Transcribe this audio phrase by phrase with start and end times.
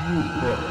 [0.00, 0.69] Forever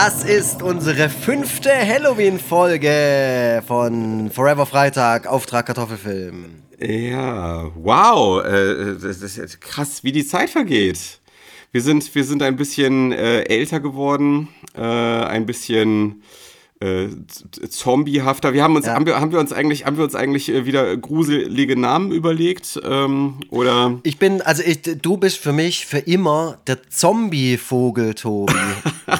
[0.00, 6.62] Das ist unsere fünfte Halloween-Folge von Forever Freitag, Auftrag Kartoffelfilm.
[6.78, 11.18] Ja, wow, äh, das ist krass, wie die Zeit vergeht.
[11.72, 16.22] Wir sind, wir sind ein bisschen äh, älter geworden, äh, ein bisschen
[16.80, 17.08] äh,
[17.68, 18.52] zombiehafter.
[18.52, 18.94] Wir haben uns, Ja.
[18.94, 22.80] haben, wir, haben wir uns eigentlich, haben wir uns eigentlich äh, wieder gruselige Namen überlegt?
[22.84, 28.52] Ähm, oder Ich bin, also ich, du bist für mich für immer der Zombie-Vogel, Tobi.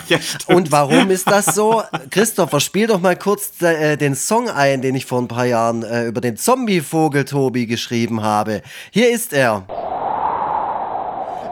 [0.09, 0.19] Ja.
[0.48, 1.83] Und warum ist das so?
[2.11, 5.83] Christopher, spiel doch mal kurz äh, den Song ein, den ich vor ein paar Jahren
[5.83, 8.62] äh, über den Zombie-Vogel Tobi geschrieben habe.
[8.91, 9.67] Hier ist er.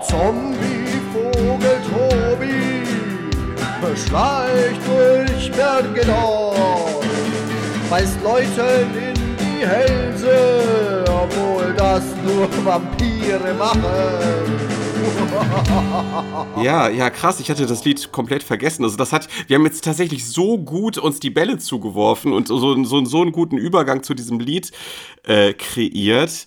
[0.07, 2.83] Zombie-Vogel Tobi
[3.81, 5.16] beschleicht durch
[5.57, 7.05] Bergenort,
[7.89, 13.83] beißt Leuten in die Hälse, obwohl das nur Vampire machen.
[16.63, 17.41] Ja, ja, krass.
[17.41, 18.85] Ich hatte das Lied komplett vergessen.
[18.85, 22.59] Also das hat, wir haben jetzt tatsächlich so gut uns die Bälle zugeworfen und so,
[22.85, 24.73] so, so einen guten Übergang zu diesem Lied
[25.25, 26.47] äh, kreiert.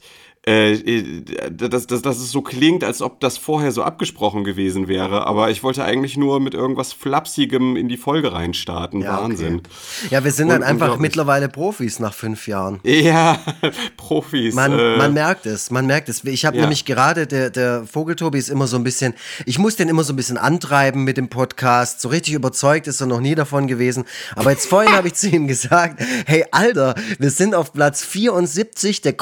[0.50, 5.28] Äh, dass, dass, dass es so klingt, als ob das vorher so abgesprochen gewesen wäre.
[5.28, 9.02] Aber ich wollte eigentlich nur mit irgendwas Flapsigem in die Folge reinstarten.
[9.02, 9.24] Ja, okay.
[9.24, 9.62] Wahnsinn.
[10.10, 11.02] Ja, wir sind dann Und- einfach unglaublich.
[11.02, 12.80] mittlerweile Profis nach fünf Jahren.
[12.84, 13.40] Ja,
[13.98, 14.56] Profis.
[14.56, 16.24] Man, äh, man merkt es, man merkt es.
[16.24, 16.62] Ich habe Ja.
[16.64, 19.14] nämlich gerade, der, der Vogeltobi ist immer so ein bisschen,
[19.46, 22.02] ich muss den immer so ein bisschen antreiben mit dem Podcast.
[22.02, 24.06] So richtig überzeugt ist er noch nie davon gewesen.
[24.36, 29.02] Aber jetzt vorhin habe ich zu ihm gesagt, hey Alter, wir sind auf Platz 74
[29.02, 29.14] der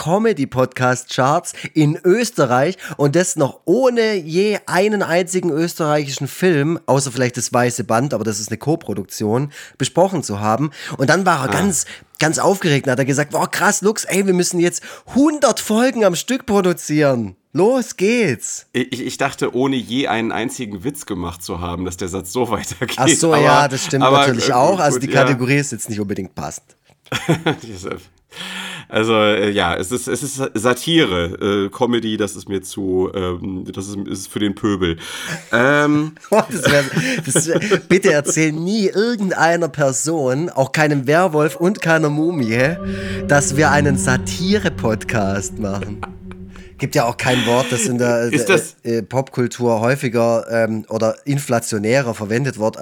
[1.18, 7.52] Comedy-Podcast-Charts in Österreich und das noch ohne je einen einzigen österreichischen Film, außer vielleicht das
[7.52, 10.72] Weiße Band, aber das ist eine Co-Produktion, besprochen zu haben.
[10.98, 11.86] Und dann war er ganz,
[12.20, 16.06] ganz aufgeregt und hat er gesagt, boah krass, Lux, ey, wir müssen jetzt 100 Folgen
[16.06, 17.36] am Stück produzieren.
[17.54, 18.68] Los geht's.
[18.74, 22.50] ich, ich dachte, ohne je einen einzigen Witz gemacht zu haben, dass der Satz so
[22.52, 22.98] weitergeht.
[23.00, 24.80] Ach so, Aber- ja, das stimmt aber, natürlich äh, auch.
[24.80, 25.24] Also gut, die ja.
[25.24, 26.76] Kategorie ist jetzt nicht unbedingt passend.
[28.90, 33.66] Also äh, ja, es ist, es ist Satire, äh, Comedy, das ist mir zu, ähm,
[33.74, 34.98] das ist, ist für den Pöbel.
[35.52, 36.84] Ähm, Oh, das wär,
[37.26, 37.60] das wär,
[37.90, 42.78] bitte erzähl nie irgendeiner Person, auch keinem Werwolf und keiner Mumie,
[43.28, 46.02] dass wir einen Satire-Podcast machen.
[46.78, 50.86] Gibt ja auch kein Wort, das in der Ist das- äh, äh, Popkultur häufiger ähm,
[50.90, 52.78] oder inflationärer verwendet wird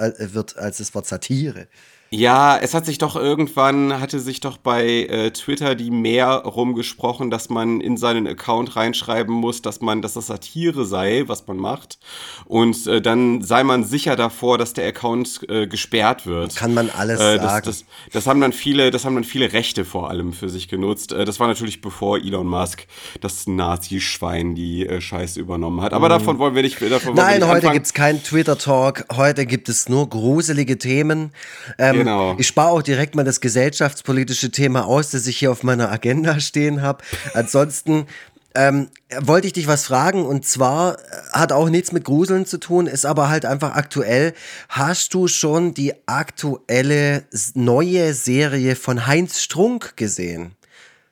[0.58, 1.66] als das Wort Satire.
[2.10, 7.30] Ja, es hat sich doch irgendwann, hatte sich doch bei äh, Twitter die mehr rumgesprochen,
[7.30, 11.56] dass man in seinen Account reinschreiben muss, dass man, dass das Satire sei, was man
[11.56, 11.98] macht.
[12.44, 16.54] Und äh, dann sei man sicher davor, dass der Account äh, gesperrt wird.
[16.54, 17.64] Kann man alles Äh, das, sagen.
[17.66, 21.12] das, das haben dann viele, das haben dann viele Rechte vor allem für sich genutzt.
[21.12, 22.86] Äh, Das war natürlich bevor Elon Musk
[23.20, 25.92] das Nazi-Schwein die äh, Scheiße übernommen hat.
[25.92, 26.80] Aber davon wollen wir nicht.
[26.80, 27.16] Davon wollen wir Mhm.
[27.16, 27.72] Nein, nicht heute anfangen.
[27.74, 29.04] gibt's keinen Twitter-Talk.
[29.16, 31.32] Heute gibt es nur gruselige Themen.
[31.78, 32.36] Ähm, Genau.
[32.38, 36.40] Ich spare auch direkt mal das gesellschaftspolitische Thema aus, das ich hier auf meiner Agenda
[36.40, 37.02] stehen habe.
[37.34, 38.06] Ansonsten
[38.56, 38.88] ähm,
[39.20, 40.98] wollte ich dich was fragen und zwar äh,
[41.32, 44.32] hat auch nichts mit Gruseln zu tun, ist aber halt einfach aktuell.
[44.68, 47.24] Hast du schon die aktuelle
[47.54, 50.55] neue Serie von Heinz Strunk gesehen?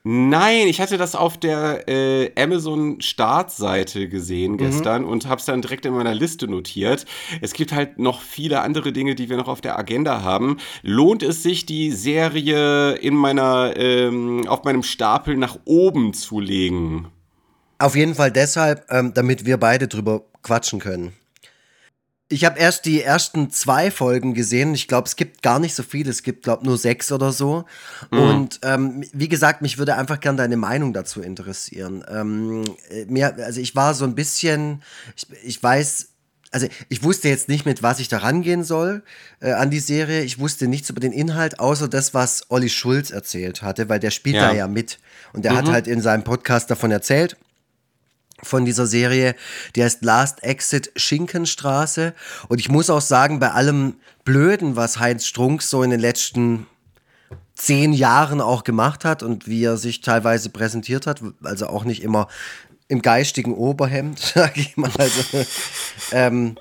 [0.06, 4.10] Nein, ich hatte das auf der äh, Amazon Startseite Mhm.
[4.10, 7.06] gesehen gestern und habe es dann direkt in meiner Liste notiert.
[7.40, 10.58] Es gibt halt noch viele andere Dinge, die wir noch auf der Agenda haben.
[10.82, 17.08] Lohnt es sich, die Serie in meiner ähm, auf meinem Stapel nach oben zu legen?
[17.78, 21.14] Auf jeden Fall deshalb, ähm, damit wir beide drüber quatschen können.
[22.30, 24.74] Ich habe erst die ersten zwei Folgen gesehen.
[24.74, 26.08] Ich glaube, es gibt gar nicht so viel.
[26.08, 27.66] Es gibt, glaube nur sechs oder so.
[28.10, 32.02] Und ähm, wie gesagt, mich würde einfach gern deine Meinung dazu interessieren.
[32.08, 34.82] Ähm, äh, mir, also ich war so ein bisschen,
[35.16, 36.08] ich, ich weiß,
[36.50, 39.02] also ich wusste jetzt nicht, mit was ich da rangehen soll
[39.40, 40.22] äh, an die Serie.
[40.22, 44.10] Ich wusste nichts über den Inhalt, außer das, was Olli Schulz erzählt hatte, weil der
[44.10, 44.48] spielt Ja.
[44.48, 44.98] da ja mit.
[45.34, 47.36] Und der hat halt in seinem Podcast davon erzählt
[48.44, 49.34] von dieser Serie,
[49.74, 52.14] die heißt Last Exit Schinkenstraße.
[52.48, 53.94] Und ich muss auch sagen, bei allem
[54.24, 56.66] Blöden, was Heinz Strunk so in den letzten
[57.54, 62.02] zehn Jahren auch gemacht hat und wie er sich teilweise präsentiert hat, also auch nicht
[62.02, 62.28] immer
[62.88, 64.90] im geistigen Oberhemd, sag ich mal.
[64.98, 65.44] Also,
[66.12, 66.56] ähm,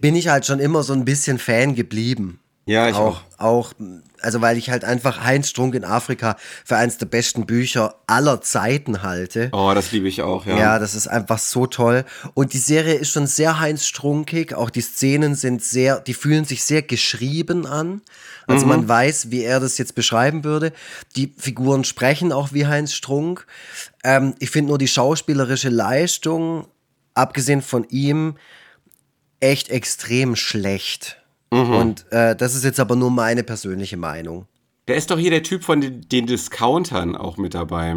[0.00, 2.40] bin ich halt schon immer so ein bisschen Fan geblieben.
[2.64, 3.20] Ja, ich auch.
[3.38, 3.72] Auch,
[4.20, 8.40] also weil ich halt einfach Heinz Strunk in Afrika für eins der besten Bücher aller
[8.40, 9.50] Zeiten halte.
[9.52, 10.56] Oh, das liebe ich auch, ja.
[10.56, 12.04] Ja, das ist einfach so toll.
[12.34, 14.54] Und die Serie ist schon sehr Heinz Strunkig.
[14.54, 18.00] Auch die Szenen sind sehr, die fühlen sich sehr geschrieben an.
[18.46, 18.70] Also mhm.
[18.70, 20.72] man weiß, wie er das jetzt beschreiben würde.
[21.16, 23.44] Die Figuren sprechen auch wie Heinz Strunk.
[24.04, 26.68] Ähm, ich finde nur die schauspielerische Leistung,
[27.14, 28.36] abgesehen von ihm,
[29.40, 31.21] echt extrem schlecht.
[31.52, 31.74] Mhm.
[31.74, 34.46] Und äh, das ist jetzt aber nur meine persönliche Meinung.
[34.88, 37.96] Der ist doch hier der Typ von den, den Discountern auch mit dabei.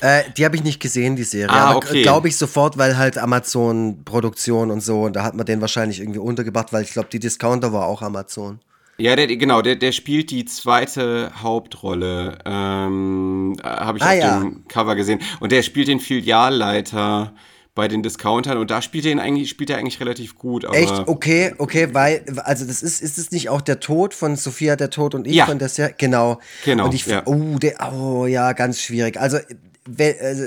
[0.00, 1.54] Äh, die habe ich nicht gesehen, die Serie.
[1.54, 2.02] Ah, okay.
[2.02, 5.02] glaube ich sofort, weil halt Amazon-Produktion und so.
[5.02, 8.00] Und da hat man den wahrscheinlich irgendwie untergebracht, weil ich glaube, die Discounter war auch
[8.00, 8.60] Amazon.
[8.96, 12.38] Ja, der, genau, der, der spielt die zweite Hauptrolle.
[12.46, 14.40] Ähm, habe ich ah, auf ja.
[14.40, 15.20] dem Cover gesehen.
[15.40, 17.34] Und der spielt den Filialleiter
[17.74, 20.64] bei den Discountern und da spielt er ihn eigentlich, spielt er eigentlich relativ gut.
[20.64, 20.92] Aber Echt?
[21.06, 24.90] Okay, okay, weil, also das ist, ist es nicht auch der Tod von Sophia, der
[24.90, 25.46] Tod und ich Ja.
[25.46, 25.94] von der Serie?
[25.98, 26.38] Genau.
[26.64, 27.22] Genau, Und ich, ja.
[27.26, 29.18] oh, der, oh, ja, ganz schwierig.
[29.20, 29.38] Also,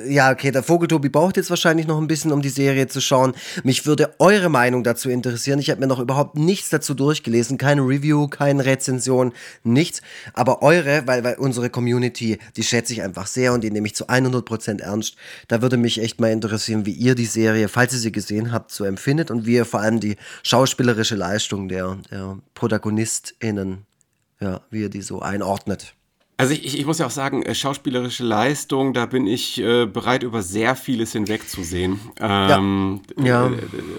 [0.07, 3.33] ja, okay, der Vogeltobi braucht jetzt wahrscheinlich noch ein bisschen, um die Serie zu schauen.
[3.63, 5.59] Mich würde eure Meinung dazu interessieren.
[5.59, 7.59] Ich habe mir noch überhaupt nichts dazu durchgelesen.
[7.59, 10.01] Keine Review, keine Rezension, nichts.
[10.33, 13.95] Aber eure, weil, weil unsere Community, die schätze ich einfach sehr und die nehme ich
[13.95, 15.15] zu 100% ernst.
[15.47, 18.71] Da würde mich echt mal interessieren, wie ihr die Serie, falls ihr sie gesehen habt,
[18.71, 23.85] so empfindet und wie ihr vor allem die schauspielerische Leistung der, der ProtagonistInnen,
[24.39, 25.96] ja, wie ihr die so einordnet.
[26.39, 29.87] Also ich, ich, ich muss ja auch sagen, äh, schauspielerische Leistung, da bin ich äh,
[29.87, 31.99] bereit, über sehr vieles hinwegzusehen.
[32.19, 33.47] Ähm, Ja.
[33.47, 33.53] äh,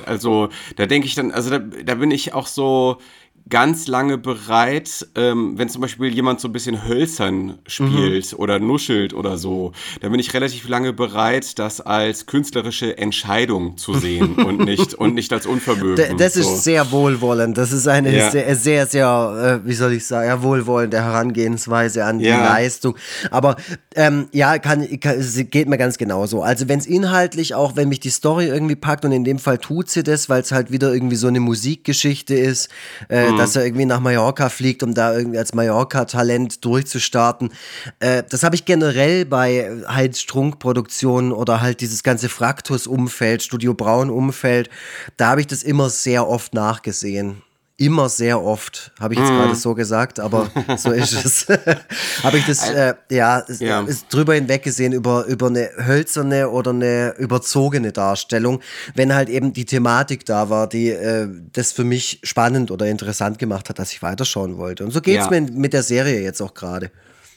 [0.06, 2.99] Also da denke ich dann, also da, da bin ich auch so
[3.48, 8.38] ganz lange bereit, ähm, wenn zum Beispiel jemand so ein bisschen hölzern spielt Mhm.
[8.38, 13.94] oder nuschelt oder so, da bin ich relativ lange bereit, das als künstlerische Entscheidung zu
[13.94, 15.96] sehen und nicht und nicht als Unvermögen.
[15.96, 16.40] D das so.
[16.40, 17.56] ist sehr wohlwollend.
[17.56, 18.30] Das ist eine Ja.
[18.30, 22.42] sehr, sehr, sehr, äh, wie soll ich sagen, ja, wohlwollende Herangehensweise an die Ja.
[22.44, 22.96] Leistung.
[23.30, 23.56] Aber
[23.94, 26.42] ähm, ja, kann, kann, es geht mir ganz genauso.
[26.42, 29.58] Also wenn es inhaltlich auch, wenn mich die Story irgendwie packt und in dem Fall
[29.58, 32.68] tut sie das, weil es halt wieder irgendwie so eine Musikgeschichte ist,
[33.08, 33.38] äh, Mhm.
[33.38, 37.52] Dass er irgendwie nach Mallorca fliegt, um da irgendwie als Mallorca-Talent durchzustarten.
[38.00, 44.70] Äh, das habe ich generell bei Heinz Strunk-Produktionen oder halt dieses ganze Fraktus-Umfeld, Studio Braun-Umfeld,
[45.17, 47.43] da habe ich das immer sehr oft nachgesehen.
[47.80, 51.46] Immer sehr oft, habe ich jetzt gerade so gesagt, aber so ist es.
[52.25, 53.82] habe ich das, äh, ja, ist, Ja.
[53.82, 58.60] ist drüber hinweg gesehen über, über eine hölzerne oder eine überzogene Darstellung,
[58.96, 63.38] wenn halt eben die Thematik da war, die äh, das für mich spannend oder interessant
[63.38, 64.84] gemacht hat, dass ich weiterschauen wollte.
[64.84, 65.31] Und so geht's Ja.
[65.31, 66.90] mir mit der Serie jetzt auch gerade.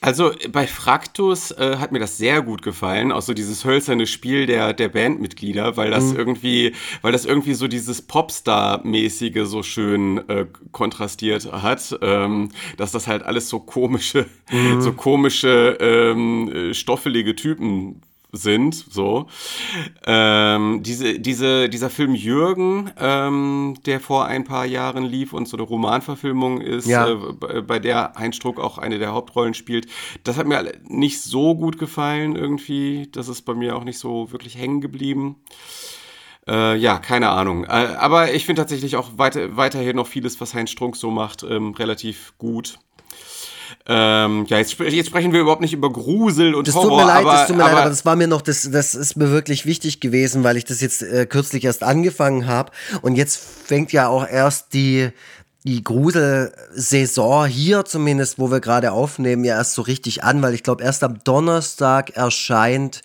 [0.03, 4.47] Also bei Fraktus äh, hat mir das sehr gut gefallen, auch so dieses hölzerne Spiel
[4.47, 5.91] der, der Bandmitglieder, weil Mhm.
[5.91, 12.91] das irgendwie, weil das irgendwie so dieses Popstar-mäßige so schön äh, kontrastiert hat, ähm, dass
[12.91, 14.81] das halt alles so komische, Mhm.
[14.81, 18.01] so komische, ähm, äh, stoffelige Typen
[18.31, 19.27] sind, so.
[20.05, 25.57] Ähm, diese, diese, dieser Film Jürgen, ähm, der vor ein paar Jahren lief und so
[25.57, 27.09] eine Romanverfilmung ist, Ja.
[27.09, 29.87] äh, bei- bei der Heinz Struck auch eine der Hauptrollen spielt,
[30.23, 33.09] das hat mir nicht so gut gefallen irgendwie.
[33.11, 35.35] Das ist bei mir auch nicht so wirklich hängen geblieben.
[36.47, 37.65] Äh, ja, keine Ahnung.
[37.65, 37.67] Äh,
[37.99, 41.73] aber ich finde tatsächlich auch weiter, weiterhin noch vieles, was Heinz Strunk so macht, ähm,
[41.73, 42.79] relativ gut.
[43.87, 46.89] Ähm, ja, jetzt, jetzt sprechen wir überhaupt nicht über Grusel und Das Horror.
[46.89, 48.69] tut mir leid, aber, das tut mir leid, aber aber das war mir noch, das,
[48.71, 52.71] das ist mir wirklich wichtig gewesen, weil ich das jetzt äh, kürzlich erst angefangen habe.
[53.01, 55.09] Und jetzt fängt ja auch erst die,
[55.63, 60.63] die Gruselsaison hier zumindest, wo wir gerade aufnehmen, ja erst so richtig an, weil ich
[60.63, 63.01] glaube, erst am Donnerstag erscheint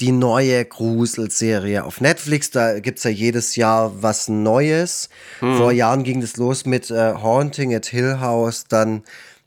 [0.00, 2.50] die neue Gruselserie auf Netflix.
[2.50, 5.08] Da gibt's ja jedes Jahr was Neues.
[5.38, 9.02] Vor Jahren ging das los mit äh, Haunting at Hill House, dann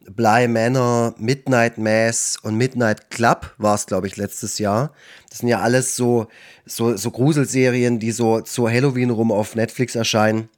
[0.10, 4.94] Bly Manor, Midnight Mass und Midnight Club war es, glaube ich, letztes Jahr.
[5.30, 6.28] Das sind ja alles so,
[6.66, 10.50] so, so Gruselserien, die so zu Halloween rum auf Netflix erscheinen.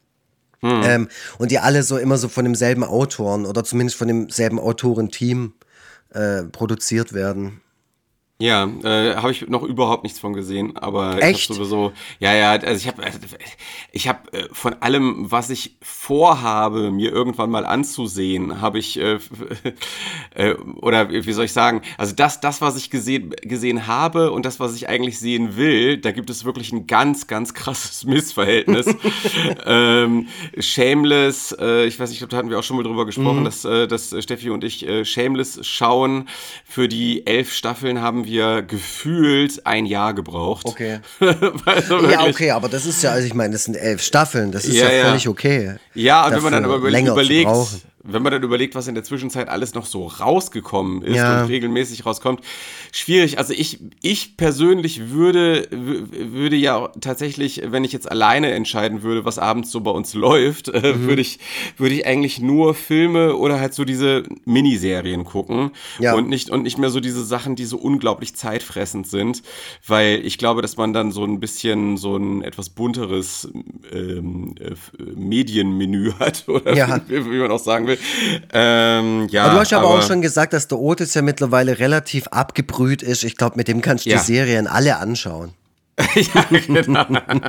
[0.83, 5.53] Ähm, und die alle so immer so von demselben Autoren oder zumindest von demselben Autorenteam
[6.11, 7.61] äh, produziert werden.
[8.37, 11.39] Ja, äh, habe ich noch überhaupt nichts von gesehen, aber Echt?
[11.39, 13.01] ich habe sowieso, ja, ja, also ich habe,
[13.93, 19.19] ich habe äh, von allem, was ich vorhabe, mir irgendwann mal anzusehen, habe ich, äh,
[20.35, 24.45] äh, oder wie soll ich sagen, also das, das, was ich gesehen, gesehen habe und
[24.45, 28.93] das, was ich eigentlich sehen will, da gibt es wirklich ein ganz, ganz krasses Missverhältnis.
[29.65, 30.27] ähm,
[30.59, 33.45] Shameless, äh, ich weiß nicht, da hatten wir auch schon mal drüber gesprochen, mhm.
[33.45, 36.27] dass, äh, dass Steffi und ich äh, Shameless schauen.
[36.65, 40.65] Für die elf Staffeln haben wir gefühlt ein Jahr gebraucht.
[40.65, 40.99] Okay.
[41.65, 44.65] also ja, okay, aber das ist ja, also ich meine, das sind elf Staffeln, das
[44.65, 45.75] ist ja, ja völlig okay.
[45.93, 47.09] Ja, und wenn man dann aber überlegt,
[48.07, 51.41] wenn man dann überlegt, was in der Zwischenzeit alles noch so rausgekommen ist ja.
[51.41, 52.41] und regelmäßig rauskommt,
[52.91, 53.37] schwierig.
[53.39, 59.39] Also ich, ich persönlich würde, würde ja tatsächlich, wenn ich jetzt alleine entscheiden würde, was
[59.39, 61.07] abends so bei uns läuft, äh, mhm.
[61.07, 61.39] würde ich,
[61.77, 66.13] würde ich eigentlich nur Filme oder halt so diese Miniserien gucken ja.
[66.13, 69.41] und nicht, und nicht mehr so diese Sachen, die so unglaublich zeitfressend sind,
[69.87, 73.49] weil ich glaube, dass man dann so ein bisschen so ein etwas bunteres
[73.91, 74.75] ähm, äh,
[75.15, 77.01] Medienmenü hat oder ja.
[77.07, 77.94] wie, wie man auch sagen will.
[78.53, 81.79] Ähm, ja, aber du hast aber, aber, auch schon gesagt, dass der Otis ja mittlerweile
[81.79, 83.23] relativ abgebrüht ist.
[83.23, 84.17] Ich glaube, mit dem kannst du ja.
[84.17, 85.53] die Serien alle anschauen.
[86.15, 87.05] ja, genau.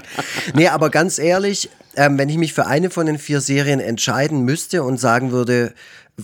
[0.55, 4.43] nee, aber ganz ehrlich, ähm, wenn ich mich für eine von den vier Serien entscheiden
[4.43, 5.75] müsste und sagen würde,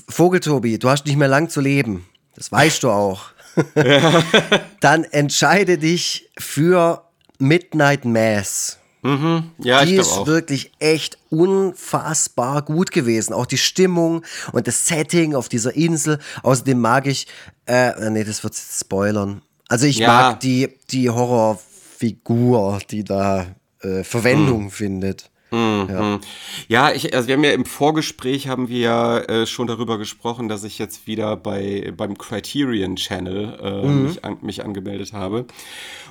[0.08, 3.32] Vogeltobi, du hast nicht mehr lang zu leben, das weißt du auch,
[4.80, 7.02] dann entscheide dich für
[7.38, 8.78] Midnight Mass.
[9.02, 9.50] Mhm.
[9.59, 13.32] Ja, die ist wirklich echt unfassbar gut gewesen.
[13.32, 16.21] Auch die Stimmung und das Setting auf dieser Insel.
[16.44, 17.26] Außerdem mag ich,
[17.66, 19.42] äh, nee, das wird spoilern.
[19.68, 20.06] Also ich ja.
[20.06, 23.47] mag die, die Horrorfigur, die da
[23.80, 24.71] äh, Verwendung hm.
[24.71, 25.31] findet.
[25.52, 25.87] Mhm.
[25.88, 26.21] Ja.
[26.68, 30.64] ja, ich, also wir haben ja im Vorgespräch haben wir äh, schon darüber gesprochen, dass
[30.64, 34.02] ich jetzt wieder bei beim Criterion Channel äh, mhm.
[34.04, 35.47] mich, an, mich angemeldet habe.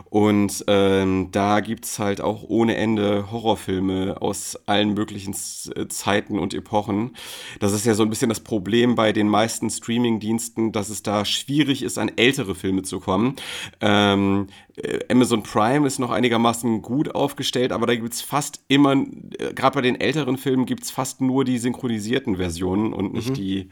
[0.10, 5.34] Und ähm, da gibt's halt auch ohne Ende Horrorfilme aus allen möglichen
[5.76, 7.16] äh, Zeiten und Epochen.
[7.60, 11.24] Das ist ja so ein bisschen das Problem bei den meisten Streaming-Diensten, dass es da
[11.24, 13.38] schwierig ist, an ältere Filme zu kommen.
[13.80, 14.71] Ähm, äh,
[15.10, 19.82] Amazon Prime ist noch einigermaßen gut aufgestellt, aber da gibt's fast immer, äh, gerade bei
[19.82, 23.34] den älteren Filmen gibt's fast nur die synchronisierten Versionen und nicht mhm.
[23.36, 23.70] die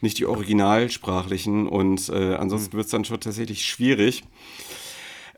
[0.00, 2.78] nicht die originalsprachlichen und äh, ansonsten mhm.
[2.78, 4.24] wird's dann schon tatsächlich schwierig.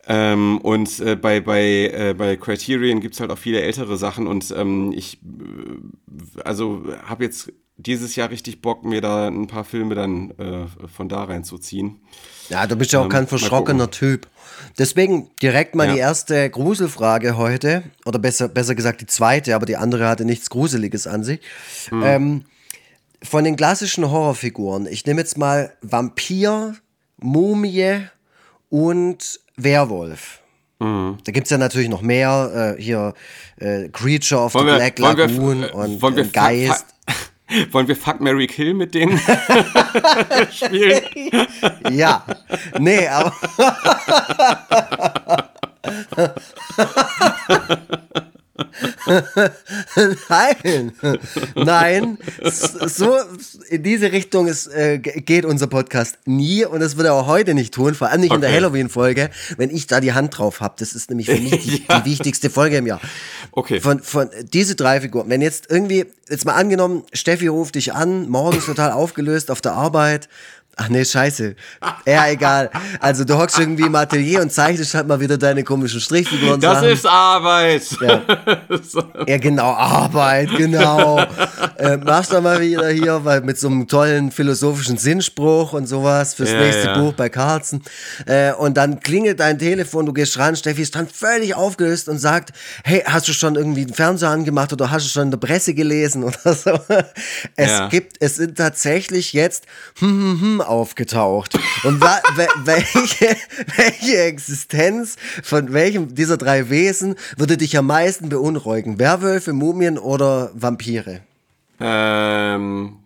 [0.07, 4.55] Ähm, und äh, bei, bei, äh, bei Criterion gibt's halt auch viele ältere Sachen und
[4.57, 9.95] ähm, ich äh, also habe jetzt dieses Jahr richtig Bock, mir da ein paar Filme
[9.95, 12.01] dann äh, von da reinzuziehen.
[12.49, 14.29] Ja, du bist ja auch ähm, kein verschrockener Typ.
[14.79, 15.93] Deswegen direkt mal ja.
[15.95, 20.51] die erste Gruselfrage heute, oder besser, besser gesagt die zweite, aber die andere hatte nichts
[20.51, 21.41] Gruseliges an sich.
[21.91, 22.03] Hm.
[22.05, 22.45] Ähm,
[23.23, 26.75] von den klassischen Horrorfiguren, ich nehme jetzt mal Vampir,
[27.19, 28.01] Mumie
[28.69, 30.41] und Werwolf.
[30.81, 31.19] Mhm.
[31.25, 32.75] Da gibt es ja natürlich noch mehr.
[32.77, 33.15] Äh, hier
[33.57, 36.94] äh, Creature of wollen the Black wir, Lagoon wir, und, und äh, Geist.
[37.71, 39.19] Wollen wir Fuck Mary Kill mit denen
[40.51, 41.03] spielen?
[41.91, 42.25] ja.
[42.79, 43.33] Nee, aber.
[50.29, 50.93] Nein,
[51.57, 53.17] nein, so
[53.69, 57.55] in diese Richtung ist, äh, geht unser Podcast nie und das wird er auch heute
[57.55, 58.37] nicht tun, vor allem nicht okay.
[58.37, 60.75] in der Halloween-Folge, wenn ich da die Hand drauf habe.
[60.79, 62.01] Das ist nämlich für mich die, ja.
[62.01, 63.01] die, wichtigste Folge im Jahr.
[63.53, 63.81] Okay.
[63.81, 65.29] Von, von diese drei Figuren.
[65.29, 69.73] Wenn jetzt irgendwie, jetzt mal angenommen, Steffi ruft dich an, morgens total aufgelöst auf der
[69.73, 70.29] Arbeit,
[70.77, 71.55] Ach nee, scheiße.
[72.07, 72.71] Ja, egal.
[73.01, 76.61] Also du hockst irgendwie im Atelier und zeichnest halt mal wieder deine komischen Strichfiguren.
[76.61, 76.89] Das Sachen.
[76.89, 77.83] ist Arbeit.
[78.01, 78.23] Ja.
[79.27, 81.21] ja, genau, Arbeit, genau.
[81.79, 86.35] äh, machst du mal wieder hier weil mit so einem tollen philosophischen Sinnspruch und sowas
[86.35, 86.99] fürs ja, nächste ja.
[86.99, 87.83] Buch bei Carlsen.
[88.27, 92.19] Äh, und dann klingelt dein Telefon, du gehst ran, Steffi ist dann völlig aufgelöst und
[92.19, 92.53] sagt,
[92.83, 95.75] hey, hast du schon irgendwie den Fernseher angemacht oder hast du schon in der Presse
[95.75, 96.79] gelesen oder so?
[97.57, 99.65] Es gibt, es sind tatsächlich jetzt
[99.99, 101.59] hm, hm, hm, aufgetaucht.
[101.85, 102.21] Und wa
[102.65, 103.37] welche,
[103.77, 108.99] welche Existenz von welchem dieser drei Wesen würde dich am meisten beunruhigen?
[108.99, 111.21] Werwölfe, Mumien oder Vampire?
[111.81, 112.99] Ähm,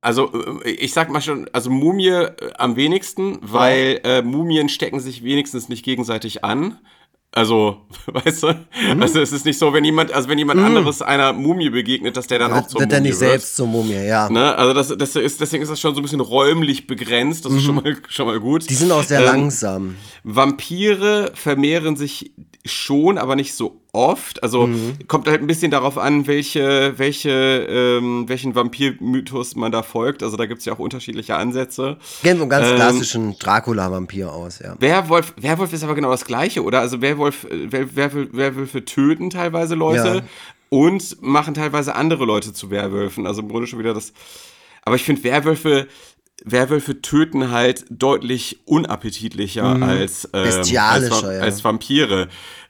[0.00, 0.30] also
[0.64, 5.22] äh, ich sag mal schon, also Mumie äh, am wenigsten, weil äh, Mumien stecken sich
[5.22, 6.78] wenigstens nicht gegenseitig an.
[7.34, 8.46] Also, weißt du?
[8.94, 9.02] Mhm.
[9.02, 10.66] Also es ist nicht so, wenn jemand, also wenn jemand mhm.
[10.66, 13.02] anderes einer Mumie begegnet, dass der dann auch zur wird Mumie wird.
[13.04, 14.28] nicht selbst zur Mumie, ja.
[14.28, 14.54] Ne?
[14.54, 17.58] Also das, das ist, deswegen ist das schon so ein bisschen räumlich begrenzt, das mhm.
[17.58, 18.68] ist schon mal, schon mal gut.
[18.68, 19.96] Die sind auch sehr ähm, langsam.
[20.24, 22.32] Vampire vermehren sich
[22.64, 24.42] schon, aber nicht so oft.
[24.42, 24.96] Also mhm.
[25.08, 30.22] kommt halt ein bisschen darauf an, welche, welche, ähm, welchen Vampir-Mythos man da folgt.
[30.22, 31.96] Also da gibt es ja auch unterschiedliche Ansätze.
[32.22, 34.76] Gehen so einen ganz ähm, klassischen Dracula-Vampir aus, ja.
[34.78, 36.80] Werwolf, Werwolf ist aber genau das Gleiche, oder?
[36.80, 40.22] Also Werwolf, Wer, Werwölfe, Werwölfe töten teilweise Leute ja.
[40.68, 43.26] und machen teilweise andere Leute zu Werwölfen.
[43.26, 44.12] Also im Grunde schon wieder das.
[44.84, 45.88] Aber ich finde Werwölfe
[46.44, 49.82] Werwölfe töten halt deutlich unappetitlicher Mhm.
[49.82, 50.70] als, ähm, als,
[51.10, 51.40] Va- ja.
[51.40, 52.28] als Vampire.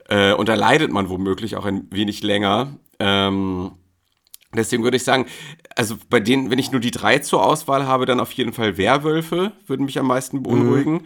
[0.09, 2.76] Äh, und da leidet man womöglich auch ein wenig länger.
[2.99, 3.73] Ähm,
[4.55, 5.26] deswegen würde ich sagen,
[5.76, 8.76] also bei denen, wenn ich nur die drei zur Auswahl habe, dann auf jeden Fall
[8.76, 10.93] Werwölfe, würden mich am meisten beunruhigen.
[10.95, 11.00] Mhm.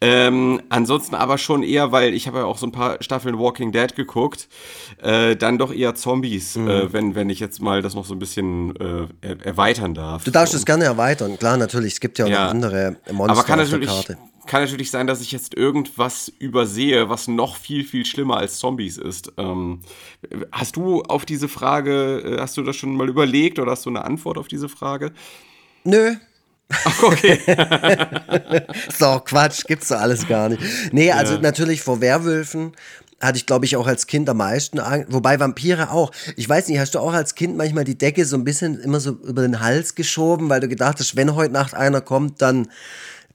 [0.00, 3.72] Ähm, ansonsten aber schon eher, weil ich habe ja auch so ein paar Staffeln Walking
[3.72, 4.48] Dead geguckt,
[5.02, 6.68] äh, dann doch eher Zombies, Mhm.
[6.68, 10.24] äh, wenn, wenn ich jetzt mal das noch so ein bisschen äh, er erweitern darf.
[10.24, 11.38] Du darfst es gerne erweitern.
[11.38, 11.94] Klar, natürlich.
[11.94, 12.44] Es gibt ja auch Ja.
[12.44, 14.18] noch andere Monster Aber kann auf der natürlich, Karte.
[14.46, 18.96] Kann natürlich sein, dass ich jetzt irgendwas übersehe, was noch viel, viel schlimmer als Zombies
[18.98, 19.32] ist.
[19.36, 19.80] Ähm,
[20.52, 23.90] hast du auf diese Frage, äh, hast du das schon mal überlegt oder hast du
[23.90, 25.12] eine Antwort auf diese Frage?
[25.84, 26.16] Nö.
[27.00, 27.38] Okay.
[28.88, 30.60] Ist doch Quatsch, gibt's doch alles gar nicht.
[30.92, 32.72] Nee, also natürlich vor Werwölfen
[33.20, 35.06] hatte ich, glaube ich, auch als Kind am meisten Angst.
[35.10, 36.12] Wobei Vampire auch.
[36.36, 39.00] Ich weiß nicht, hast du auch als Kind manchmal die Decke so ein bisschen immer
[39.00, 42.68] so über den Hals geschoben, weil du gedacht hast, wenn heute Nacht einer kommt, dann,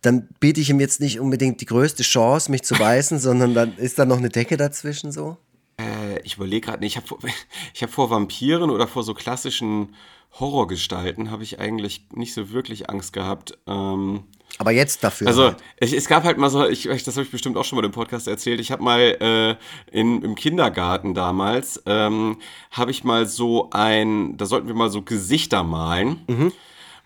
[0.01, 3.77] dann biete ich ihm jetzt nicht unbedingt die größte Chance, mich zu beißen, sondern dann
[3.77, 5.37] ist da noch eine Decke dazwischen so.
[5.79, 7.19] Äh, ich überlege gerade, nee, ich habe vor,
[7.73, 9.95] ich hab vor Vampiren oder vor so klassischen
[10.39, 13.57] Horrorgestalten habe ich eigentlich nicht so wirklich Angst gehabt.
[13.67, 14.23] Ähm,
[14.59, 15.27] Aber jetzt dafür.
[15.27, 15.57] Also halt.
[15.81, 17.91] ich, es gab halt mal so, ich, das habe ich bestimmt auch schon mal im
[17.91, 18.61] Podcast erzählt.
[18.61, 19.55] Ich habe mal äh,
[19.91, 22.37] in, im Kindergarten damals ähm,
[22.71, 26.53] habe ich mal so ein, da sollten wir mal so Gesichter malen.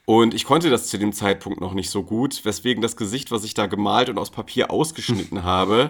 [0.05, 3.43] Und ich konnte das zu dem Zeitpunkt noch nicht so gut, weswegen das Gesicht, was
[3.43, 5.89] ich da gemalt und aus Papier ausgeschnitten habe,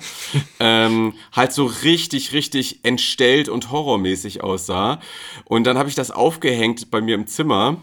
[0.60, 5.00] ähm, halt so richtig, richtig entstellt und horrormäßig aussah.
[5.43, 7.77] Und dann habe ich das aufgehängt bei mir im Zimmer.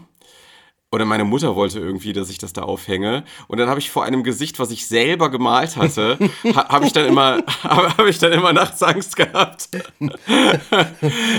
[0.93, 3.23] Oder meine Mutter wollte irgendwie, dass ich das da aufhänge.
[3.47, 6.19] Und dann habe ich vor einem Gesicht, was ich selber gemalt hatte,
[6.55, 9.69] ha, habe ich dann immer, habe ich dann immer nachts Angst gehabt.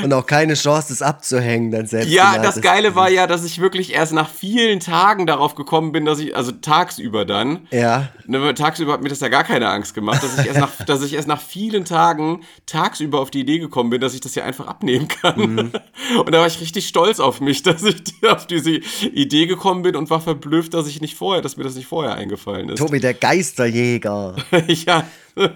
[0.02, 2.10] Und auch keine Chance, das abzuhängen dann selbst.
[2.10, 6.04] Ja, das Geile war ja, dass ich wirklich erst nach vielen Tagen darauf gekommen bin,
[6.04, 8.08] dass ich, also tagsüber dann, Ja.
[8.26, 11.02] Ne, tagsüber hat mir das ja gar keine Angst gemacht, dass ich erst nach, dass
[11.04, 14.44] ich erst nach vielen Tagen tagsüber auf die Idee gekommen bin, dass ich das ja
[14.44, 15.38] einfach abnehmen kann.
[15.38, 15.72] Mhm.
[16.18, 18.80] Und da war ich richtig stolz auf mich, dass ich auf diese
[19.12, 22.14] Idee gekommen bin und war verblüfft, dass ich nicht vorher, dass mir das nicht vorher
[22.14, 22.78] eingefallen ist.
[22.78, 24.36] Tobi, der Geisterjäger.
[24.66, 25.06] ja.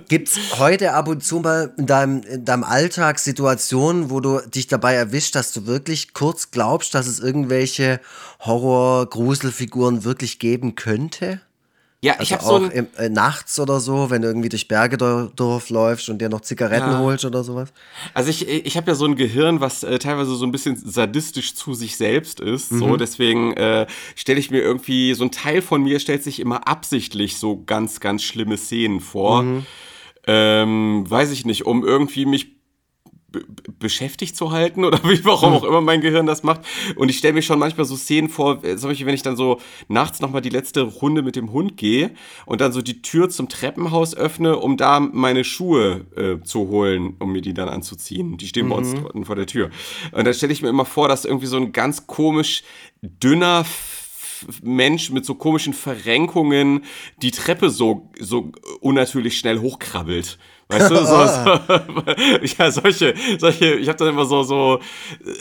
[0.09, 4.66] Gibt's heute ab und zu mal in deinem, in deinem Alltag Situationen, wo du dich
[4.66, 8.01] dabei erwischt, dass du wirklich kurz glaubst, dass es irgendwelche
[8.40, 11.40] Horror-Gruselfiguren wirklich geben könnte?
[12.00, 14.48] Ja, ich Also habe so auch ein, im, äh, nachts oder so, wenn du irgendwie
[14.48, 16.98] durch Bergedorf läufst und dir noch Zigaretten Ja.
[16.98, 17.72] holst oder sowas?
[18.14, 21.54] Also ich, ich habe ja so ein Gehirn, was äh, teilweise so ein bisschen sadistisch
[21.56, 22.68] zu sich selbst ist.
[22.68, 22.98] So, Mhm.
[22.98, 27.37] deswegen äh, stelle ich mir irgendwie, so ein Teil von mir stellt sich immer absichtlich
[27.37, 29.42] so ganz, ganz schlimme Szenen vor.
[29.42, 29.66] Mhm.
[30.26, 32.58] Ähm, weiß ich nicht, um irgendwie mich
[33.79, 36.62] beschäftigt zu halten oder wie, warum auch immer mein Gehirn das macht.
[36.97, 39.37] Und ich stelle mir schon manchmal so Szenen vor, äh, zum Beispiel, wenn ich dann
[39.37, 42.11] so nachts nochmal die letzte Runde mit dem Hund gehe
[42.47, 47.17] und dann so die Tür zum Treppenhaus öffne, um da meine Schuhe äh, zu holen,
[47.19, 48.38] um mir die dann anzuziehen.
[48.38, 49.71] Die stehen bei uns draußen vor der Tür.
[50.12, 52.62] Und dann stelle ich mir immer vor, dass irgendwie so ein ganz komisch
[53.03, 53.64] dünner
[54.62, 56.85] Mensch mit so komischen Verrenkungen
[57.23, 60.38] die Treppe so, so unnatürlich schnell hochkrabbelt.
[60.68, 61.16] Weißt du, so, so,
[62.59, 64.81] ja, solche, solche, ich habe dann immer so, so,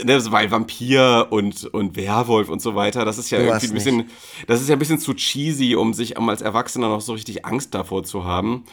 [0.04, 3.74] ne, weil Vampir und, und Werwolf und so weiter, das ist ja Du irgendwie ein
[3.74, 4.10] bisschen,
[4.48, 7.46] das ist ja ein bisschen zu cheesy, um sich um als Erwachsener noch so richtig
[7.46, 8.64] Angst davor zu haben.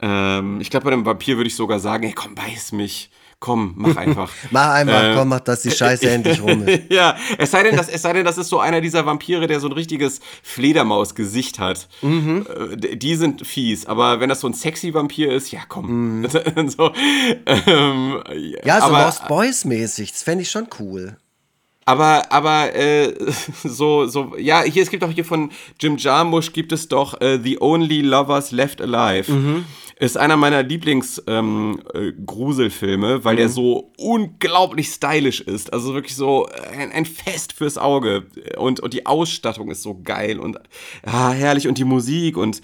[0.00, 3.10] Ähm, ich glaube, bei einem Vampir würde ich sogar sagen, hey, komm, beiß mich.
[3.40, 4.30] Komm, mach einfach.
[4.50, 6.84] Mach einfach, Äh, komm, mach, dass die Scheiße endlich rum ist.
[6.90, 9.60] ja, es sei, denn, das, es sei denn, das ist so einer dieser Vampire, der
[9.60, 11.88] so ein richtiges Fledermaus-Gesicht hat.
[12.02, 12.46] Mhm.
[12.80, 16.20] Äh, Die sind fies, aber wenn das so ein sexy Vampir ist, ja komm.
[16.22, 16.28] Mhm.
[16.68, 16.90] so,
[17.46, 18.22] ähm,
[18.64, 21.16] Ja, so aber, Lost Boys mäßig, das fände ich schon cool.
[21.84, 23.14] aber, aber äh,
[23.62, 27.38] so, so, ja, hier, es gibt auch hier von Jim Jarmusch gibt es doch äh,
[27.42, 29.30] The Only Lovers Left Alive.
[29.30, 29.64] Mhm.
[29.96, 35.72] Ist einer meiner Lieblings-Gruselfilme, ähm, äh, weil der so unglaublich stylisch ist.
[35.72, 38.26] Also wirklich so ein, ein Fest fürs Auge.
[38.56, 40.58] Und, und die Ausstattung ist so geil und
[41.04, 41.68] ah, herrlich.
[41.68, 42.60] Und die Musik und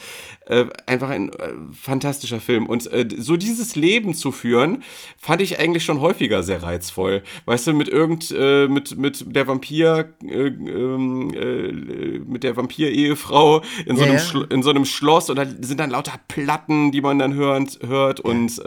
[0.50, 2.66] äh, einfach ein äh, fantastischer Film.
[2.66, 4.82] Und äh, so dieses Leben zu führen,
[5.16, 7.22] fand ich eigentlich schon häufiger sehr reizvoll.
[7.44, 13.62] Weißt du, mit irgend, äh, mit, mit der Vampir, äh, ähm, äh, mit der Vampir-Ehefrau
[13.86, 17.00] in, so Ja, einem in so einem Schloss und da sind dann lauter Platten, die
[17.00, 18.60] man dann hört, hört und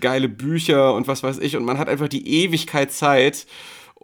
[0.00, 1.56] geile Bücher und was weiß ich.
[1.56, 3.46] Und man hat einfach die Ewigkeit Zeit.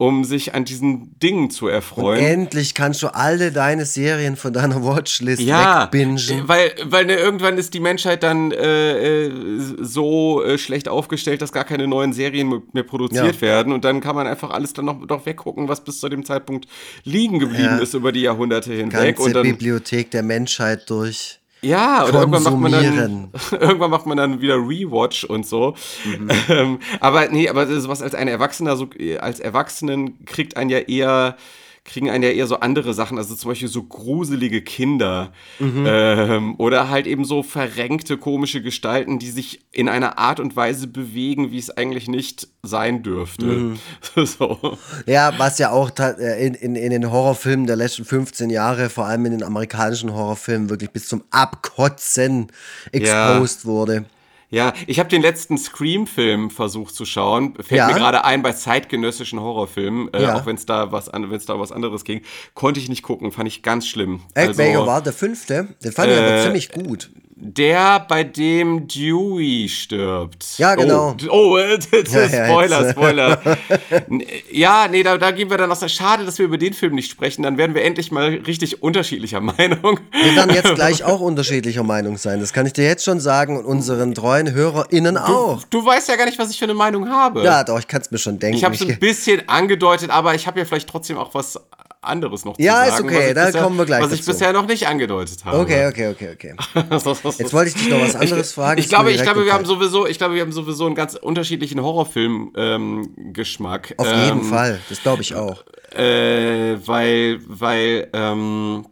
[0.03, 2.19] Um sich an diesen Dingen zu erfreuen.
[2.25, 6.19] Endlich kannst du alle deine Serien von deiner Watchlist ja, wegbingen.
[6.49, 9.33] weil, weil ne, irgendwann ist die Menschheit dann äh, äh,
[9.81, 13.41] so äh, schlecht aufgestellt, dass gar keine neuen Serien mehr produziert Ja.
[13.43, 16.25] werden und dann kann man einfach alles dann noch, noch weggucken, was bis zu dem
[16.25, 16.67] Zeitpunkt
[17.05, 17.79] liegen geblieben Ja.
[17.79, 19.15] ist über die Jahrhunderte hinweg.
[19.15, 21.39] Ganze Und dann, Bibliothek der Menschheit durch.
[21.63, 25.75] Ja, und irgendwann macht man dann irgendwann macht man dann wieder Rewatch und so.
[26.05, 26.31] Mhm.
[26.49, 28.89] Ähm, aber nee, aber sowas als ein Erwachsener, so
[29.21, 31.37] als Erwachsenen kriegt einen ja eher
[31.85, 35.85] kriegen einen ja eher so andere Sachen, also zum Beispiel so gruselige Kinder Mhm.
[35.87, 40.87] ähm, oder halt eben so verrenkte, komische Gestalten, die sich in einer Art und Weise
[40.87, 43.47] bewegen, wie es eigentlich nicht sein dürfte.
[43.47, 43.79] Mhm.
[44.25, 44.79] so.
[45.07, 49.07] Ja, was ja auch äh, in, in, in den Horrorfilmen der letzten 15 Jahre, vor
[49.07, 52.49] allem in den amerikanischen Horrorfilmen, wirklich bis zum Abkotzen
[52.93, 54.05] exposed wurde.
[54.53, 57.55] Ja, ich habe den letzten Scream-Film versucht zu schauen.
[57.55, 57.87] Fällt Ja.
[57.89, 60.35] mir gerade ein bei zeitgenössischen Horrorfilmen, äh, Ja.
[60.37, 62.21] auch wenn es da was an, wenn's da was anderes ging,
[62.53, 64.21] konnte ich nicht gucken, fand ich ganz schlimm.
[64.35, 65.69] Echt, welcher war der fünfte?
[65.83, 67.11] Den fand ich aber Äh, ziemlich gut.
[67.45, 70.59] Der, bei dem Dewey stirbt.
[70.59, 71.17] Ja, genau.
[71.29, 71.59] Oh, oh
[72.13, 72.91] Ja, ja, Spoiler, jetzt.
[72.93, 73.43] Spoiler.
[74.53, 76.95] Ja, nee, da, da gehen wir dann aus der Schade, dass wir über den Film
[76.95, 77.43] nicht sprechen.
[77.43, 79.99] Dann werden wir endlich mal richtig unterschiedlicher Meinung.
[80.13, 82.39] Wir werden jetzt gleich auch unterschiedlicher Meinung sein.
[82.39, 85.65] Das kann ich dir jetzt schon sagen und unseren treuen HörerInnen auch.
[85.65, 87.43] Du weißt ja gar nicht, was ich für eine Meinung habe.
[87.43, 88.57] Ja, doch, ich kann es mir schon denken.
[88.57, 91.59] Ich habe es ein bisschen angedeutet, aber ich habe ja vielleicht trotzdem auch was
[92.03, 93.09] anderes noch Ja, zu ist sagen.
[93.09, 94.33] okay, was ich da bisher, kommen wir gleich Was ich dazu.
[94.33, 95.59] bisher noch nicht angedeutet habe.
[95.59, 96.55] okay, okay, okay, okay.
[97.39, 98.79] Jetzt wollte ich dich noch was anderes fragen.
[98.79, 100.95] Ich ist mir glaube, ich glaube, wir haben sowieso, ich glaube, wir haben sowieso einen
[100.95, 103.95] ganz unterschiedlichen Horrorfilm-Geschmack.
[103.97, 105.65] Auf ähm, jeden Fall, das glaube ich auch.
[105.95, 108.87] Äh, weil, weil, ähm,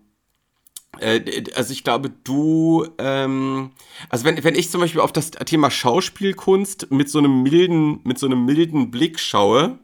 [1.01, 3.70] äh, also ich glaube, du, ähm,
[4.09, 8.18] also wenn, wenn ich zum Beispiel auf das Thema Schauspielkunst mit so einem milden, mit
[8.18, 9.79] so einem milden Blick schaue,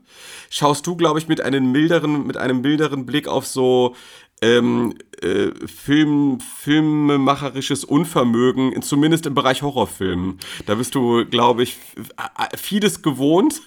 [0.50, 3.94] schaust du, glaube ich, mit einem milderen, mit einem milderen Blick auf so
[4.42, 10.38] ähm, äh, Film, filmemacherisches Unvermögen, in- zumindest im Bereich Horrorfilmen.
[10.66, 11.78] Da bist du, glaube ich,
[12.54, 13.62] vieles gewohnt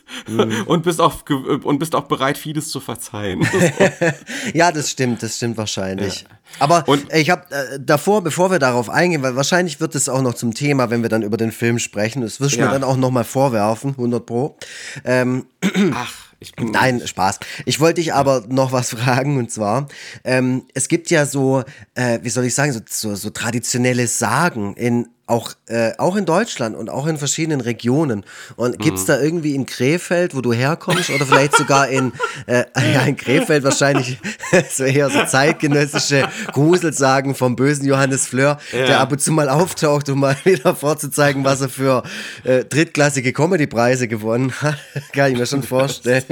[0.67, 1.23] und, bist auch,
[1.63, 3.47] und bist auch bereit, vieles zu verzeihen.
[4.53, 6.25] Ja, das stimmt, das stimmt wahrscheinlich.
[6.59, 10.21] Aber Und- ich habe äh, davor, bevor wir darauf eingehen, weil wahrscheinlich wird es auch
[10.21, 12.21] noch zum Thema, wenn wir dann über den Film sprechen.
[12.21, 12.67] Das wirst du Ja.
[12.67, 14.55] mir dann auch noch mal vorwerfen, 100 pro.
[15.03, 15.45] Ähm,
[15.93, 16.13] Ach.
[16.57, 17.39] Nein, Spaß.
[17.65, 19.87] Ich wollte dich aber noch was fragen und zwar,
[20.23, 21.63] ähm, es gibt ja so,
[21.95, 26.25] äh, wie soll ich sagen, so, so, so traditionelle Sagen in auch, äh, auch in
[26.25, 28.25] Deutschland und auch in verschiedenen Regionen.
[28.55, 32.11] Und gibt's da irgendwie in Krefeld, wo du herkommst, oder vielleicht sogar in,
[32.47, 32.63] äh,
[32.93, 34.17] ja, in Krefeld wahrscheinlich
[34.71, 40.09] so eher so zeitgenössische Gruselsagen vom bösen Johannes Fleur, der ab und zu mal auftaucht,
[40.09, 42.03] um mal wieder vorzuzeigen, was er für
[42.43, 44.77] äh, drittklassige Comedy-Preise gewonnen hat.
[45.13, 46.23] Kann ich mir schon vorstellen.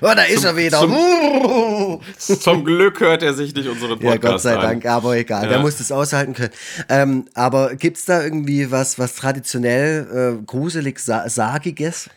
[0.00, 0.78] oh, da ist er wieder.
[2.18, 4.60] Zum Glück hört er sich nicht unseren Ja, Podcast Gott sei an.
[4.62, 5.62] Dank, aber egal, der Ja.
[5.62, 6.52] muss das aushalten können.
[6.88, 12.10] Ähm, aber gibt's da irgendwie was, was traditionell äh, gruselig sa sagiges?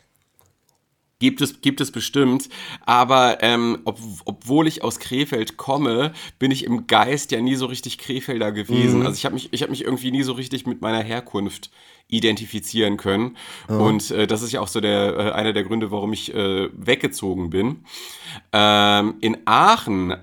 [1.19, 2.49] Gibt es, gibt es bestimmt,
[2.85, 7.67] aber ähm, ob, obwohl ich aus Krefeld komme, bin ich im Geist ja nie so
[7.67, 8.99] richtig Krefelder gewesen.
[8.99, 9.05] Mhm.
[9.05, 11.71] Also ich habe mich, ich hab mich irgendwie nie so richtig mit meiner Herkunft
[12.09, 13.37] identifizieren können.
[13.67, 16.67] Und äh, das ist ja auch so der, äh, einer der Gründe, warum ich äh,
[16.73, 17.85] weggezogen bin.
[18.51, 20.15] Ähm, in Aachen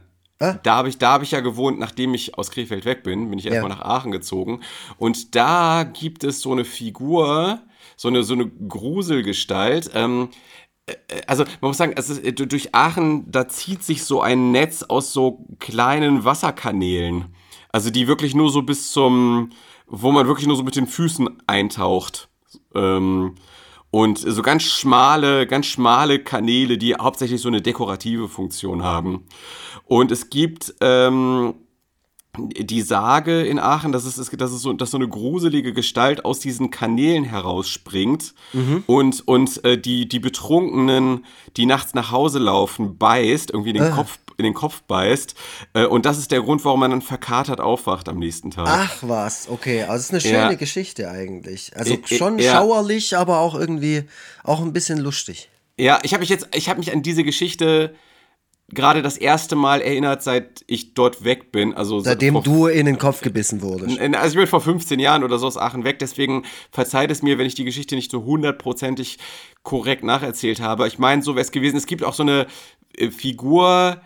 [0.62, 3.38] Da habe ich, da hab ich ja gewohnt, nachdem ich aus Krefeld weg bin, bin
[3.38, 3.76] ich erstmal Ja.
[3.76, 4.60] nach Aachen gezogen.
[4.96, 7.60] Und da gibt es so eine Figur,
[7.96, 9.90] so eine, so eine Gruselgestalt.
[9.94, 10.30] Ähm,
[10.86, 10.94] äh,
[11.26, 14.82] also man muss sagen, es ist, äh, durch Aachen, da zieht sich so ein Netz
[14.82, 17.34] aus so kleinen Wasserkanälen.
[17.70, 19.50] Also die wirklich nur so bis zum,
[19.86, 22.28] wo man wirklich nur so mit den Füßen eintaucht.
[22.74, 23.34] Ähm,
[23.90, 29.26] und so ganz schmale, ganz schmale Kanäle, die hauptsächlich so eine dekorative Funktion haben.
[29.84, 31.54] Und es gibt ähm,
[32.38, 36.38] die Sage in Aachen, dass es, dass, es so, dass so eine gruselige Gestalt aus
[36.38, 38.34] diesen Kanälen herausspringt
[38.86, 41.24] und, und äh, die, die Betrunkenen,
[41.56, 45.34] die nachts nach Hause laufen, beißt, irgendwie in den, Kopf, in den Kopf beißt.
[45.74, 48.68] Äh, und das ist der Grund, warum man dann verkatert aufwacht am nächsten Tag.
[48.68, 49.82] Ach was, okay.
[49.82, 50.54] Also es ist eine schöne Ja.
[50.54, 51.72] Geschichte eigentlich.
[51.76, 52.52] Also schon ja.
[52.52, 54.04] schauerlich, aber auch irgendwie
[54.44, 55.48] auch ein bisschen lustig.
[55.76, 57.94] Ja, ich habe mich jetzt, ich habe mich an diese Geschichte
[58.72, 61.74] gerade das erste Mal erinnert, seit ich dort weg bin.
[61.74, 63.98] Also Seitdem vor, du in den Kopf gebissen wurdest.
[64.00, 67.38] Also ich bin vor 15 Jahren oder so aus Aachen weg, deswegen verzeiht es mir,
[67.38, 69.18] wenn ich die Geschichte nicht so hundertprozentig
[69.62, 70.86] korrekt nacherzählt habe.
[70.86, 71.76] Ich meine, so wäre es gewesen.
[71.76, 72.46] Es gibt auch so eine
[72.96, 74.00] äh, Figur,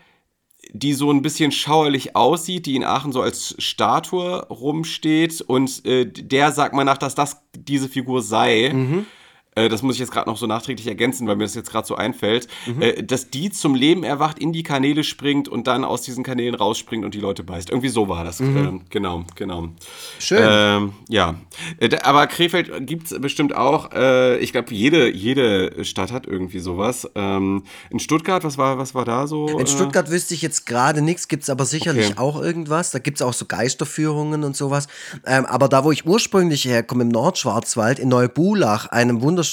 [0.72, 6.06] die so ein bisschen schauerlich aussieht, die in Aachen so als Statue rumsteht und äh,
[6.06, 8.70] der sagt man nach, dass das diese Figur sei.
[9.54, 11.86] Äh, das muss ich jetzt gerade noch so nachträglich ergänzen, weil mir das jetzt gerade
[11.86, 12.48] so einfällt,
[12.80, 16.54] äh, dass die zum Leben erwacht, in die Kanäle springt und dann aus diesen Kanälen
[16.54, 17.70] rausspringt und die Leute beißt.
[17.70, 18.40] Irgendwie so war das.
[18.40, 19.68] Ähm, genau, genau.
[20.18, 20.42] Schön.
[20.42, 21.34] Ähm, ja,
[21.78, 23.92] Äh, aber Krefeld gibt es bestimmt auch.
[23.92, 27.08] Äh, ich glaube, jede, jede Stadt hat irgendwie sowas.
[27.14, 29.46] Ähm, in Stuttgart, was war, was war da so?
[29.58, 29.66] In äh?
[29.66, 32.18] Stuttgart wüsste ich jetzt gerade nichts, gibt es aber sicherlich Okay.
[32.18, 32.90] auch irgendwas.
[32.90, 34.88] Da gibt es auch so Geisterführungen und sowas.
[35.26, 39.43] Ähm, aber da, wo ich ursprünglich herkomme, im Nordschwarzwald, in Neubulach, einem wunderschönen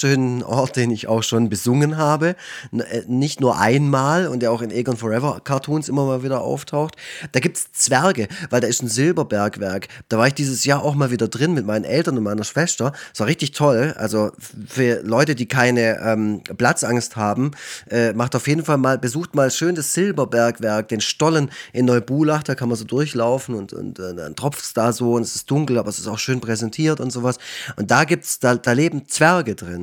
[0.42, 2.36] Ort, den ich auch schon besungen habe,
[2.72, 6.96] äh, nicht nur einmal und der auch in Egon Forever Cartoons immer mal wieder auftaucht,
[7.32, 9.88] da gibt es Zwerge, weil da ist ein Silberbergwerk.
[10.08, 12.92] Da war ich dieses Jahr auch mal wieder drin mit meinen Eltern und meiner Schwester.
[13.12, 13.94] Es war richtig toll.
[13.96, 14.32] Also
[14.66, 17.52] für Leute, die keine ähm, Platzangst haben,
[17.90, 22.42] äh, macht auf jeden Fall mal, besucht mal schön das Silberbergwerk, den Stollen in Neubulach.
[22.42, 25.34] Da kann man so durchlaufen und, und äh, dann tropft es da so und es
[25.36, 27.38] ist dunkel, aber es ist auch schön präsentiert und sowas.
[27.76, 29.81] Und da gibt's, da, da leben Zwerge drin.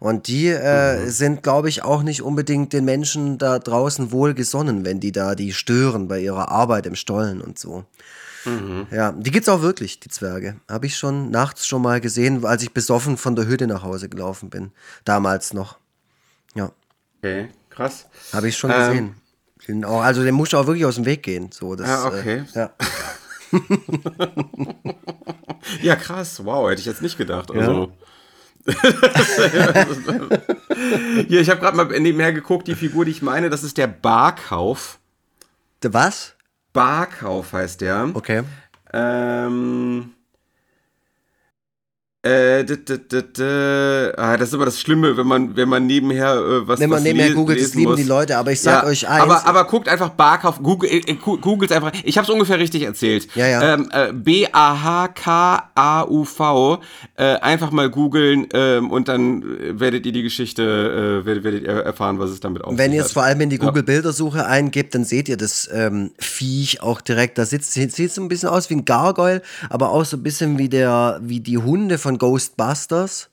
[0.00, 5.00] Und die äh, sind, glaube ich, auch nicht unbedingt den Menschen da draußen wohlgesonnen, wenn
[5.00, 7.84] die da die stören bei ihrer Arbeit im Stollen und so.
[8.90, 10.56] Ja, die gibt's auch wirklich, die Zwerge.
[10.68, 14.08] Habe ich schon nachts schon mal gesehen, als ich besoffen von der Hütte nach Hause
[14.08, 14.72] gelaufen bin.
[15.04, 15.78] Damals noch.
[16.56, 16.72] Ja,
[17.22, 18.06] Okay, krass.
[18.32, 19.14] habe ich schon Ähm.
[19.60, 19.84] gesehen.
[19.84, 21.50] Also den musst du auch wirklich aus dem Weg gehen.
[21.52, 22.42] So, das, Ah, okay.
[22.54, 22.70] Äh, ja.
[25.80, 26.44] Ja, krass.
[26.44, 27.50] Wow, hätte ich jetzt nicht gedacht.
[27.50, 27.92] Also.
[31.28, 33.88] Hier, ich habe gerade mal nebenher geguckt, die Figur, die ich meine, das ist der
[33.88, 34.98] Barkauf.
[35.82, 36.36] Der Was?
[36.72, 38.10] Barkauf heißt der.
[38.14, 38.42] Okay.
[38.92, 40.12] Ähm.
[42.24, 45.86] Äh, d -d -d -d ah, das ist immer das Schlimme, wenn man, wenn man
[45.86, 48.00] nebenher äh, was Wenn man was nebenher googelt, das lieben muss.
[48.00, 49.22] die Leute, aber ich sag Ja, euch eins.
[49.24, 51.90] Aber, aber guckt einfach Barkauf, Google, äh, gu- googelt einfach.
[52.04, 53.26] Ich habe es ungefähr richtig erzählt.
[53.34, 53.74] Ja, ja.
[53.74, 54.12] Ähm, äh,
[55.64, 56.78] B-A-H-K-A-U-V.
[57.16, 61.62] Äh, einfach mal googeln ähm, und dann äh, werdet ihr die Geschichte, äh, werdet, werdet
[61.64, 63.12] ihr erfahren, was es damit auf Wenn sich ihr es hat.
[63.14, 67.38] vor allem in die Google-Bildersuche eingebt, dann seht ihr das ähm, Viech auch direkt.
[67.38, 70.22] Da sitzt, sieht, sieht so ein bisschen aus wie ein Gargoyle, aber auch so ein
[70.22, 73.28] bisschen wie der, wie die Hunde von Ghostbusters.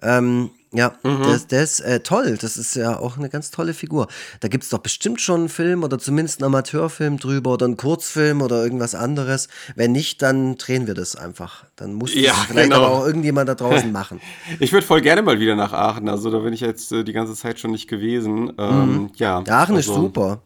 [0.00, 1.22] Ähm, ja, Mhm.
[1.22, 2.36] das, das äh, toll.
[2.38, 4.06] Das ist ja auch eine ganz tolle Figur.
[4.40, 7.78] Da gibt es doch bestimmt schon einen Film oder zumindest einen Amateurfilm drüber oder einen
[7.78, 9.48] Kurzfilm oder irgendwas anderes.
[9.76, 11.64] Wenn nicht, dann drehen wir das einfach.
[11.76, 12.84] Dann muss das Ja, vielleicht genau.
[12.84, 14.20] aber auch irgendjemand da draußen machen.
[14.60, 16.08] Ich würde voll gerne mal wieder nach Aachen.
[16.08, 18.52] Also da bin ich jetzt äh, die ganze Zeit schon nicht gewesen.
[18.58, 19.40] Ähm, Ja.
[19.40, 19.44] Mhm.
[19.44, 20.42] Der Aachen ist also- super.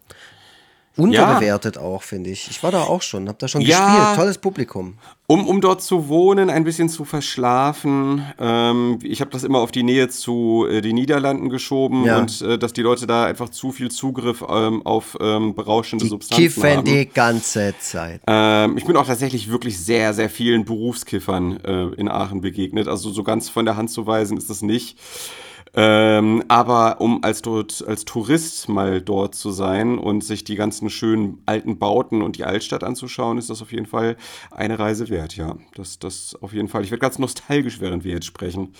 [0.96, 2.48] Unterbewertet auch, finde ich.
[2.50, 3.86] Ich war da auch schon, hab da schon Ja.
[3.86, 4.16] gespielt.
[4.16, 4.98] Tolles Publikum.
[5.26, 8.22] Um, um dort zu wohnen, ein bisschen zu verschlafen.
[8.38, 12.18] Ähm, ich habe das immer auf die Nähe zu äh, den Niederlanden geschoben Ja.
[12.18, 16.08] und äh, dass die Leute da einfach zu viel Zugriff ähm, auf ähm, berauschende Die
[16.10, 16.84] Substanzen kiffen haben.
[16.84, 18.20] die ganze Zeit.
[18.26, 22.88] Ähm, ich bin auch tatsächlich wirklich sehr, sehr vielen Berufskiffern äh, in Aachen begegnet.
[22.88, 24.98] Also so ganz von der Hand zu weisen ist das nicht.
[25.74, 30.90] Ähm, aber um als, dort, als Tourist mal dort zu sein und sich die ganzen
[30.90, 34.16] schönen alten Bauten und die Altstadt anzuschauen, ist das auf jeden Fall
[34.50, 35.56] eine Reise wert, ja.
[35.74, 36.82] Das, das auf jeden Fall.
[36.84, 38.74] Ich werde ganz nostalgisch, während wir jetzt sprechen.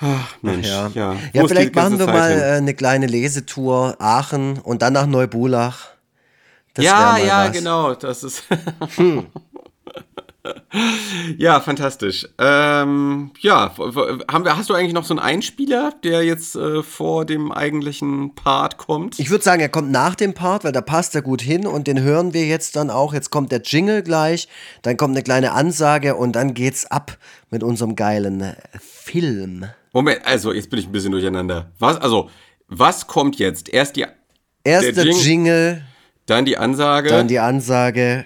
[0.00, 1.16] Ach, Mensch, Ja, ja.
[1.32, 2.40] ja, die vielleicht machen wir Zeit mal hin?
[2.40, 5.88] äh, eine kleine Lesetour Aachen und dann nach Neubulach.
[6.72, 7.52] Das ja, ja, was.
[7.52, 7.94] genau.
[7.94, 8.44] Das ist.
[11.38, 12.26] Ja, fantastisch.
[12.38, 13.72] Ähm, ja,
[14.30, 18.34] haben wir, hast du eigentlich noch so einen Einspieler, der jetzt äh, vor dem eigentlichen
[18.34, 19.18] Part kommt?
[19.18, 21.86] Ich würde sagen, er kommt nach dem Part, weil da passt er gut hin und
[21.86, 23.14] den hören wir jetzt dann auch.
[23.14, 24.48] Jetzt kommt der Jingle gleich,
[24.82, 27.16] dann kommt eine kleine Ansage und dann geht's ab
[27.50, 29.66] mit unserem geilen Film.
[29.92, 31.70] Moment, also jetzt bin ich ein bisschen durcheinander.
[31.78, 32.28] Was, also,
[32.68, 33.68] was kommt jetzt?
[33.68, 34.06] Erst die,
[34.64, 35.82] Erst Der der Jing- Jingle,
[36.26, 38.24] dann die Ansage, dann, die Ansage,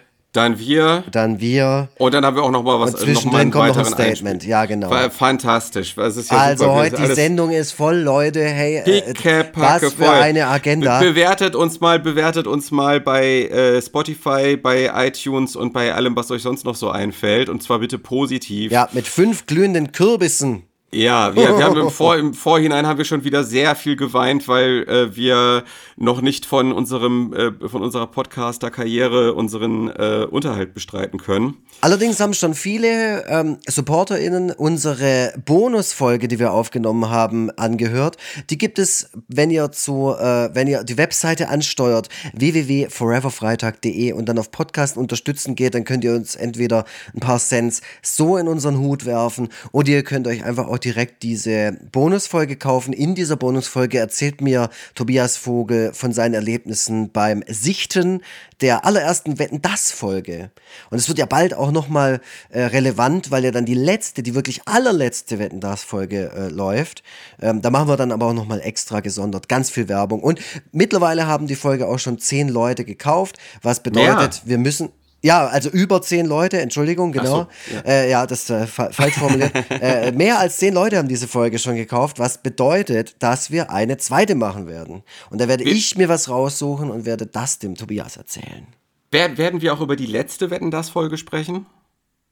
[0.59, 1.89] wir dann wir.
[1.99, 2.95] und dann haben wir auch noch mal was.
[2.95, 4.35] Und äh, noch mal zwischendrin kommt noch ein Statement.
[4.37, 4.51] Einspiel.
[4.51, 4.89] Ja, genau.
[4.89, 5.97] Fa- Fantastisch.
[5.97, 6.75] Ja Also super.
[6.75, 8.45] heute die Sendung ist voll, Leute.
[8.45, 10.15] Hey, äh, Pickepacke was für voll.
[10.15, 11.01] eine Agenda.
[11.01, 16.15] Be bewertet uns mal, bewertet uns mal bei äh, Spotify, bei iTunes und bei allem,
[16.15, 17.49] was euch sonst noch so einfällt.
[17.49, 18.71] Und zwar bitte positiv.
[18.71, 20.63] Ja, mit fünf glühenden Kürbissen.
[20.91, 24.49] Ja, wir, wir haben im, Vor, im Vorhinein haben wir schon wieder sehr viel geweint,
[24.49, 25.65] weil äh, wir
[25.97, 31.59] noch nicht von unserem äh, von unserer Podcaster-Karriere unseren äh, Unterhalt bestreiten können.
[31.83, 38.17] Allerdings haben schon viele ähm, SupporterInnen unsere Bonusfolge, die wir aufgenommen haben, angehört.
[38.49, 44.39] Die gibt es, wenn ihr zu, äh, wenn ihr die Webseite ansteuert, www.foreverfreitag.de und dann
[44.39, 48.79] auf Podcast unterstützen geht, dann könnt ihr uns entweder ein paar Cents so in unseren
[48.79, 52.93] Hut werfen oder ihr könnt euch einfach auch auch direkt diese Bonusfolge kaufen.
[52.93, 58.23] In dieser Bonusfolge erzählt mir Tobias Vogel von seinen Erlebnissen beim Sichten
[58.61, 60.51] der allerersten Wetten das Folge.
[60.91, 64.23] Und es wird ja bald auch noch mal äh, relevant, weil ja dann die letzte,
[64.23, 67.03] die wirklich allerletzte Wetten das Folge äh, läuft.
[67.41, 70.23] Ähm, da machen wir dann aber auch noch mal extra gesondert ganz viel Werbung.
[70.23, 70.41] Und
[70.73, 74.91] mittlerweile haben die Folge auch schon zehn Leute gekauft, was bedeutet, wir müssen
[75.23, 77.49] ja, also über zehn Leute, Entschuldigung, genau.
[77.71, 77.81] so, ja.
[77.87, 79.53] Äh, ja, das äh, fa falsch formuliert.
[79.71, 83.97] äh, mehr als zehn Leute haben diese Folge schon gekauft, was bedeutet, dass wir eine
[83.99, 85.03] zweite machen werden.
[85.31, 88.67] Und da werde Wir- ich mir was raussuchen und werde das dem Tobias erzählen.
[89.11, 91.67] Wer- Werden wir auch über die letzte Wetten das Folge sprechen?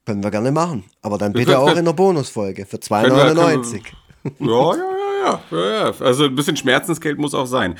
[0.05, 0.85] Können wir gerne machen.
[1.03, 3.83] Aber dann Wir bitte können- auch in der Bonusfolge für Können wir- können 2,99.
[4.23, 4.83] wir- Ja, ja,
[5.25, 5.95] ja, ja, ja, ja.
[6.05, 7.77] Also ein bisschen Schmerzensgeld muss auch sein.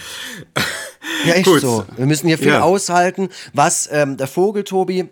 [1.25, 1.61] Ja, echt Gut.
[1.61, 1.85] so.
[1.97, 2.63] Wir müssen hier viel Ja.
[2.63, 5.09] aushalten, was ähm, der Vogel Tobi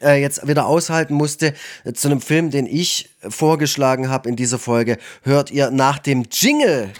[0.00, 1.54] äh, jetzt wieder aushalten musste.
[1.84, 6.24] Äh, zu einem Film, den ich vorgeschlagen habe in dieser Folge, hört ihr nach dem
[6.30, 6.90] Jingle.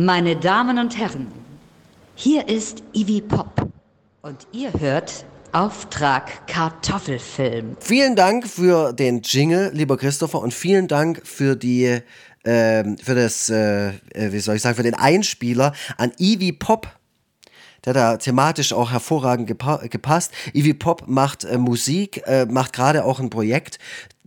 [0.00, 1.26] Meine Damen und Herren,
[2.14, 3.68] hier ist Ivy Pop
[4.22, 7.76] und ihr hört Auftrag Kartoffelfilm.
[7.80, 11.98] Vielen Dank für den Jingle, lieber Christopher, und vielen Dank für die,
[12.44, 16.86] ähm, für das, äh, äh, wie soll ich sagen, für den Einspieler an Ivy Pop.
[17.84, 20.32] Der da thematisch auch hervorragend gepa gepasst.
[20.52, 23.80] Ivy Pop macht äh, Musik, äh, macht gerade auch ein Projekt,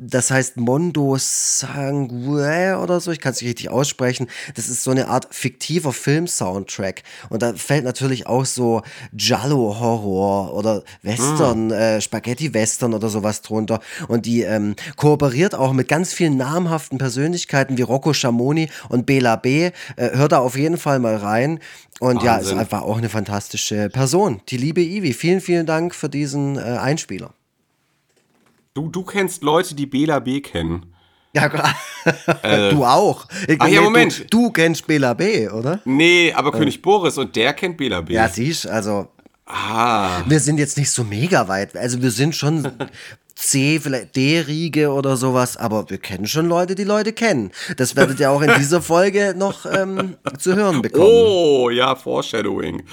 [0.03, 4.27] das heißt Mondo Sangue oder so, ich kann es nicht richtig aussprechen.
[4.55, 7.03] Das ist so eine Art fiktiver Film-Soundtrack.
[7.29, 8.81] Und da fällt natürlich auch so
[9.13, 13.79] Giallo-Horror oder Western, äh, Spaghetti-Western oder sowas drunter.
[14.07, 19.35] Und die ähm, kooperiert auch mit ganz vielen namhaften Persönlichkeiten wie Rocco Schamoni und Bela
[19.35, 19.69] B.
[19.97, 21.59] Äh, hört da auf jeden Fall mal rein.
[21.99, 22.57] Und ja, ist Wahnsinn.
[22.57, 24.41] einfach auch eine fantastische Person.
[24.49, 25.13] Die liebe Ivi.
[25.13, 27.35] Vielen, vielen Dank für diesen äh, Einspieler.
[28.73, 30.85] Du, du kennst Leute, die Bela B kennen.
[31.33, 31.75] Ja, klar.
[32.71, 33.27] du auch.
[33.47, 34.31] Ich, Ach ja, Moment.
[34.33, 35.81] Du, du kennst Bela B, oder?
[35.83, 38.13] Nee, aber König Boris und der kennt Bela B.
[38.13, 39.09] Ja, siehst, also
[39.45, 40.21] ah.
[40.25, 41.75] wir sind jetzt nicht so mega weit.
[41.75, 42.71] Also wir sind schon
[43.35, 47.51] C, vielleicht D-Riege oder sowas, aber wir kennen schon Leute, die Leute kennen.
[47.75, 51.05] Das werdet ihr auch in dieser Folge noch ähm, zu hören bekommen.
[51.05, 52.83] Oh, ja, Foreshadowing.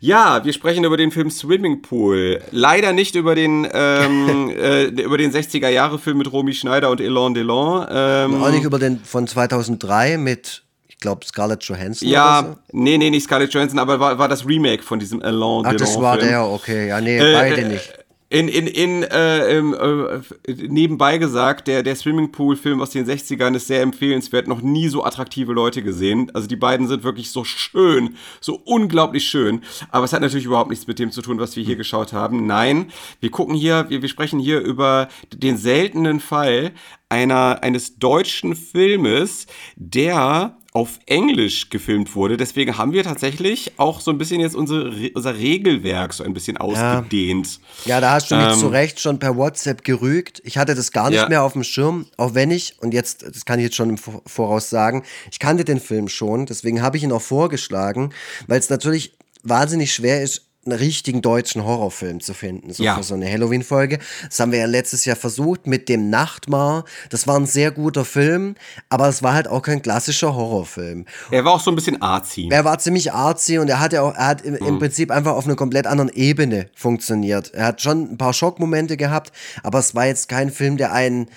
[0.00, 2.40] Ja, wir sprechen über den Film Swimming Pool.
[2.50, 7.86] Leider nicht über den, ähm, äh, über den 60er-Jahre-Film mit Romy Schneider und Elan Delon.
[7.90, 12.58] Ähm, Auch nicht über den von 2003 mit, ich glaube, Scarlett Johansson oder ja, so.
[12.72, 15.76] nee, nee, nicht Scarlett Johansson, aber war, war das Remake von diesem Elan Ach, Delon.
[15.78, 16.28] das war Film.
[16.28, 16.88] der, okay.
[16.88, 17.92] Ja, nee, Äh, beide äh, nicht.
[18.28, 23.82] In, in, in, äh, äh, nebenbei gesagt, der, der Swimmingpool-Film aus den 60ern ist sehr
[23.82, 24.48] empfehlenswert.
[24.48, 26.32] Noch nie so attraktive Leute gesehen.
[26.34, 29.62] Also die beiden sind wirklich so schön, so unglaublich schön.
[29.90, 32.46] Aber es hat natürlich überhaupt nichts mit dem zu tun, was wir hier geschaut haben.
[32.46, 36.72] Nein, wir gucken hier, wir, wir sprechen hier über den seltenen Fall
[37.08, 42.36] einer, eines deutschen Filmes, der auf Englisch gefilmt wurde.
[42.36, 46.34] Deswegen haben wir tatsächlich auch so ein bisschen jetzt unsere, Re- unser Regelwerk so ein
[46.34, 47.60] bisschen ausgedehnt.
[47.86, 50.42] Ja, da hast du mich Ähm, zu Recht schon per WhatsApp gerügt.
[50.44, 51.28] Ich hatte das gar nicht Ja.
[51.30, 53.96] mehr auf dem Schirm, auch wenn ich, und jetzt, das kann ich jetzt schon im
[53.96, 58.10] Vor- Voraus sagen, ich kannte den Film schon, deswegen habe ich ihn auch vorgeschlagen,
[58.46, 62.96] weil es natürlich wahnsinnig schwer ist, einen richtigen deutschen Horrorfilm zu finden, so Ja.
[62.96, 63.98] für so eine Halloween-Folge.
[64.28, 66.84] Das haben wir ja letztes Jahr versucht mit dem Nachtmar.
[67.10, 68.54] Das war ein sehr guter Film,
[68.88, 71.06] aber es war halt auch kein klassischer Horrorfilm.
[71.30, 72.48] Er war auch so ein bisschen arzi.
[72.50, 74.66] Er war ziemlich artsy und er hat ja auch, er hat im, Mhm.
[74.66, 77.52] im Prinzip einfach auf einer komplett anderen Ebene funktioniert.
[77.54, 81.28] Er hat schon ein paar Schockmomente gehabt, aber es war jetzt kein Film, der einen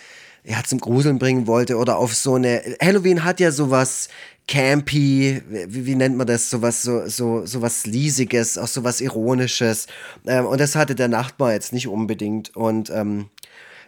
[0.45, 2.61] ja, zum Gruseln bringen wollte oder auf so eine.
[2.81, 4.07] Halloween hat ja sowas
[4.49, 9.85] campy, wie, wie nennt man das, sowas, so, so, sowas Liesiges, auch sowas Ironisches.
[10.25, 12.55] Ähm, und das hatte der Nachtmar jetzt nicht unbedingt.
[12.55, 13.29] Und ähm,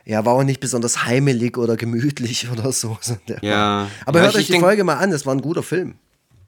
[0.06, 2.98] ja, war auch nicht besonders heimelig oder gemütlich oder so.
[3.42, 3.88] Ja.
[4.06, 5.96] Aber Ja, hört ich euch die Folge mal an, das war ein guter Film.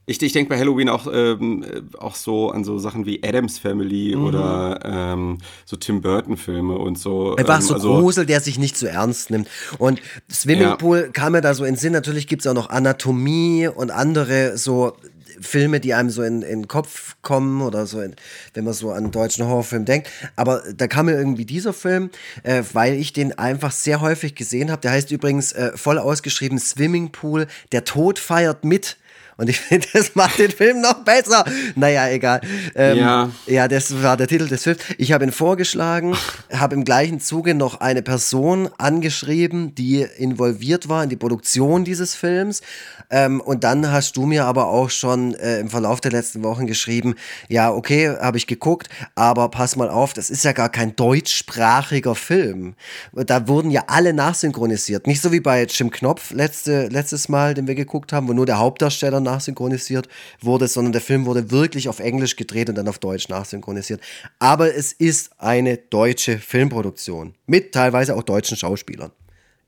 [0.05, 3.57] Ich, ich denke bei Halloween auch, ähm, äh, auch so an so Sachen wie Adams
[3.59, 4.23] Family Mhm.
[4.25, 7.35] oder ähm, so Tim Burton-Filme und so.
[7.35, 9.47] Einfach ähm, so also, Grusel, der sich nicht zu ernst nimmt.
[9.77, 11.93] Und Swimmingpool kam mir da so in den Sinn.
[11.93, 14.93] Natürlich gibt es auch noch Anatomie und andere so
[15.39, 18.15] Filme, die einem so in, in den Kopf kommen oder so, in,
[18.53, 20.09] wenn man so an einen deutschen Horrorfilm denkt.
[20.35, 22.09] Aber da kam mir irgendwie dieser Film,
[22.43, 24.81] äh, weil ich den einfach sehr häufig gesehen habe.
[24.81, 28.97] Der heißt übrigens äh, voll ausgeschrieben Swimmingpool, der Tod feiert mit.
[29.37, 31.45] Und ich finde, das macht den Film noch besser.
[31.75, 32.41] Naja, egal.
[32.75, 33.31] Ähm, Ja.
[33.47, 34.79] ja, das war der Titel des Films.
[34.97, 36.15] Ich habe ihn vorgeschlagen,
[36.51, 42.15] habe im gleichen Zuge noch eine Person angeschrieben, die involviert war in die Produktion dieses
[42.15, 42.61] Films.
[43.09, 46.65] Ähm, und dann hast du mir aber auch schon äh, im Verlauf der letzten Wochen
[46.67, 47.15] geschrieben,
[47.47, 52.15] ja, okay, habe ich geguckt, aber pass mal auf, das ist ja gar kein deutschsprachiger
[52.15, 52.75] Film.
[53.13, 55.07] Da wurden ja alle nachsynchronisiert.
[55.07, 58.45] Nicht so wie bei Jim Knopf letzte, letztes Mal, den wir geguckt haben, wo nur
[58.45, 60.07] der Hauptdarsteller nachsynchronisiert
[60.41, 64.01] wurde, sondern der Film wurde wirklich auf Englisch gedreht und dann auf Deutsch nachsynchronisiert.
[64.39, 69.11] Aber es ist eine deutsche Filmproduktion mit teilweise auch deutschen Schauspielern.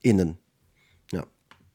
[0.02, 0.38] Innen.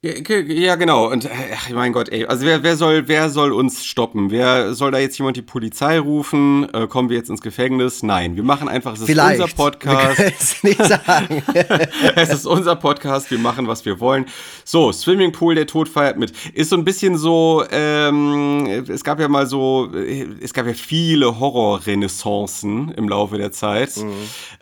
[0.03, 0.13] Ja.
[0.13, 1.11] Ja, ge- Ja, genau.
[1.11, 2.25] Und äh, ach, mein Gott, ey.
[2.25, 4.31] Also wer, wer soll, wer soll uns stoppen?
[4.31, 6.67] Wer soll da jetzt jemand die Polizei rufen?
[6.73, 8.01] Äh, kommen wir jetzt ins Gefängnis?
[8.01, 9.39] Nein, wir machen einfach, es ist Vielleicht.
[9.39, 10.19] unser Podcast.
[10.19, 11.43] Es nicht sagen.
[12.15, 14.25] es ist unser Podcast, wir machen, was wir wollen.
[14.65, 16.33] So, Swimmingpool, der Tod feiert mit.
[16.55, 20.73] Ist so ein bisschen so, ähm, es gab ja mal so, äh, es gab ja
[20.73, 23.91] viele Horror-Renaissancen im Laufe der Zeit.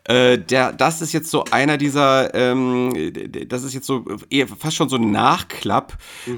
[0.03, 3.13] Äh, der, das ist jetzt so einer dieser, ähm,
[3.47, 5.97] das ist jetzt so eher fast schon so ein Nachklapp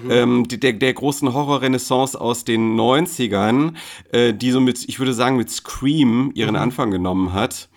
[0.10, 3.74] ähm, der, der großen Horror-Renaissance aus den 90ern,
[4.12, 7.70] äh, die so mit, ich würde sagen, mit Scream ihren Anfang genommen hat.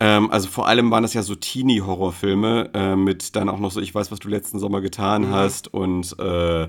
[0.00, 3.80] Ähm, also vor allem waren das ja so Teenie-Horrorfilme äh, mit dann auch noch so,
[3.80, 5.30] ich weiß, was du letzten Sommer getan Mhm.
[5.32, 6.68] hast und äh,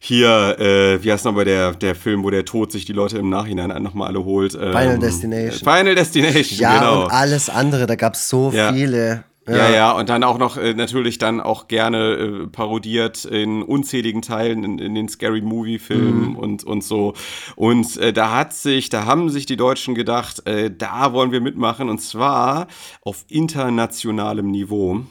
[0.00, 3.30] hier, äh, wie heißt nochmal der, der Film, wo der Tod sich die Leute im
[3.30, 4.54] Nachhinein nochmal alle holt?
[4.54, 5.58] Ähm, Final Destination.
[5.74, 7.04] Final Destination, Ja, genau.
[7.04, 8.72] und alles andere, da gab es so Ja.
[8.72, 9.24] viele.
[9.48, 14.22] Ja, ja, und dann auch noch äh, natürlich dann auch gerne äh, parodiert in unzähligen
[14.22, 17.14] Teilen in, in den Scary Movie Filmen und, und so.
[17.56, 21.40] Und äh, da hat sich, da haben sich die Deutschen gedacht, äh, da wollen wir
[21.40, 22.68] mitmachen und zwar
[23.02, 25.02] auf internationalem Niveau.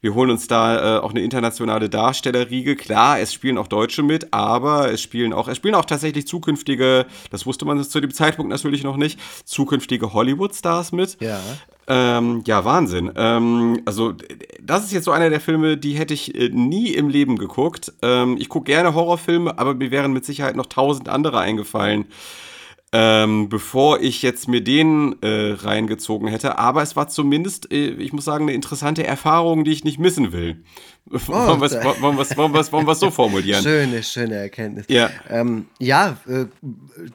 [0.00, 2.76] Wir holen uns da äh, auch eine internationale Darstellerriege.
[2.76, 7.06] Klar, es spielen auch Deutsche mit, aber es spielen auch, es spielen auch tatsächlich zukünftige,
[7.30, 11.16] das wusste man zu dem Zeitpunkt natürlich noch nicht, zukünftige Hollywood-Stars mit.
[11.20, 11.40] Ja.
[11.88, 13.12] Ähm, ja, Wahnsinn.
[13.14, 14.14] Ähm, also,
[14.60, 17.92] das ist jetzt so einer der Filme, die hätte ich äh, nie im Leben geguckt.
[18.02, 22.06] Ähm, ich gucke gerne Horrorfilme, aber mir wären mit Sicherheit noch tausend andere eingefallen,
[22.92, 26.58] ähm, bevor ich jetzt mir den äh, reingezogen hätte.
[26.58, 30.32] Aber es war zumindest, äh, ich muss sagen, eine interessante Erfahrung, die ich nicht missen
[30.32, 30.64] will.
[31.26, 33.62] wollen wir es wollen wir's- wollen wir's- wollen wir's so formulieren?
[33.62, 34.86] Schöne, schöne Erkenntnis.
[34.88, 35.08] Ja.
[35.30, 36.46] ähm, ja äh,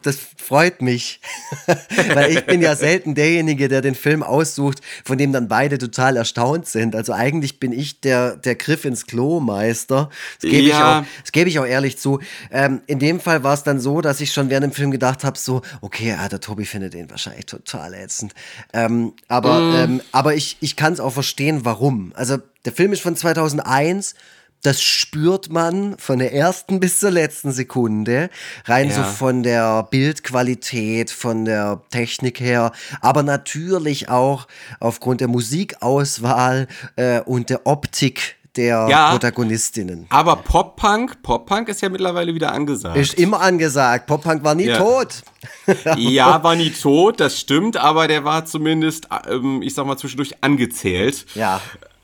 [0.01, 1.19] das freut mich.
[2.13, 6.15] Weil ich bin ja selten derjenige, der den Film aussucht, von dem dann beide total
[6.15, 6.95] erstaunt sind.
[6.95, 10.09] Also eigentlich bin ich der, der Griff ins Klo-Meister.
[10.41, 10.99] Das gebe ich, Ja.
[11.01, 12.19] auch- das gebe ich auch ehrlich zu.
[12.49, 15.23] Ähm, in dem Fall war es dann so, dass ich schon während dem Film gedacht
[15.25, 18.33] habe, so, okay, ja, der Tobi findet den wahrscheinlich total ätzend.
[18.73, 19.75] Ähm, aber Mm.
[19.75, 22.13] ähm, aber ich, ich kann es auch verstehen, warum.
[22.15, 24.15] Also der Film ist von 2001.
[24.63, 28.29] Das spürt man von der ersten bis zur letzten Sekunde.
[28.65, 29.07] Rein so Ja.
[29.07, 34.47] von der Bildqualität, von der Technik her, aber natürlich auch
[34.79, 39.11] aufgrund der Musikauswahl äh, und der Optik der Ja.
[39.11, 40.05] Protagonistinnen.
[40.09, 42.97] Aber Pop-Punk, Pop-Punk ist ja mittlerweile wieder angesagt.
[42.97, 44.05] Ist immer angesagt.
[44.07, 44.77] Pop-Punk war nie Ja.
[44.77, 45.23] tot.
[45.97, 50.35] Ja, war nie tot, das stimmt, aber der war zumindest, ähm, ich sag mal, zwischendurch
[50.43, 51.25] angezählt.
[51.33, 51.61] Ja.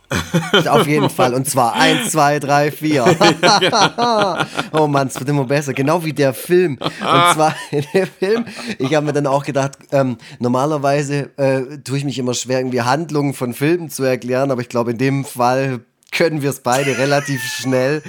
[0.70, 1.34] Auf jeden Fall.
[1.34, 3.04] Und zwar eins, zwei, drei, vier.
[4.72, 5.74] oh Mann, es wird immer besser.
[5.74, 6.78] Genau wie der Film.
[6.82, 7.56] Und zwar
[7.94, 8.46] der Film.
[8.80, 12.82] Ich habe mir dann auch gedacht, ähm, normalerweise äh, tue ich mich immer schwer, irgendwie
[12.82, 15.82] Handlungen von Filmen zu erklären, aber ich glaube, in dem Fall
[16.12, 18.02] können wir es beide relativ schnell.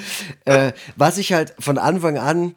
[0.44, 2.54] Äh, was ich halt von Anfang an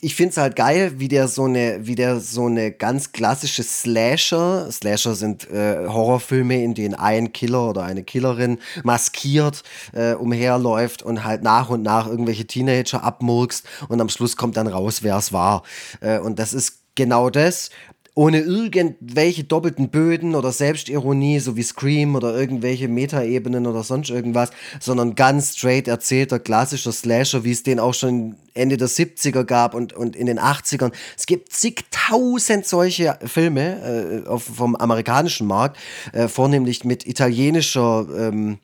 [0.00, 3.62] ich finde es halt geil, wie der so eine, wie der so eine ganz klassische
[3.62, 9.62] Slasher, Slasher sind äh, Horrorfilme, in denen ein Killer oder eine Killerin maskiert
[9.92, 14.66] äh, umherläuft und halt nach und nach irgendwelche Teenager abmurkst und am Schluss kommt dann
[14.66, 15.62] raus, wer es war.
[16.00, 17.70] Äh, und das ist genau das
[18.16, 24.50] ohne irgendwelche doppelten Böden oder Selbstironie, so wie Scream oder irgendwelche Metaebenen oder sonst irgendwas,
[24.80, 29.74] sondern ganz straight erzählter klassischer Slasher, wie es den auch schon Ende der 70er gab
[29.74, 30.92] und, und in den 80ern.
[31.14, 35.76] Es gibt zigtausend solche Filme äh, auf, vom amerikanischen Markt,
[36.14, 38.60] äh, vornehmlich mit italienischer ähm,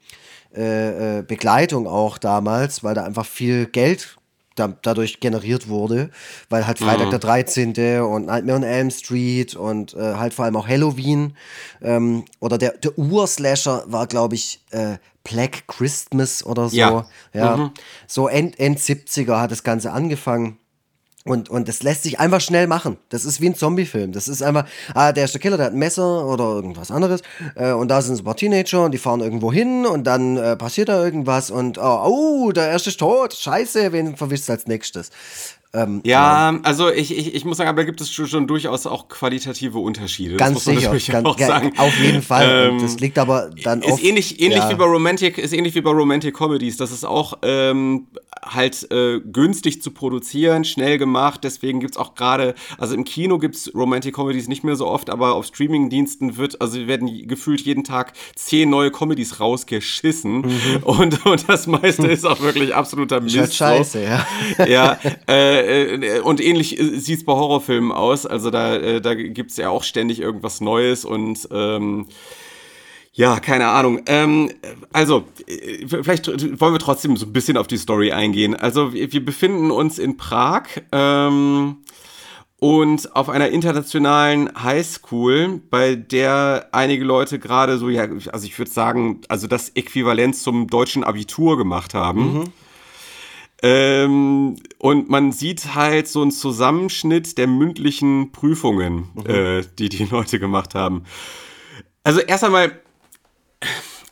[0.56, 4.16] äh, äh, Begleitung auch damals, weil da einfach viel Geld
[4.54, 6.10] da, dadurch generiert wurde,
[6.48, 8.00] weil halt Freitag der 13.
[8.02, 11.36] und Nightmare on Elm Street und äh, halt vor allem auch Halloween
[11.80, 16.76] ähm, oder der, der Urslasher war, glaube ich, äh, Black Christmas oder so.
[16.76, 17.06] Ja.
[17.32, 17.72] ja.
[18.06, 20.58] So End, End 70er hat das Ganze angefangen.
[21.24, 22.96] Und, und das lässt sich einfach schnell machen.
[23.08, 24.10] Das ist wie ein Zombie-Film.
[24.10, 27.22] Das ist einfach, ah, der ist der Killer, der hat ein Messer oder irgendwas anderes.
[27.54, 30.56] Äh, und da sind ein paar Teenager und die fahren irgendwo hin und dann äh,
[30.56, 33.34] passiert da irgendwas und, oh, oh, der erste ist tot.
[33.34, 35.10] Scheiße, wen verwischt als nächstes?
[35.74, 39.08] Ähm, Ja, also ich, ich, ich muss sagen, aber gibt es schon, schon durchaus auch
[39.08, 40.36] qualitative Unterschiede.
[40.36, 41.72] Ganz sicher, ganz, sagen.
[41.78, 42.68] auf jeden Fall.
[42.70, 45.74] Ähm, das liegt aber dann ist oft, ähnlich, ähnlich ja, wie bei Romantic, ist ähnlich
[45.74, 46.76] wie bei Romantic Comedies.
[46.76, 48.06] Das ist auch ähm,
[48.44, 51.44] halt äh, günstig zu produzieren, schnell gemacht.
[51.44, 55.34] Deswegen gibt's auch gerade, also im Kino gibt's Romantic Comedies nicht mehr so oft, aber
[55.34, 60.44] auf Streamingdiensten wird, also werden gefühlt jeden Tag zehn neue Comedies rausgeschissen.
[60.82, 63.36] Und, und das meiste ist auch wirklich absoluter Mist.
[63.36, 63.42] Mhm.
[63.42, 64.26] Ist halt scheiße, ja.
[64.66, 68.26] ja, äh, äh, und ähnlich äh, sieht's bei Horrorfilmen aus.
[68.26, 72.06] Also da, äh, da gibt's ja auch ständig irgendwas Neues und ähm,
[73.12, 74.00] ja, keine Ahnung.
[74.06, 74.50] Ähm,
[74.92, 76.28] also, äh, vielleicht
[76.60, 78.54] wollen wir trotzdem so ein bisschen auf die Story eingehen.
[78.54, 81.76] Also, wir, wir befinden uns in Prag ähm,
[82.58, 88.70] und auf einer internationalen Highschool, bei der einige Leute gerade so, ja, also ich würde
[88.70, 92.52] sagen, also das Äquivalent zum deutschen Abitur gemacht haben.
[93.64, 100.40] Ähm, und man sieht halt so einen Zusammenschnitt der mündlichen Prüfungen, äh, die die Leute
[100.40, 101.04] gemacht haben.
[102.04, 102.81] Also erst einmal,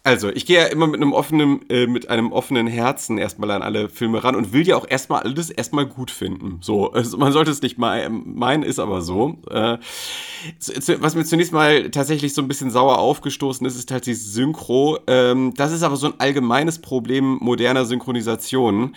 [0.03, 3.62] also ich gehe ja immer mit einem offenen, äh, mit einem offenen Herzen erstmal an
[3.62, 6.59] alle Filme ran und will ja auch erstmal alles erstmal gut finden.
[6.62, 9.36] So, also man sollte es nicht mei- meinen, ist aber so.
[9.51, 9.78] Äh,
[10.98, 14.98] was mir zunächst mal tatsächlich so ein bisschen sauer aufgestoßen ist, ist halt die Synchro.
[15.07, 18.96] Ähm, das ist aber so ein allgemeines Problem moderner Synchronisationen.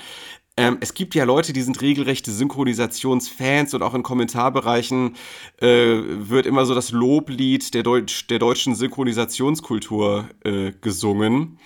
[0.55, 5.15] Ähm, es gibt ja Leute, die sind regelrechte Synchronisationsfans und auch in Kommentarbereichen
[5.59, 11.57] äh, wird immer so das Loblied der, Deutsch, der deutschen Synchronisationskultur äh, gesungen.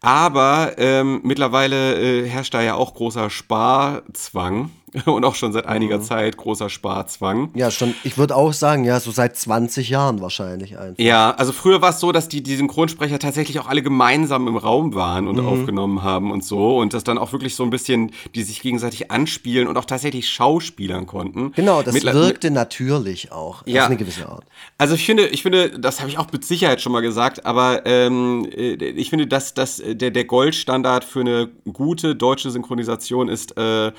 [0.00, 4.70] Aber ähm, mittlerweile äh, herrscht da ja auch großer Sparzwang
[5.06, 7.50] und auch schon seit einiger Zeit großer Sparzwang.
[7.54, 11.02] Ja, schon, ich würde auch sagen, ja, so seit 20 Jahren wahrscheinlich einfach.
[11.02, 14.56] Ja, also früher war es so, dass die, die Synchronsprecher tatsächlich auch alle gemeinsam im
[14.56, 16.78] Raum waren und aufgenommen haben und so.
[16.78, 20.30] Und das dann auch wirklich so ein bisschen, die sich gegenseitig anspielen und auch tatsächlich
[20.30, 21.52] schauspielern konnten.
[21.52, 23.66] Genau, das Mittler- wirkte natürlich auch.
[23.66, 23.82] Ja.
[23.82, 24.44] Auf eine gewisse Art.
[24.78, 27.84] Also ich finde, ich finde, das habe ich auch mit Sicherheit schon mal gesagt, aber
[27.86, 33.56] ähm, äh, ich finde, dass, dass der, der Goldstandard für eine gute deutsche Synchronisation ist
[33.56, 33.92] äh,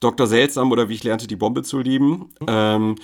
[0.00, 0.26] Dr.
[0.26, 2.30] Seltsam oder wie ich lernte, die Bombe zu lieben.
[2.46, 2.96] Ähm,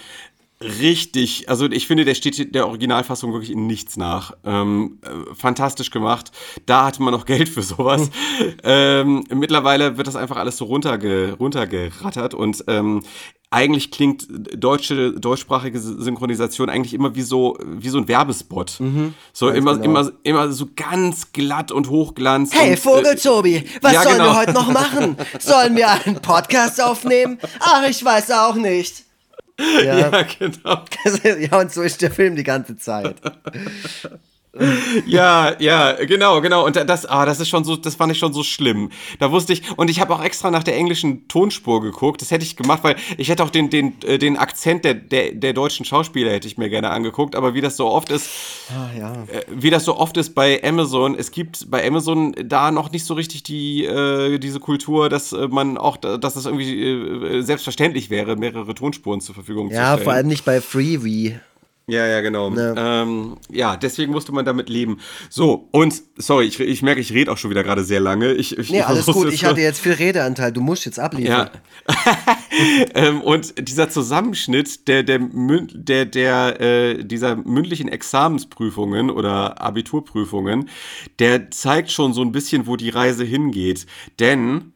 [0.60, 4.32] richtig, also ich finde, der steht der Originalfassung wirklich in nichts nach.
[4.44, 6.30] Ähm, äh, fantastisch gemacht.
[6.66, 8.10] Da hatte man noch Geld für sowas.
[8.62, 13.02] ähm, mittlerweile wird das einfach alles so runterge runtergerattert und ähm,
[13.54, 18.80] eigentlich klingt deutsche, deutschsprachige Synchronisation eigentlich immer wie so, wie so ein Werbespot.
[19.32, 19.84] so immer, genau.
[19.84, 22.52] immer, immer so ganz glatt und hochglanz.
[22.52, 24.30] Hey, und, Vogeltobi, was ja, sollen genau.
[24.30, 25.16] wir heute noch machen?
[25.38, 27.38] Sollen wir einen Podcast aufnehmen?
[27.60, 29.03] Ach, ich weiß auch nicht.
[29.58, 30.84] Ja, Ja, genau.
[31.38, 33.16] ja, und so ist der Film die ganze Zeit.
[35.06, 36.64] Ja, ja, genau, genau.
[36.64, 38.90] Und das, ah, das ist schon so, das fand ich schon so schlimm.
[39.18, 42.20] Da wusste ich, und ich habe auch extra nach der englischen Tonspur geguckt.
[42.20, 45.32] Das hätte ich gemacht, weil ich hätte auch den, den, äh, den Akzent der, der,
[45.32, 47.34] der deutschen Schauspieler hätte ich mir gerne angeguckt.
[47.36, 48.28] Aber wie das so oft ist,
[48.70, 49.12] Ah, ja.
[49.24, 53.04] äh, wie das so oft ist bei Amazon, es gibt bei Amazon da noch nicht
[53.04, 58.10] so richtig die, äh, diese Kultur, dass äh, man auch, dass das irgendwie äh, selbstverständlich
[58.10, 60.04] wäre, mehrere Tonspuren zur Verfügung zu Ja, stellen.
[60.04, 61.38] vor allem nicht bei Freebie.
[61.86, 62.50] Ja, ja, genau.
[62.54, 63.02] Ja.
[63.02, 65.00] Ähm, ja, deswegen musste man damit leben.
[65.28, 68.32] So, und sorry, ich, ich merke, ich rede auch schon wieder gerade sehr lange.
[68.32, 69.30] Ich, ich, Nee, alles gut.
[69.30, 70.50] Ich hatte jetzt viel Redeanteil.
[70.50, 71.50] Du musst jetzt abliefern.
[71.86, 71.86] ja.
[72.94, 80.70] ähm, und dieser Zusammenschnitt der, der, der, der, äh, dieser mündlichen Examensprüfungen oder Abiturprüfungen,
[81.18, 83.84] der zeigt schon so ein bisschen, wo die Reise hingeht.
[84.20, 84.72] Denn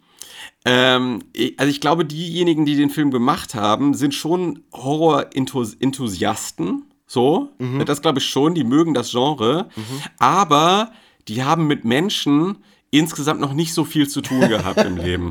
[0.66, 1.20] ähm,
[1.56, 6.84] also ich glaube, diejenigen, die den Film gemacht haben, sind schon Horror-Enthusiasten.
[7.10, 7.48] So,
[7.86, 9.70] das glaube ich schon, die mögen das Genre,
[10.18, 10.92] aber
[11.26, 12.58] die haben mit Menschen
[12.90, 15.30] insgesamt noch nicht so viel zu tun gehabt im Leben.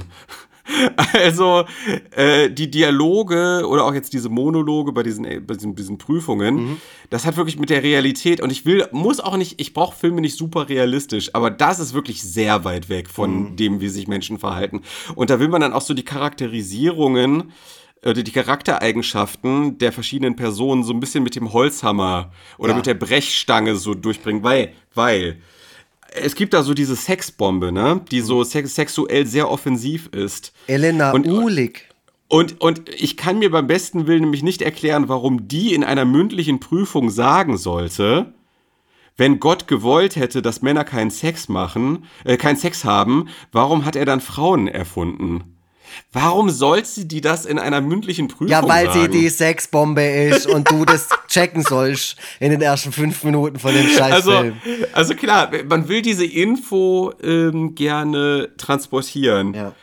[1.14, 1.66] Also
[2.12, 6.82] äh, die Dialoge oder auch jetzt diese Monologe bei diesen, äh, bei diesen, diesen Prüfungen,
[7.10, 10.20] das hat wirklich mit der Realität und ich will, muss auch nicht, ich brauche Filme
[10.20, 14.40] nicht super realistisch, aber das ist wirklich sehr weit weg von dem, wie sich Menschen
[14.40, 14.82] verhalten.
[15.16, 17.52] Und da will man dann auch so die Charakterisierungen
[18.04, 22.78] oder die Charaktereigenschaften der verschiedenen Personen so ein bisschen mit dem Holzhammer oder Ja.
[22.78, 25.38] mit der Brechstange so durchbringen, weil, weil
[26.14, 30.54] es gibt da so diese Sexbombe, ne, die so sex sexuell sehr offensiv ist.
[30.68, 31.90] Elena Und- Ulig.
[32.30, 36.04] Und, und ich kann mir beim besten Willen nämlich nicht erklären, warum die in einer
[36.04, 38.34] mündlichen Prüfung sagen sollte,
[39.16, 43.96] wenn Gott gewollt hätte, dass Männer keinen Sex machen, äh, keinen Sex haben, warum hat
[43.96, 45.57] er dann Frauen erfunden?
[46.12, 49.02] Warum sollte die das in einer mündlichen Prüfung Ja, weil sagen?
[49.02, 53.74] sie die Sexbombe ist und du das checken sollst in den ersten fünf Minuten von
[53.74, 53.98] dem also,
[54.32, 54.58] Scheißfilm.
[54.94, 59.54] also klar, man will diese Info ähm, gerne transportieren.
[59.54, 59.74] ja.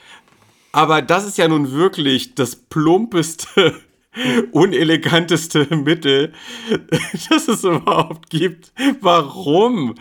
[0.73, 3.75] Aber das ist ja nun wirklich das plumpeste,
[4.51, 6.33] uneleganteste Mittel,
[7.31, 8.73] das es überhaupt gibt.
[9.01, 9.95] Warum?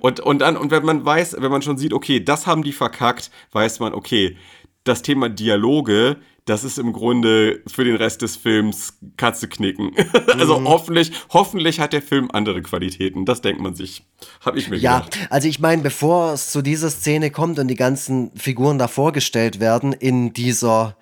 [0.00, 2.72] Und, und dann, und wenn man weiß, wenn man schon sieht, okay, das haben die
[2.72, 4.36] verkackt, weiß man, okay,
[4.84, 6.16] das Thema Dialoge,
[6.46, 9.92] das ist im Grunde für den Rest des Films Katze knicken.
[10.38, 10.68] also Mhm.
[10.68, 13.24] hoffentlich, hoffentlich hat der Film andere Qualitäten.
[13.24, 14.04] Das denkt man sich.
[14.44, 15.18] Hab ich mir Ja, gedacht.
[15.30, 19.60] also ich meine, bevor es zu dieser Szene kommt und die ganzen Figuren da vorgestellt
[19.60, 20.96] werden in dieser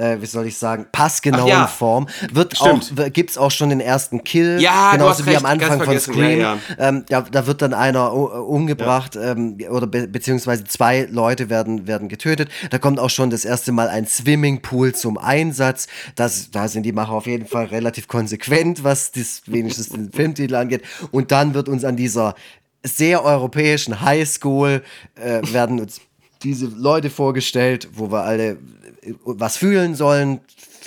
[0.00, 1.66] äh, wie soll ich sagen, passgenauen ja.
[1.66, 2.92] Form, wird Stimmt.
[2.98, 5.98] auch, gibt es auch schon den ersten Kill, Ja, genauso wie recht, am Anfang von.
[6.00, 6.40] Scream.
[6.40, 11.50] Ja, Ähm, ja, da wird dann einer u- umgebracht ähm, oder be beziehungsweise zwei Leute
[11.50, 12.48] werden, werden getötet.
[12.70, 15.86] Da kommt auch schon das erste Mal ein Swimmingpool zum Einsatz.
[16.14, 20.54] Das, da sind die Macher auf jeden Fall relativ konsequent, was das wenigstens den Filmtitel
[20.54, 20.82] angeht.
[21.10, 22.34] Und dann wird uns an dieser
[22.82, 24.82] sehr europäischen Highschool
[25.16, 26.00] äh, werden uns
[26.42, 28.56] diese Leute vorgestellt, wo wir alle äh,
[29.24, 30.40] was fühlen sollen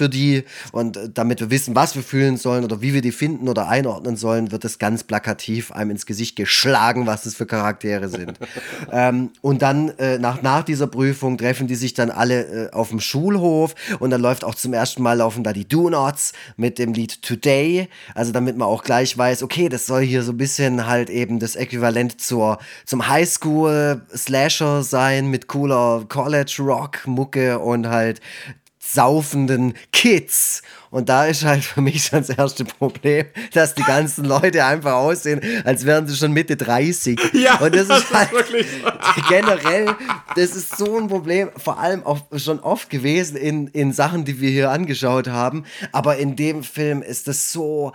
[0.04, 0.44] für die
[0.74, 3.70] und äh, damit wir wissen, was wir fühlen sollen oder wie wir die finden oder
[3.70, 8.38] einordnen sollen, wird es ganz plakativ einem ins Gesicht geschlagen, was das für Charaktere sind.
[8.92, 12.90] ähm, und dann äh, nach, nach dieser Prüfung treffen die sich dann alle äh, auf
[12.90, 16.94] dem Schulhof und dann läuft auch zum ersten Mal laufen da die Do-Nots mit dem
[16.94, 20.86] Lied Today, also damit man auch gleich weiß, okay, das soll hier so ein bisschen
[20.86, 28.20] halt eben das Äquivalent zur, zum Highschool-Slasher sein mit cooler College-Rock-Mucke und halt
[28.94, 30.62] saufenden Kids.
[30.90, 34.94] Und da ist halt für mich schon das erste Problem, dass die ganzen Leute einfach
[34.94, 37.20] aussehen, als wären sie schon Mitte 30.
[37.34, 38.68] Ja, und das, das ist ist halt wirklich
[39.30, 39.96] generell,
[40.36, 44.40] das ist so ein Problem, vor allem auch schon oft gewesen in, in Sachen, die
[44.40, 45.66] wir hier angeschaut haben.
[45.92, 47.94] Aber in dem Film ist das so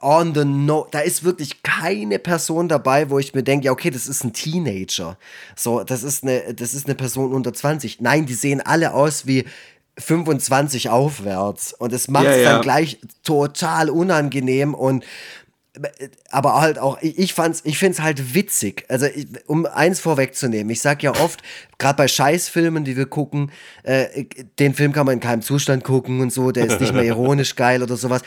[0.00, 3.90] on the no, da ist wirklich keine Person dabei, wo ich mir denke, ja, okay,
[3.90, 5.16] das ist ein Teenager.
[5.56, 8.00] So, das ist eine, das ist eine Person unter 20.
[8.00, 9.44] Nein, die sehen alle aus wie
[9.98, 11.72] 25 aufwärts.
[11.72, 12.52] Und es macht es Ja, ja.
[12.52, 15.04] dann gleich total unangenehm und
[16.30, 18.84] aber halt auch, ich ich fand's, ich find's halt witzig.
[18.88, 19.06] Also,
[19.46, 21.42] um eins vorwegzunehmen, ich sag ja oft,
[21.78, 23.52] gerade bei Scheißfilmen, die wir gucken,
[23.84, 24.24] äh,
[24.58, 27.54] den Film kann man in keinem Zustand gucken und so, der ist nicht mehr ironisch
[27.54, 28.22] geil oder sowas.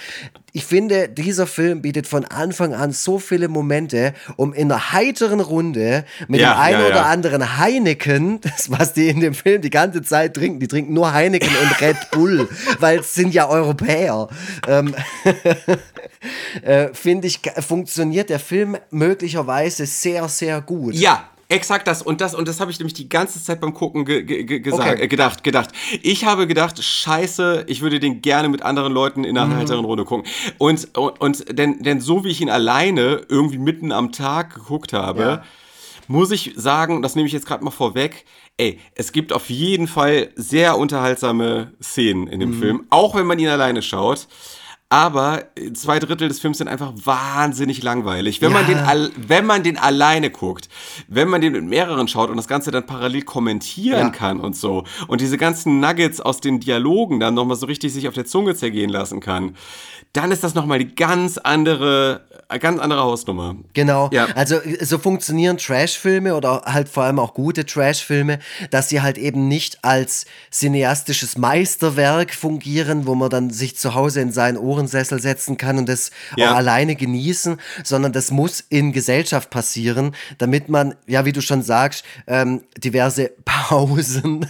[0.53, 5.39] Ich finde, dieser Film bietet von Anfang an so viele Momente, um in einer heiteren
[5.39, 7.05] Runde mit Ja, dem einen ja, oder ja.
[7.05, 11.13] anderen Heineken, das was die in dem Film die ganze Zeit trinken, die trinken nur
[11.13, 12.49] Heineken und Red Bull,
[12.79, 14.29] weil es sind ja Europäer.
[14.67, 14.95] Ähm,
[16.61, 20.95] äh, finde ich, funktioniert der Film möglicherweise sehr, sehr gut.
[20.95, 22.01] Ja, exakt das.
[22.01, 24.59] Und das, und das habe ich nämlich die ganze Zeit beim Gucken ge ge ge
[24.59, 25.03] gesagt, Okay.
[25.03, 25.69] äh, gedacht, gedacht.
[26.01, 29.59] Ich habe gedacht, scheiße, ich würde den gerne mit anderen Leuten in einer Mhm.
[29.59, 30.25] heiteren Runde gucken.
[30.57, 34.93] Und, und, und denn, denn so wie ich ihn alleine irgendwie mitten am Tag geguckt
[34.93, 35.43] habe, Ja.
[36.07, 38.25] muss ich sagen, das nehme ich jetzt gerade mal vorweg,
[38.57, 42.59] ey, es gibt auf jeden Fall sehr unterhaltsame Szenen in dem Mhm.
[42.59, 44.27] Film, auch wenn man ihn alleine schaut.
[44.91, 48.41] Aber äh, zwei Drittel des Films sind einfach wahnsinnig langweilig.
[48.41, 48.75] Wenn, man Ja.
[48.75, 50.67] den al wenn man den alleine guckt,
[51.07, 54.09] wenn man den mit mehreren schaut und das Ganze dann parallel kommentieren Ja.
[54.09, 58.09] kann und so und diese ganzen Nuggets aus den Dialogen dann nochmal so richtig sich
[58.09, 59.55] auf der Zunge zergehen lassen kann,
[60.11, 62.25] dann ist das nochmal die ganz andere,
[62.59, 63.55] ganz andere Hausnummer.
[63.73, 64.09] Genau.
[64.11, 64.25] Ja.
[64.35, 68.39] Also äh, so funktionieren Trashfilme oder halt vor allem auch gute Trashfilme,
[68.69, 74.21] dass sie halt eben nicht als cineastisches Meisterwerk fungieren, wo man dann sich zu Hause
[74.21, 76.51] in seinen Ohrensessel setzen kann und das Ja.
[76.51, 81.61] auch alleine genießen, sondern das muss in Gesellschaft passieren, damit man, ja, wie du schon
[81.63, 84.45] sagst, ähm, diverse Pausen,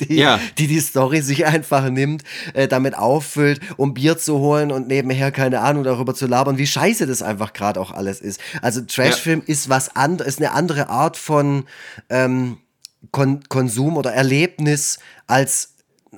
[0.00, 0.38] die, Ja.
[0.58, 2.22] die die Story sich einfach nimmt,
[2.54, 6.66] äh, damit auffüllt, um Bier zu holen und nebenher, keine Ahnung, darüber zu labern, wie
[6.66, 8.40] scheiße das einfach gerade auch alles ist.
[8.62, 11.64] Also Trashfilm ist was anderes, ist eine andere Art von
[12.10, 12.58] ähm,
[13.12, 15.74] Kon Konsum oder Erlebnis als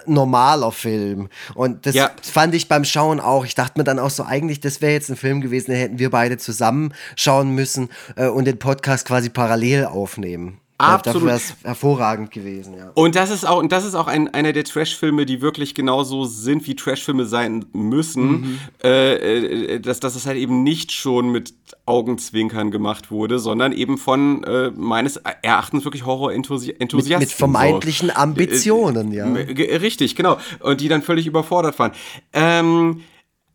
[0.06, 1.28] normaler Film.
[1.54, 2.10] Und das Ja.
[2.22, 3.44] fand ich beim Schauen auch.
[3.44, 5.98] Ich dachte mir dann auch so, eigentlich, das wäre jetzt ein Film gewesen, den hätten
[5.98, 10.58] wir beide zusammen schauen müssen äh, und den Podcast quasi parallel aufnehmen.
[10.82, 11.16] Absolut.
[11.16, 12.90] Dafür wäre es hervorragend gewesen, ja.
[12.94, 16.24] Und das ist auch, und das ist auch ein, einer der Trashfilme, die wirklich genauso
[16.24, 18.30] sind, wie Trashfilme sein müssen.
[18.30, 18.58] Mhm.
[18.82, 21.54] Äh, äh, dass, dass es halt eben nicht schon mit
[21.86, 27.18] Augenzwinkern gemacht wurde, sondern eben von äh, meines Erachtens wirklich Horror-Enthusiasten.
[27.18, 28.14] Mit vermeintlichen so.
[28.14, 29.34] Ambitionen, ja.
[29.34, 30.38] Äh, ge- Richtig, genau.
[30.60, 31.92] Und die dann völlig überfordert waren.
[32.32, 33.02] Ähm,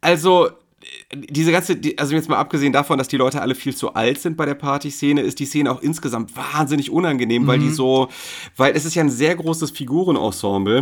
[0.01, 0.49] also,
[1.13, 4.37] diese ganze, also jetzt mal abgesehen davon, dass die Leute alle viel zu alt sind
[4.37, 8.09] bei der Partyszene, ist die Szene auch insgesamt wahnsinnig unangenehm, weil die so,
[8.55, 10.81] weil es ist ja ein sehr großes Figurenensemble.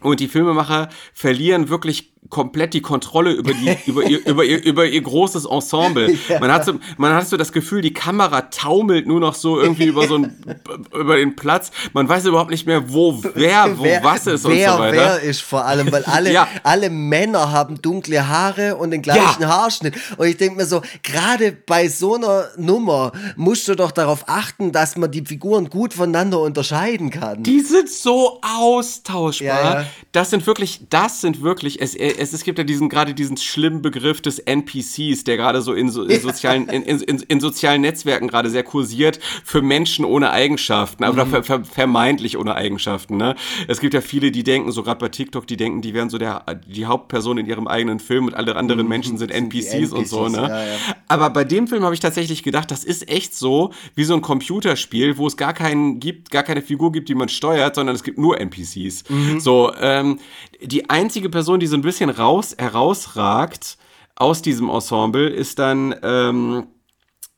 [0.00, 4.86] Und die Filmemacher verlieren wirklich komplett die Kontrolle über, die, über, ihr, über, ihr, über
[4.86, 6.16] ihr großes Ensemble.
[6.40, 9.86] Man, hat so, man hat so das Gefühl, die Kamera taumelt nur noch so irgendwie
[9.86, 10.36] über so ein,
[10.94, 11.70] über den Platz.
[11.92, 14.92] Man weiß überhaupt nicht mehr, wo wer, wo wer, was ist wer, und so weiter.
[14.92, 16.46] Wer ist vor allem, weil alle, Ja.
[16.62, 19.48] alle Männer haben dunkle Haare und den gleichen Ja.
[19.48, 19.94] Haarschnitt.
[20.16, 24.72] Und ich denke mir so, gerade bei so einer Nummer musst du doch darauf achten,
[24.72, 27.42] dass man die Figuren gut voneinander unterscheiden kann.
[27.42, 29.46] Die sind so austauschbar.
[29.46, 29.86] Ja, ja.
[30.12, 33.82] Das sind wirklich, das sind wirklich, es, es, es gibt ja diesen, gerade diesen schlimmen
[33.82, 38.28] Begriff des NPCs, der gerade so in, so, in sozialen, in, in, in, sozialen Netzwerken
[38.28, 41.30] gerade sehr kursiert für Menschen ohne Eigenschaften, aber Mhm.
[41.30, 43.34] ver, ver, vermeintlich ohne Eigenschaften, ne?
[43.68, 46.18] Es gibt ja viele, die denken, so gerade bei TikTok, die denken, die wären so
[46.18, 49.50] der, die Hauptperson in ihrem eigenen Film und alle anderen Menschen sind Mhm.
[49.50, 50.48] die NPCs, und so, NPCs, ne?
[50.48, 50.76] ja, ja.
[51.08, 54.22] Aber bei dem Film habe ich tatsächlich gedacht, das ist echt so wie so ein
[54.22, 58.02] Computerspiel, wo es gar keinen gibt, gar keine Figur gibt, die man steuert, sondern es
[58.02, 59.04] gibt nur NPCs.
[59.38, 60.18] So, ähm,
[60.62, 63.78] die einzige Person, die so ein bisschen raus herausragt
[64.16, 66.66] aus diesem Ensemble, ist dann ähm,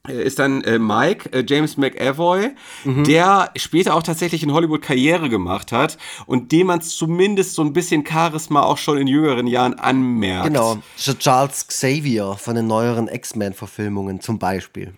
[0.08, 2.50] ist dann äh, Mike, äh, James McAvoy,
[2.84, 5.96] der später auch tatsächlich in Hollywood Karriere gemacht hat
[6.26, 10.48] und dem man zumindest so ein bisschen Charisma auch schon in jüngeren Jahren anmerkt.
[10.48, 14.94] Genau, Charles Xavier von den neueren X-Men-Verfilmungen zum Beispiel.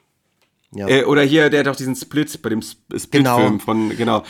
[0.74, 0.88] Ja.
[0.88, 3.58] Äh, oder hier, der hat auch diesen Split bei dem Sp- Split-Film Genau.
[3.58, 4.22] von, genau.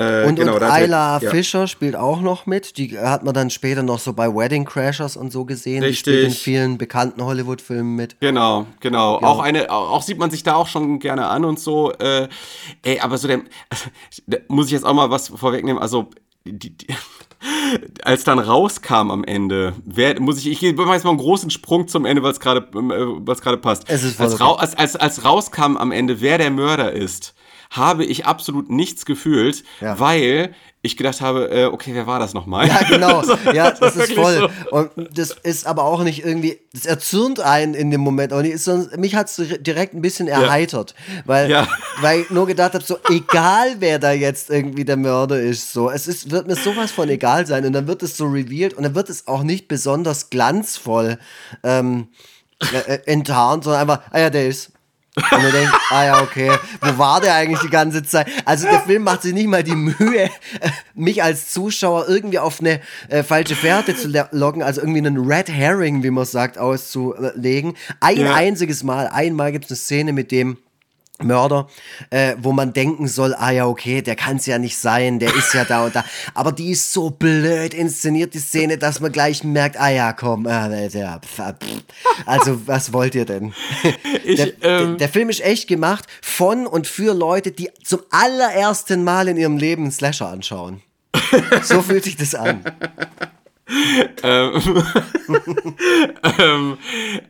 [0.00, 1.30] Äh, Und, genau, und Ayla ja.
[1.30, 2.76] Fischer spielt auch noch mit.
[2.78, 5.82] Die hat man dann später noch so bei Wedding Crashers und so gesehen.
[5.82, 6.42] Die spielt in Richtig.
[6.42, 8.18] vielen bekannten Hollywood-Filmen mit.
[8.20, 9.16] Genau, genau.
[9.18, 11.92] Auch eine, auch sieht man sich da auch schon gerne an und so.
[11.92, 12.28] Äh,
[12.82, 13.40] ey, aber so der,
[14.48, 15.80] muss ich jetzt auch mal was vorwegnehmen.
[15.80, 16.10] Also
[16.44, 16.86] die, die,
[18.04, 21.88] als dann rauskam am Ende, wer, muss ich, ich mache jetzt mal einen großen Sprung
[21.88, 23.84] zum Ende, weil es gerade, äh, was gerade passt.
[23.88, 27.34] Es ist als, als, als, als rauskam am Ende, wer der Mörder ist,
[27.70, 29.98] habe ich absolut nichts gefühlt, Ja.
[30.00, 32.66] weil ich gedacht habe, äh, okay, wer war das nochmal?
[32.66, 33.22] Ja, genau.
[33.54, 34.50] Ja, das ist voll.
[34.70, 34.76] so.
[34.76, 38.52] Und das ist aber auch nicht irgendwie, das erzürnt einen in dem Moment auch nicht.
[38.52, 40.94] Ist so, mich hat es direkt ein bisschen erheitert.
[41.26, 41.68] Weil, Ja.
[42.00, 45.90] weil ich nur gedacht habe, so egal wer da jetzt irgendwie der Mörder ist, so,
[45.90, 47.66] es ist, wird mir sowas von egal sein.
[47.66, 51.18] Und dann wird es so revealed und dann wird es auch nicht besonders glanzvoll
[51.62, 52.08] ähm,
[52.72, 54.72] äh, äh, enttarnt, sondern einfach, ah ja, der ist.
[55.30, 56.50] Und du denkst, ah ja, okay,
[56.80, 58.26] wo war der eigentlich die ganze Zeit?
[58.44, 60.30] Also der Film macht sich nicht mal die Mühe, äh,
[60.94, 65.48] mich als Zuschauer irgendwie auf eine äh, falsche Fährte zu locken, also irgendwie einen Red
[65.48, 67.74] Herring, wie man sagt, auszulegen.
[68.00, 68.34] Ein Ja.
[68.34, 70.58] einziges Mal, einmal gibt es eine Szene mit dem
[71.22, 71.68] Mörder,
[72.10, 75.34] äh, wo man denken soll, ah ja, okay, der kann es ja nicht sein, der
[75.34, 76.04] ist ja da und da.
[76.34, 80.46] Aber die ist so blöd inszeniert, die Szene, dass man gleich merkt, ah ja, komm,
[80.46, 81.82] äh, der, pf, pf.
[82.26, 83.52] also was wollt ihr denn?
[84.24, 88.00] Ich, der, der, ähm, der Film ist echt gemacht von und für Leute, die zum
[88.10, 90.82] allerersten Mal in ihrem Leben einen Slasher anschauen.
[91.62, 92.64] So fühlt sich das an.
[94.22, 94.84] ähm,
[96.38, 96.78] ähm,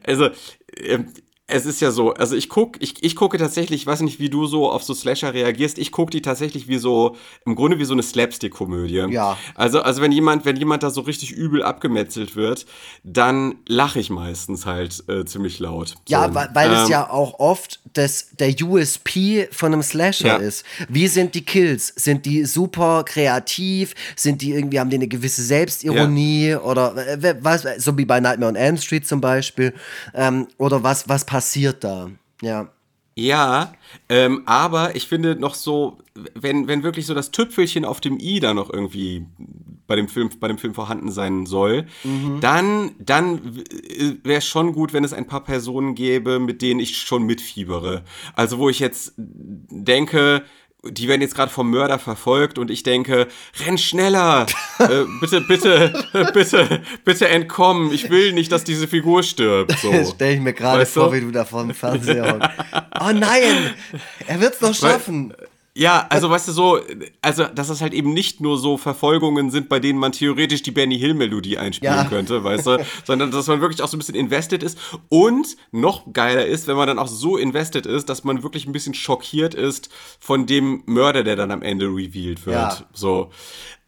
[0.05, 0.30] also,
[0.76, 1.07] ähm,
[1.51, 4.30] es ist ja so, also ich guck, ich, ich gucke tatsächlich, ich weiß nicht, wie
[4.30, 7.84] du so auf so Slasher reagierst, ich gucke die tatsächlich wie so, im Grunde wie
[7.84, 9.07] so eine Slapstick-Komödie.
[9.11, 9.36] Ja.
[9.55, 12.66] Also, also wenn jemand, wenn jemand da so richtig übel abgemetzelt wird,
[13.05, 15.94] dann lache ich meistens halt äh, ziemlich laut.
[16.09, 16.34] Ja, so.
[16.34, 20.36] weil, weil es Ähm, ja auch oft das, der USP von einem Slasher Ja.
[20.36, 20.64] ist.
[20.88, 21.92] Wie sind die Kills?
[21.96, 23.94] Sind die super kreativ?
[24.16, 26.55] Sind die irgendwie, haben die eine gewisse Selbstironie?
[26.57, 29.74] Oder äh, was, so wie bei Nightmare on Elm Street zum Beispiel.
[30.14, 31.39] Ähm, oder was, was passiert
[31.84, 32.11] da?
[32.43, 32.70] Ja.
[33.16, 33.74] Ja,
[34.09, 35.99] ähm, aber ich finde noch so,
[36.34, 39.26] wenn, wenn wirklich so das Tüpfelchen auf dem i da noch irgendwie
[39.86, 41.86] bei dem Film, bei dem Film vorhanden sein soll,
[42.41, 43.57] dann, dann
[44.22, 48.05] wäre es schon gut, wenn es ein paar Personen gäbe, mit denen ich schon mitfiebere.
[48.36, 50.45] Also wo ich jetzt denke,
[50.84, 53.28] die werden jetzt gerade vom Mörder verfolgt und ich denke,
[53.66, 54.46] renn schneller,
[54.78, 55.92] äh, bitte, bitte,
[56.34, 57.92] bitte, bitte entkommen.
[57.92, 59.78] Ich will nicht, dass diese Figur stirbt.
[59.80, 59.92] So.
[59.92, 61.00] Das stelle ich mir gerade Weißt du?
[61.00, 62.50] vor, wie du da vor dem Fernseher.
[63.00, 63.74] Oh nein!
[64.26, 65.34] Er wird es noch schaffen!
[65.80, 66.78] Ja, also weißt du so,
[67.22, 70.72] also dass es halt eben nicht nur so Verfolgungen sind, bei denen man theoretisch die
[70.72, 72.04] Benny Hill Melodie einspielen Ja.
[72.04, 74.76] könnte, weißt du, sondern dass man wirklich auch so ein bisschen invested ist
[75.08, 78.72] und noch geiler ist, wenn man dann auch so invested ist, dass man wirklich ein
[78.72, 82.56] bisschen schockiert ist von dem Mörder, der dann am Ende revealed wird.
[82.56, 82.76] Ja.
[82.92, 83.30] So.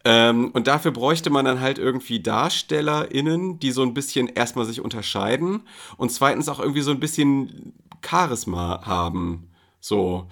[0.03, 4.81] Ähm, und dafür bräuchte man dann halt irgendwie DarstellerInnen, die so ein bisschen erstmal sich
[4.81, 5.61] unterscheiden
[5.97, 7.73] und zweitens auch irgendwie so ein bisschen
[8.03, 9.47] Charisma haben.
[9.79, 10.27] So.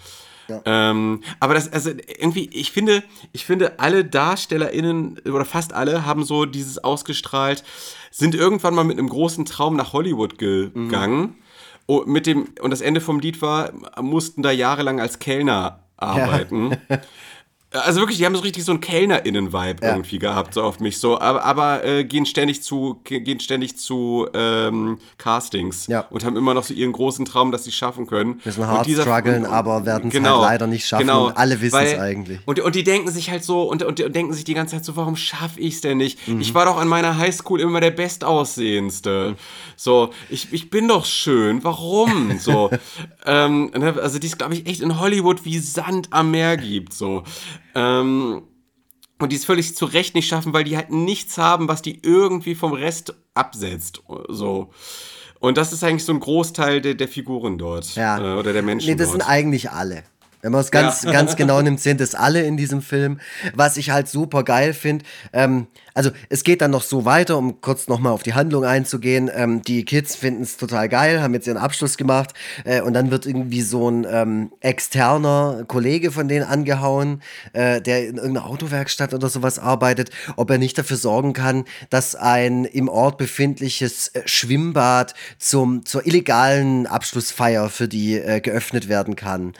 [0.66, 6.24] Ähm, aber das, also irgendwie, ich finde, ich finde, alle DarstellerInnen oder fast alle haben
[6.24, 7.64] so dieses ausgestrahlt,
[8.12, 11.36] sind irgendwann mal mit einem großen Traum nach Hollywood gegangen.
[11.88, 13.72] Oh, mit dem, und das Ende vom Lied war,
[14.02, 16.78] mussten da jahrelang als Kellner arbeiten.
[17.74, 19.92] Also wirklich, die haben so richtig so einen KellnerInnen-Vibe Ja.
[19.94, 23.78] irgendwie gehabt, so auf mich so, aber, aber äh, gehen ständig zu, ge- gehen ständig
[23.78, 26.02] zu ähm, Castings Ja.
[26.10, 28.42] und haben immer noch so ihren großen Traum, dass sie schaffen können.
[28.44, 31.62] Müssen Und hart dieser- strugglen, aber werden's halt genau, leider nicht schaffen genau, und alle
[31.62, 32.40] wissen's weil- eigentlich.
[32.46, 34.84] Und, und die denken sich halt so, und, und, und denken sich die ganze Zeit
[34.84, 36.28] so, warum schaffe ich's denn nicht?
[36.28, 36.42] Mhm.
[36.42, 39.36] Ich war doch an meiner Highschool immer der Bestaussehendste.
[39.78, 42.32] So, ich, ich bin doch schön, warum?
[42.42, 42.72] So,
[43.26, 46.92] ähm, ne, also die es, glaube ich, echt in Hollywood wie Sand am Meer gibt,
[46.94, 47.24] so.
[47.76, 48.44] Ähm,
[49.20, 52.00] und die es völlig zu Recht nicht schaffen, weil die halt nichts haben, was die
[52.04, 54.02] irgendwie vom Rest absetzt.
[54.28, 54.72] So.
[55.40, 57.96] Und das ist eigentlich so ein Großteil der, der Figuren dort.
[57.96, 58.18] Ja.
[58.18, 59.22] Äh, oder der Menschen Nee, das dort.
[59.22, 60.04] sind eigentlich alle.
[60.42, 63.20] Wenn man es ganz, ganz genau nimmt, sind es alle in diesem Film.
[63.54, 67.60] Was ich halt super geil finde, ähm, also es geht dann noch so weiter, um
[67.60, 69.30] kurz nochmal auf die Handlung einzugehen.
[69.34, 72.34] Ähm, die Kids finden es total geil, haben jetzt ihren Abschluss gemacht
[72.64, 77.22] äh, und dann wird irgendwie so ein ähm, externer Kollege von denen angehauen,
[77.54, 82.16] äh, der in irgendeiner Autowerkstatt oder sowas arbeitet, ob er nicht dafür sorgen kann, dass
[82.16, 89.16] ein im Ort befindliches äh, Schwimmbad zum, zur illegalen Abschlussfeier für die äh, geöffnet werden
[89.16, 89.54] kann.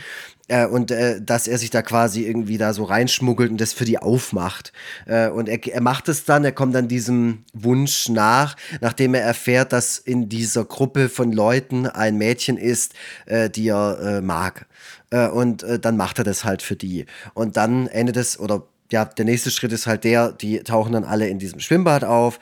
[0.52, 3.86] Äh, und äh, dass er sich da quasi irgendwie da so reinschmuggelt und das für
[3.86, 4.74] die aufmacht.
[5.06, 9.22] Äh, und er, er macht es dann, er kommt dann diesem Wunsch nach, nachdem er
[9.22, 12.94] erfährt, dass in dieser Gruppe von Leuten ein Mädchen ist,
[13.28, 14.66] äh, die er äh, mag.
[15.10, 17.06] Äh, und dann macht er das halt für die.
[17.34, 21.06] Und dann endet es, oder ja, der nächste Schritt ist halt der, die tauchen dann
[21.06, 22.40] alle in diesem Schwimmbad auf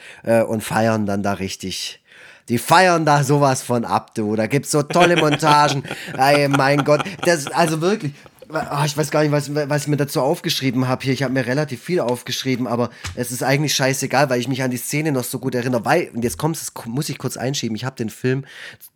[0.47, 2.01] und feiern dann da richtig.
[2.49, 4.35] Die feiern da sowas von ab, du.
[4.35, 5.83] Da gibt's so tolle Montagen.
[6.17, 7.03] Ey, mein Gott.
[7.23, 8.13] Das, also wirklich.
[8.51, 11.13] Ah, ich weiß gar nicht, was, was ich mir dazu aufgeschrieben habe hier.
[11.13, 14.71] Ich habe mir relativ viel aufgeschrieben, aber es ist eigentlich scheißegal, weil ich mich an
[14.71, 15.85] die Szene noch so gut erinnere.
[15.85, 18.45] Weil, und jetzt kommt es, muss ich kurz einschieben, ich habe den Film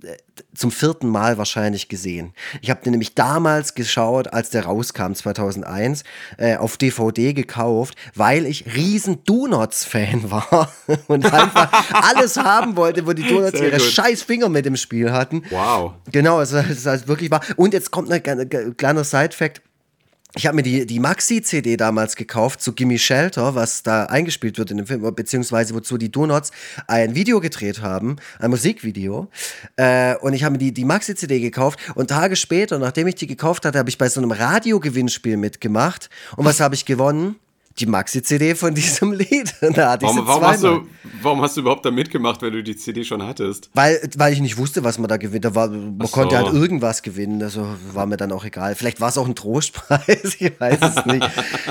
[0.02, 0.18] äh,
[0.56, 2.34] zum vierten Mal wahrscheinlich gesehen.
[2.62, 6.04] Ich habe den nämlich damals geschaut, als der rauskam, 2001,
[6.38, 10.72] äh, auf DVD gekauft, weil ich riesen Donuts-Fan war
[11.08, 13.92] und einfach alles haben wollte, wo die Donuts Sehr ihre gut.
[13.92, 15.44] scheiß Finger mit im Spiel hatten.
[15.50, 15.94] Wow.
[16.12, 17.42] Genau, es ist, es ist halt wirklich wahr.
[17.56, 19.62] Und jetzt kommt ein kleiner Side-Fact.
[20.36, 24.72] Ich habe mir die, die Maxi-CD damals gekauft zu Gimme Shelter, was da eingespielt wird
[24.72, 26.52] in dem Film, beziehungsweise wozu die Donuts
[26.88, 29.28] ein Video gedreht haben, ein Musikvideo.
[29.76, 33.28] Äh, und ich habe mir die, die Maxi-CD gekauft und Tage später, nachdem ich die
[33.28, 36.10] gekauft hatte, habe ich bei so einem Radiogewinnspiel mitgemacht.
[36.36, 37.36] Und was habe ich gewonnen?
[37.80, 39.54] Die Maxi-CD von diesem Lied.
[39.74, 40.88] Da hatte ich Warum, sie warum, hast du,
[41.22, 43.70] warum hast du überhaupt da mitgemacht, wenn du die CD schon hattest?
[43.74, 45.46] Weil, weil ich nicht wusste, was man da gewinnt.
[45.46, 46.08] Da war, man so.
[46.08, 47.42] konnte halt irgendwas gewinnen.
[47.42, 48.76] Also war mir dann auch egal.
[48.76, 51.28] Vielleicht war es auch ein Trostpreis, ich weiß es nicht.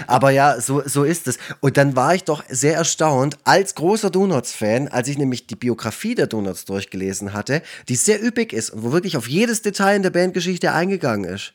[0.06, 1.38] Aber ja, so, so ist es.
[1.60, 6.14] Und dann war ich doch sehr erstaunt, als großer Donuts-Fan, als ich nämlich die Biografie
[6.14, 10.02] der Donuts durchgelesen hatte, die sehr üppig ist und wo wirklich auf jedes Detail in
[10.02, 11.52] der Bandgeschichte eingegangen ist,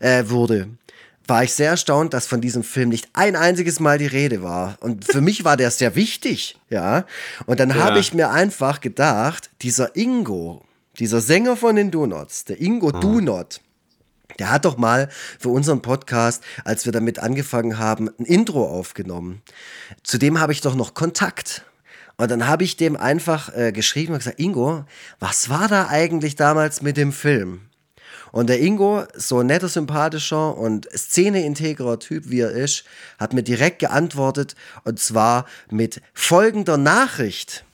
[0.00, 0.68] äh, wurde
[1.28, 4.76] war ich sehr erstaunt, dass von diesem Film nicht ein einziges Mal die Rede war.
[4.80, 7.04] Und für mich war der sehr wichtig, ja.
[7.46, 10.64] Und dann habe ich mir einfach gedacht, dieser Ingo,
[10.98, 13.60] dieser Sänger von den Donuts, der Ingo Donut,
[14.38, 15.08] der hat doch mal
[15.38, 19.42] für unseren Podcast, als wir damit angefangen haben, ein Intro aufgenommen.
[20.02, 21.64] Zudem habe ich doch noch Kontakt.
[22.18, 24.84] Und dann habe ich dem einfach äh, geschrieben und gesagt, Ingo,
[25.18, 27.60] was war da eigentlich damals mit dem Film?
[28.32, 32.84] Und der Ingo, so netter, sympathischer und szeneintegrer Typ wie er ist,
[33.18, 34.54] hat mir direkt geantwortet
[34.84, 37.64] und zwar mit folgender Nachricht.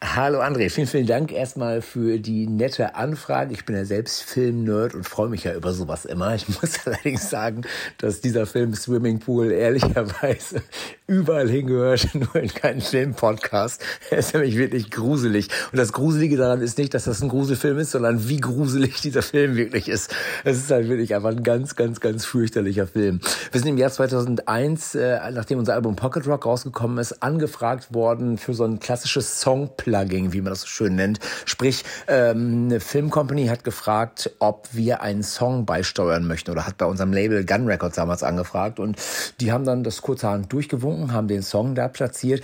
[0.00, 3.52] Hallo André, vielen, vielen Dank erstmal für die nette Anfrage.
[3.52, 6.36] Ich bin ja selbst Film-Nerd und freue mich ja über sowas immer.
[6.36, 7.62] Ich muss allerdings sagen,
[7.98, 10.62] dass dieser Film Swimmingpool ehrlicherweise
[11.08, 13.82] überall hingehört, nur in keinen Film-Podcast.
[14.10, 15.48] Er ist nämlich wirklich gruselig.
[15.72, 19.22] Und das Gruselige daran ist nicht, dass das ein Gruselfilm ist, sondern wie gruselig dieser
[19.22, 20.14] Film wirklich ist.
[20.44, 23.20] Es ist halt wirklich einfach ein ganz, ganz, ganz fürchterlicher Film.
[23.50, 28.36] Wir sind im Jahr 2001, äh, nachdem unser Album Pocket Rock rausgekommen ist, angefragt worden
[28.36, 31.20] für so ein klassisches Song-Plugging, wie man das so schön nennt.
[31.46, 36.84] Sprich, ähm, eine Filmcompany hat gefragt, ob wir einen Song beisteuern möchten oder hat bei
[36.84, 38.98] unserem Label Gun Records damals angefragt und
[39.40, 42.42] die haben dann das kurzerhand durchgewunken, haben den Song da platziert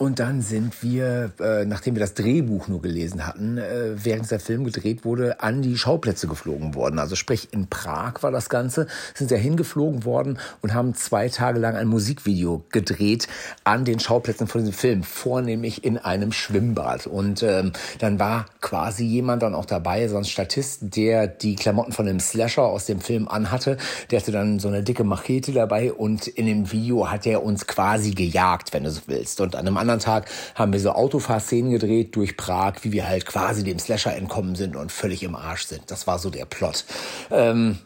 [0.00, 4.38] und dann sind wir, äh, nachdem wir das Drehbuch nur gelesen hatten, äh, während der
[4.38, 7.00] Film gedreht wurde, an die Schauplätze geflogen worden.
[7.00, 11.58] Also sprich, in Prag war das Ganze, sind wir hingeflogen worden und haben zwei Tage
[11.58, 13.26] lang ein Musikvideo gedreht
[13.64, 17.08] an den Schauplätzen von diesem Film, vornehmlich in einem Schwimmbad.
[17.08, 21.90] Und ähm, dann war quasi jemand dann auch dabei, so ein Statist, der die Klamotten
[21.90, 23.78] von dem Slasher aus dem Film anhatte.
[24.12, 27.66] Der hatte dann so eine dicke Machete dabei und in dem Video hat er uns
[27.66, 29.40] quasi gejagt, wenn du so willst.
[29.40, 33.26] Und an einem anderen Tag haben wir so Autofahrszenen gedreht durch Prag, wie wir halt
[33.26, 35.90] quasi dem Slasher entkommen sind und völlig im Arsch sind.
[35.90, 36.84] Das war so der Plot.
[37.30, 37.78] Ähm,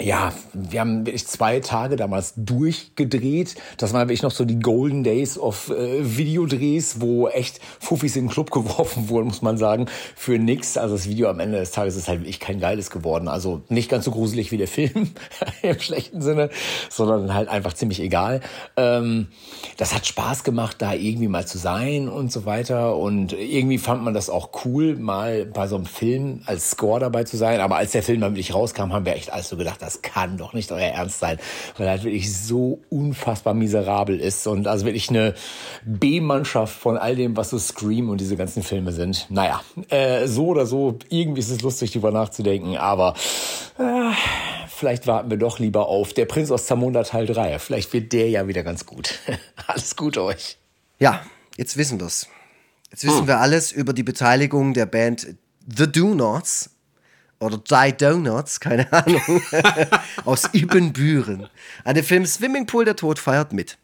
[0.00, 3.54] ja, wir haben wirklich zwei Tage damals durchgedreht.
[3.76, 8.24] Das waren wirklich noch so die Golden Days of äh, Videodrehs, wo echt Fuffis in
[8.24, 9.86] den Club geworfen wurden, muss man sagen,
[10.16, 10.76] für nix.
[10.76, 13.28] Also das Video am Ende des Tages ist halt wirklich kein geiles geworden.
[13.28, 15.12] Also nicht ganz so gruselig wie der Film
[15.62, 16.50] im schlechten Sinne,
[16.90, 18.40] sondern halt einfach ziemlich egal.
[18.76, 19.28] Ähm,
[19.76, 22.96] das hat Spaß gemacht, da irgendwie mal zu sein und so weiter.
[22.96, 27.22] Und irgendwie fand man das auch cool, mal bei so einem Film als Score dabei
[27.22, 27.60] zu sein.
[27.60, 30.36] Aber als der Film dann wirklich rauskam, haben wir echt alles so gedacht, das kann
[30.36, 31.38] doch nicht euer Ernst sein,
[31.76, 35.34] weil er halt wirklich so unfassbar miserabel ist und also wirklich eine
[35.84, 39.26] B-Mannschaft von all dem, was so Scream und diese ganzen Filme sind.
[39.30, 43.14] Naja, äh, so oder so, irgendwie ist es lustig, drüber nachzudenken, aber
[43.78, 44.10] äh,
[44.68, 47.58] vielleicht warten wir doch lieber auf Der Prinz aus Zamunda Teil 3.
[47.58, 49.18] Vielleicht wird der ja wieder ganz gut.
[49.66, 50.56] Alles Gute euch.
[50.98, 51.20] Ja,
[51.56, 52.28] jetzt wissen wir's.
[52.90, 55.34] Jetzt wissen wir alles über die Beteiligung der Band
[55.66, 56.70] The Do Nots
[57.44, 59.42] oder Die Donuts, keine Ahnung,
[60.24, 61.48] aus Ibbenbüren.
[61.84, 63.78] An dem Film Swimmingpool der Tod feiert mit.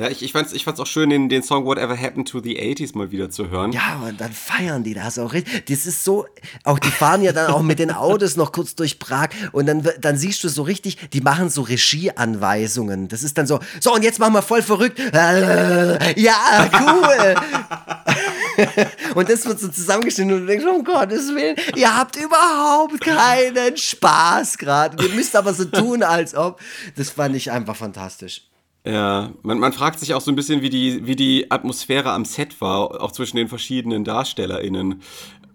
[0.00, 2.56] Ja, ich, ich, fand's, ich fand's auch schön, den, den Song Whatever Happened to the
[2.56, 3.72] 80s mal wieder zu hören.
[3.72, 5.66] Ja, und dann feiern die das auch richtig.
[5.66, 6.24] Das ist so,
[6.62, 9.88] auch die fahren ja dann auch mit den Autos noch kurz durch Prag und dann,
[10.00, 13.08] dann siehst du so richtig, die machen so Regieanweisungen.
[13.08, 15.00] Das ist dann so, so und jetzt machen wir voll verrückt.
[15.12, 17.34] Ja, cool.
[19.14, 23.76] Und das wird so zusammengeschnitten und du denkst, um Gottes Willen, ihr habt überhaupt keinen
[23.76, 25.02] Spaß gerade.
[25.02, 26.60] Ihr müsst aber so tun, als ob.
[26.96, 28.42] Das fand ich einfach fantastisch.
[28.84, 32.24] Ja, man, man fragt sich auch so ein bisschen, wie die, wie die Atmosphäre am
[32.24, 35.02] Set war, auch zwischen den verschiedenen DarstellerInnen.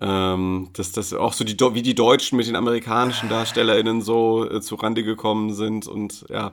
[0.05, 4.59] Ähm, dass das auch so die, wie die Deutschen mit den amerikanischen DarstellerInnen so äh,
[4.59, 6.51] zurande gekommen sind und ja,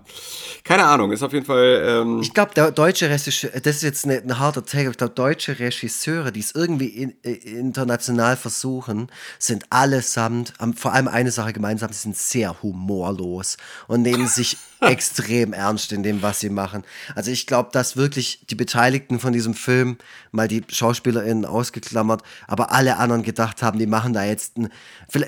[0.63, 1.83] keine Ahnung, ist auf jeden Fall.
[1.85, 5.59] Ähm, Ich glaube, der deutsche Regisseur, das ist jetzt ein, harter Take, ich glaube, deutsche
[5.59, 11.53] Regisseure, die es irgendwie in, äh, international versuchen, sind allesamt, haben vor allem eine Sache
[11.53, 13.57] gemeinsam, sie sind sehr humorlos
[13.89, 16.85] und nehmen sich extrem ernst in dem, was sie machen.
[17.15, 19.99] Also ich glaube, dass wirklich die Beteiligten von diesem Film,
[20.33, 24.71] mal die SchauspielerInnen ausgeklammert, aber alle anderen gedacht haben, die machen da jetzt ein,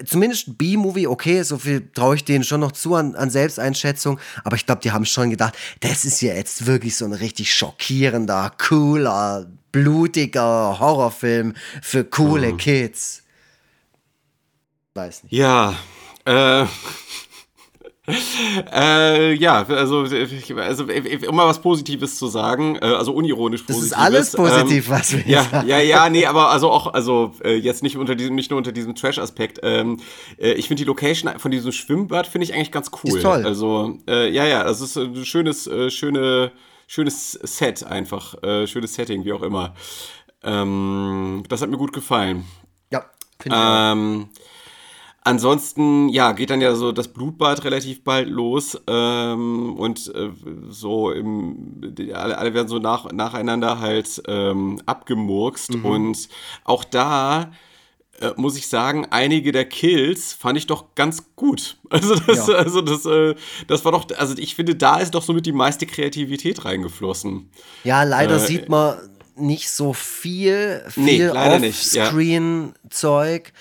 [0.04, 4.18] zumindest ein B-Movie, okay, so viel traue ich denen schon noch zu an, an Selbsteinschätzung,
[4.44, 7.52] aber ich glaube, die haben schon gedacht, das ist ja jetzt wirklich so ein richtig
[7.54, 13.22] schockierender, cooler, blutiger Horrorfilm für coole Kids.
[14.94, 15.32] Weiß nicht.
[15.32, 15.74] Ja,
[16.24, 16.66] äh,
[18.72, 20.84] äh, ja, also, also,
[21.28, 24.04] um mal was Positives zu sagen, äh, also unironisch Das ist Positives.
[24.04, 25.68] alles positiv, ähm, was wir ja, sagen.
[25.68, 28.72] ja, ja, nee, aber also auch, also äh, jetzt nicht unter diesem, nicht nur unter
[28.72, 29.60] diesem Trash-Aspekt.
[29.62, 30.00] Ähm,
[30.36, 33.16] äh, ich finde die Location von diesem Schwimmbad finde ich eigentlich ganz cool.
[33.16, 33.46] Ist toll.
[33.46, 36.50] Also äh, ja, ja, das ist ein schönes, äh, schöne,
[36.88, 38.34] schönes Set einfach,
[38.66, 39.74] schönes Setting, wie auch immer.
[40.42, 42.44] Ähm, das hat mir gut gefallen.
[42.90, 43.04] Ja,
[43.40, 43.92] finde ich auch.
[43.92, 44.28] Ähm,
[45.24, 50.30] ansonsten, ja, geht dann ja so das Blutbad relativ bald los ähm, und äh,
[50.68, 51.80] so im,
[52.14, 56.28] alle, alle werden so nach, nacheinander halt ähm, abgemurkst und
[56.64, 57.52] auch da
[58.20, 61.76] äh, muss ich sagen, einige der Kills fand ich doch ganz gut.
[61.92, 62.54] Also das, Ja.
[62.54, 63.34] also das, äh,
[63.66, 67.50] das war doch, also ich finde, da ist doch somit die meiste Kreativität reingeflossen.
[67.84, 68.96] Ja, leider Äh, sieht man
[69.36, 71.56] nicht so viel, Nee, viel ja.
[71.56, 73.52] Offscreen-Zeug.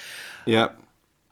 [0.46, 0.72] Ja.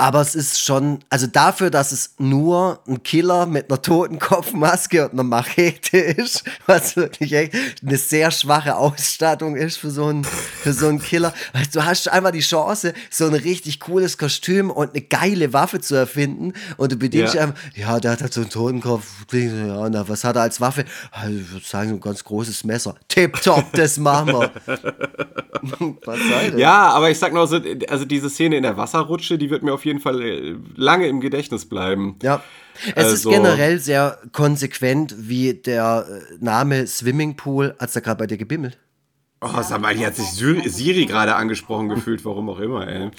[0.01, 5.11] Aber es ist schon, also dafür, dass es nur ein Killer mit einer Totenkopfmaske und
[5.11, 7.53] einer Machete ist, was wirklich echt
[7.85, 11.33] eine sehr schwache Ausstattung ist für so einen, für so einen Killer.
[11.73, 15.95] Du hast einfach die Chance, so ein richtig cooles Kostüm und eine geile Waffe zu
[15.95, 17.41] erfinden und du bedienst Ja.
[17.41, 20.85] einfach, ja, der hat halt so einen Totenkopf, ja, na, was hat er als Waffe?
[21.11, 22.95] Also, ich würde sagen, so ein ganz großes Messer.
[23.09, 24.51] Tipptopp, das machen wir.
[26.05, 26.59] was soll das?
[26.59, 29.73] Ja, aber ich sag noch so, also diese Szene in der Wasserrutsche, die wird mir
[29.73, 32.17] auf jeden Fall äh, lange im Gedächtnis bleiben.
[32.21, 32.43] Ja.
[32.95, 38.27] Es ist Also- generell sehr konsequent, wie der äh, Name Swimmingpool, als er gerade bei
[38.27, 38.77] dir gebimmelt.
[39.41, 43.09] Oh, sag mal, die hat sich Siri gerade angesprochen gefühlt, warum auch immer, ey.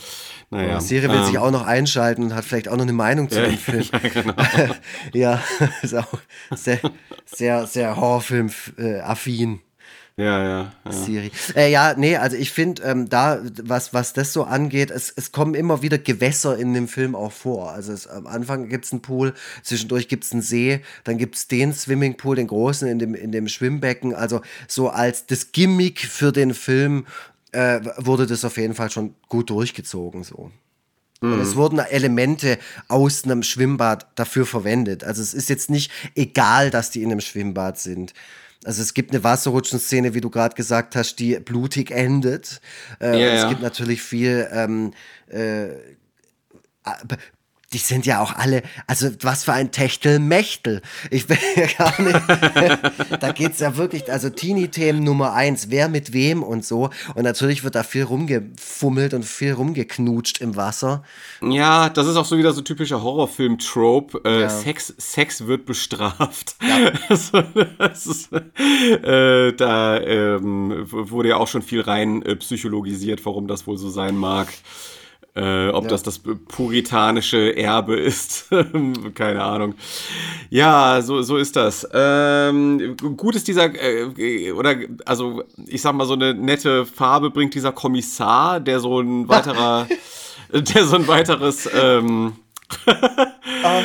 [0.51, 0.79] Naja.
[0.81, 3.41] Siri will ähm, sich auch noch einschalten und hat vielleicht auch noch eine Meinung zu
[3.41, 3.85] dem Film.
[5.15, 5.43] Ja,
[5.83, 6.13] ist auch
[6.55, 6.79] sehr,
[7.25, 9.61] sehr, sehr Horrorfilm-affin.
[10.17, 10.73] Ja, ja.
[10.85, 10.93] ja.
[10.93, 11.31] Siri.
[11.55, 15.33] Äh, ja, nee, also ich finde, ähm, da, was, was das so angeht, es, es
[15.33, 17.73] kommen immer wieder Gewässer in dem Film auch vor.
[17.73, 21.37] Also es, am Anfang gibt es einen Pool, zwischendurch gibt es einen See, dann gibt
[21.37, 24.15] es den Swimmingpool, den großen in dem, in dem Schwimmbecken.
[24.15, 27.07] Also so als das Gimmick für den Film
[27.53, 30.23] äh, wurde das auf jeden Fall schon gut durchgezogen.
[30.25, 30.51] So.
[31.23, 32.59] Und es wurden Elemente
[32.89, 35.05] aus einem Schwimmbad dafür verwendet.
[35.05, 38.15] Also es ist jetzt nicht egal, dass die in einem Schwimmbad sind.
[38.65, 42.61] Also es gibt eine Wasserrutschenszene, wie du gerade gesagt hast, die blutig endet.
[43.01, 43.49] Äh, Ja, Es ja.
[43.49, 44.93] gibt natürlich viel ähm,
[45.29, 45.69] äh,
[47.73, 50.83] die sind ja auch alle, also was für ein Techtelmechtel.
[51.11, 52.21] Ich will ja gar nicht.
[53.21, 56.91] da geht's ja wirklich, also Teenie-Themen Nummer eins, wer mit wem und so.
[57.15, 61.05] Und natürlich wird da viel rumgefummelt und viel rumgeknutscht im Wasser.
[61.43, 64.21] Ja, das ist auch so wieder so typischer Horrorfilm-Trope.
[64.25, 64.49] Äh, Ja.
[64.49, 66.57] Sex, Sex wird bestraft.
[67.09, 67.43] Also,
[67.79, 73.67] das ist, äh, da ähm, wurde ja auch schon viel rein äh, psychologisiert, warum das
[73.67, 74.49] wohl so sein mag.
[75.37, 78.47] Äh, ob das das puritanische Erbe ist,
[79.15, 79.75] keine Ahnung.
[80.51, 81.89] Ja, so, so ist das.
[81.93, 84.75] Ähm, gut ist dieser, äh, oder,
[85.07, 89.87] also, ich sag mal, so eine nette Farbe bringt dieser Kommissar, der so ein weiterer,
[90.53, 92.33] der so ein weiteres, ähm,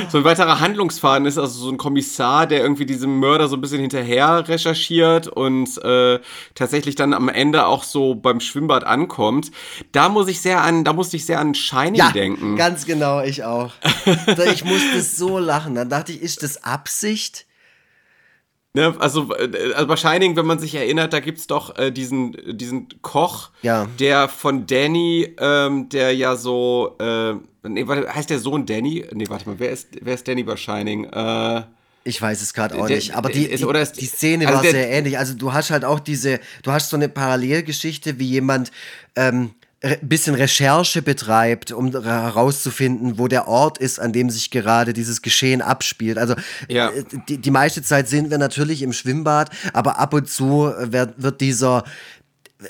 [0.09, 3.61] so ein weiterer Handlungsfaden ist, also so ein Kommissar, der irgendwie diesem Mörder so ein
[3.61, 6.19] bisschen hinterher recherchiert und äh,
[6.53, 9.51] tatsächlich dann am Ende auch so beim Schwimmbad ankommt.
[9.91, 12.55] Da muss ich sehr an, da musste ich sehr an Shining Ja, denken.
[12.55, 13.71] ganz genau, ich auch.
[14.53, 15.75] Ich musste so lachen.
[15.75, 17.45] Dann dachte ich, ist das Absicht?
[18.75, 22.35] Ne, also, äh, also bei Shining, wenn man sich erinnert, da gibt's doch äh, diesen,
[22.57, 23.87] diesen Koch, Ja.
[23.99, 27.35] der von Danny, ähm, der ja so, äh,
[27.67, 29.05] nee, warte, heißt der Sohn Danny?
[29.13, 31.05] Nee, warte mal, wer ist, wer ist Danny bei Shining?
[31.05, 31.61] Äh,
[32.03, 34.45] Ich weiß es gerade auch Der- nicht, aber die, ist- die, oder ist- die Szene
[34.45, 35.17] also war der- sehr ähnlich.
[35.17, 38.71] Also du hast halt auch diese, du hast so eine Parallelgeschichte, wie jemand
[39.15, 39.51] ähm,
[39.85, 45.21] ein bisschen Recherche betreibt, um herauszufinden, wo der Ort ist, an dem sich gerade dieses
[45.21, 46.17] Geschehen abspielt.
[46.17, 46.33] Also
[46.67, 46.89] Ja.
[46.89, 51.21] äh, die, die meiste Zeit sind wir natürlich im Schwimmbad, aber ab und zu wird,
[51.21, 51.83] wird dieser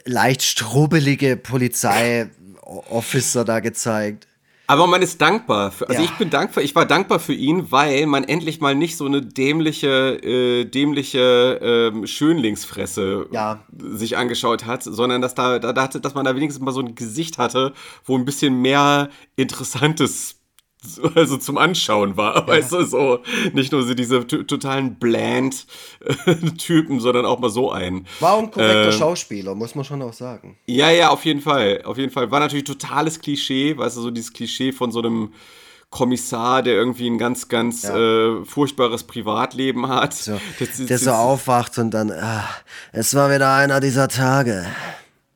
[0.03, 4.27] leicht strubbelige Polizei-Officer da gezeigt.
[4.67, 5.71] Aber man ist dankbar.
[5.71, 6.05] Für, also Ja.
[6.09, 9.21] ich bin dankbar, ich war dankbar für ihn, weil man endlich mal nicht so eine
[9.21, 13.59] dämliche, äh, dämliche ähm, Schönlingsfresse Ja.
[13.77, 17.37] sich angeschaut hat, sondern dass da, da, dass man da wenigstens mal so ein Gesicht
[17.37, 17.73] hatte,
[18.05, 20.41] wo ein bisschen mehr Interessantes
[21.15, 23.19] also zum Anschauen war, weißt du, so
[23.53, 25.65] nicht nur diese totalen bland
[26.25, 28.07] äh, Typen, sondern auch mal so einen.
[28.19, 30.57] War ein korrekter Ähm, Schauspieler, muss man schon auch sagen.
[30.65, 31.81] Ja, ja, auf jeden Fall.
[31.85, 32.31] Auf jeden Fall.
[32.31, 35.33] War natürlich totales Klischee, weißt du, so dieses Klischee von so einem
[35.91, 40.13] Kommissar, der irgendwie ein ganz, ganz äh, furchtbares Privatleben hat.
[40.13, 42.43] So, Das ist- der so das- aufwacht und dann, ah,
[42.91, 44.65] es war wieder einer dieser Tage.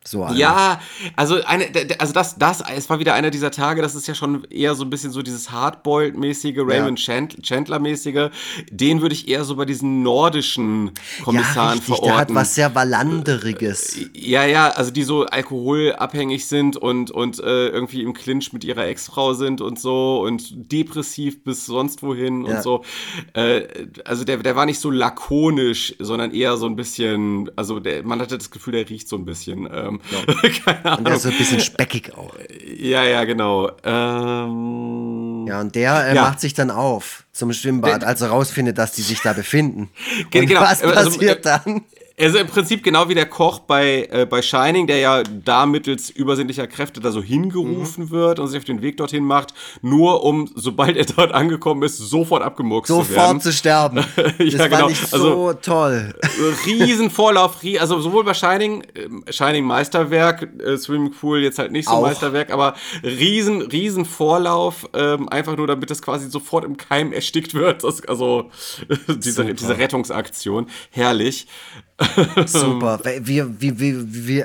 [0.02, 0.34] So einer.
[0.36, 0.80] Ja,
[1.14, 1.66] also eine,
[1.98, 4.82] also das, das, es war wieder einer dieser Tage, das ist ja schon eher so
[4.82, 8.30] ein bisschen so dieses Hardboiled-mäßige, Raymond Chand- Chandler-mäßige.
[8.70, 10.92] Den würde ich eher so bei diesen nordischen
[11.22, 12.06] Kommissaren ja, richtig, verorten.
[12.08, 13.98] der hat was sehr Wallanderiges.
[14.14, 18.86] Ja, ja, also die so alkoholabhängig sind und, und äh, irgendwie im Clinch mit ihrer
[18.86, 22.56] Ex-Frau sind und so und depressiv bis sonst wohin Ja.
[22.56, 22.84] und so.
[23.34, 23.62] Äh,
[24.06, 28.18] also der, der war nicht so lakonisch, sondern eher so ein bisschen, also der, man
[28.20, 29.68] hatte das Gefühl, der riecht so ein bisschen.
[29.70, 29.89] Ähm,
[30.64, 30.98] keine Ahnung.
[30.98, 32.32] Und der ist so ein bisschen speckig auch.
[32.78, 33.70] ja, ja, genau.
[33.82, 36.22] Ähm, Ja, und der äh, Ja.
[36.22, 39.90] macht sich dann auf zum Schwimmbad, Der- als er rausfindet, dass die sich da befinden.
[40.30, 41.82] Ge- Und genau, was also, passiert äh, dann?
[42.20, 46.10] Also im Prinzip genau wie der Koch bei, äh, bei Shining, der ja da mittels
[46.10, 48.10] übersinnlicher Kräfte da so hingerufen Mhm.
[48.10, 51.96] wird und sich auf den Weg dorthin macht, nur um, sobald er dort angekommen ist,
[51.98, 53.08] sofort abgemurkst zu werden.
[53.14, 54.04] Sofort zu sterben.
[54.38, 54.88] Das Ja, war genau.
[54.88, 56.14] nicht so Also- toll.
[56.66, 61.72] riesen Vorlauf, rie- also sowohl bei Shining, ähm, Shining Meisterwerk, äh, Swimming Pool jetzt halt
[61.72, 62.02] nicht so Auch.
[62.02, 67.54] Meisterwerk, aber riesen, riesen Vorlauf, ähm, einfach nur damit das quasi sofort im Keim erstickt
[67.54, 67.84] wird.
[67.84, 68.50] Das, also
[69.08, 71.46] diese, diese Rettungsaktion, herrlich.
[72.46, 73.00] Super.
[73.22, 73.96] Wie, wie, wie,
[74.26, 74.44] wie,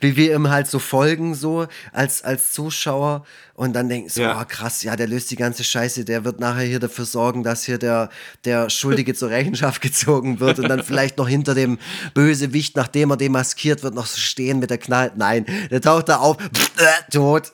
[0.00, 3.24] wie wir ihm halt so folgen, so als, als Zuschauer
[3.54, 4.40] und dann denken so, Ja.
[4.40, 7.64] oh, krass, ja, der löst die ganze Scheiße, der wird nachher hier dafür sorgen, dass
[7.64, 8.10] hier der,
[8.44, 11.78] der Schuldige zur Rechenschaft gezogen wird und dann vielleicht noch hinter dem
[12.14, 15.10] Bösewicht, nachdem er demaskiert wird, noch so stehen mit der Knall.
[15.16, 17.52] Nein, der taucht da auf, äh, tot.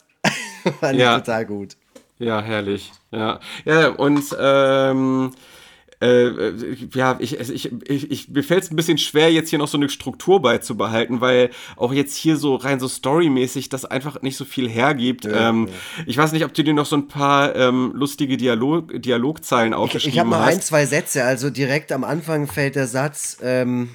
[0.81, 1.19] Fand Ja.
[1.19, 1.77] total gut.
[2.19, 2.93] Ja, herrlich.
[3.11, 5.33] Ja, ja und ähm,
[6.05, 9.69] äh, ja, ich, ich, ich, ich, mir fällt es ein bisschen schwer, jetzt hier noch
[9.69, 14.37] so eine Struktur beizubehalten, weil auch jetzt hier so rein so storymäßig das einfach nicht
[14.37, 15.27] so viel hergibt.
[15.31, 15.69] ähm,
[16.07, 19.79] Ich weiß nicht, ob du dir noch so ein paar ähm, lustige Dialog, Dialogzeilen Ich,
[19.79, 20.55] aufgeschrieben ich habe noch hast.
[20.55, 21.25] ein, zwei Sätze.
[21.25, 23.91] Also direkt am Anfang fällt der Satz, ähm,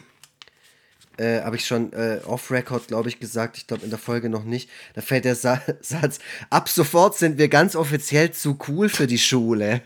[1.17, 3.57] äh, habe ich schon äh, off-Record, glaube ich, gesagt.
[3.57, 4.69] Ich glaube in der Folge noch nicht.
[4.93, 9.17] Da fällt der Sa Satz, ab sofort sind wir ganz offiziell zu cool für die
[9.17, 9.81] Schule.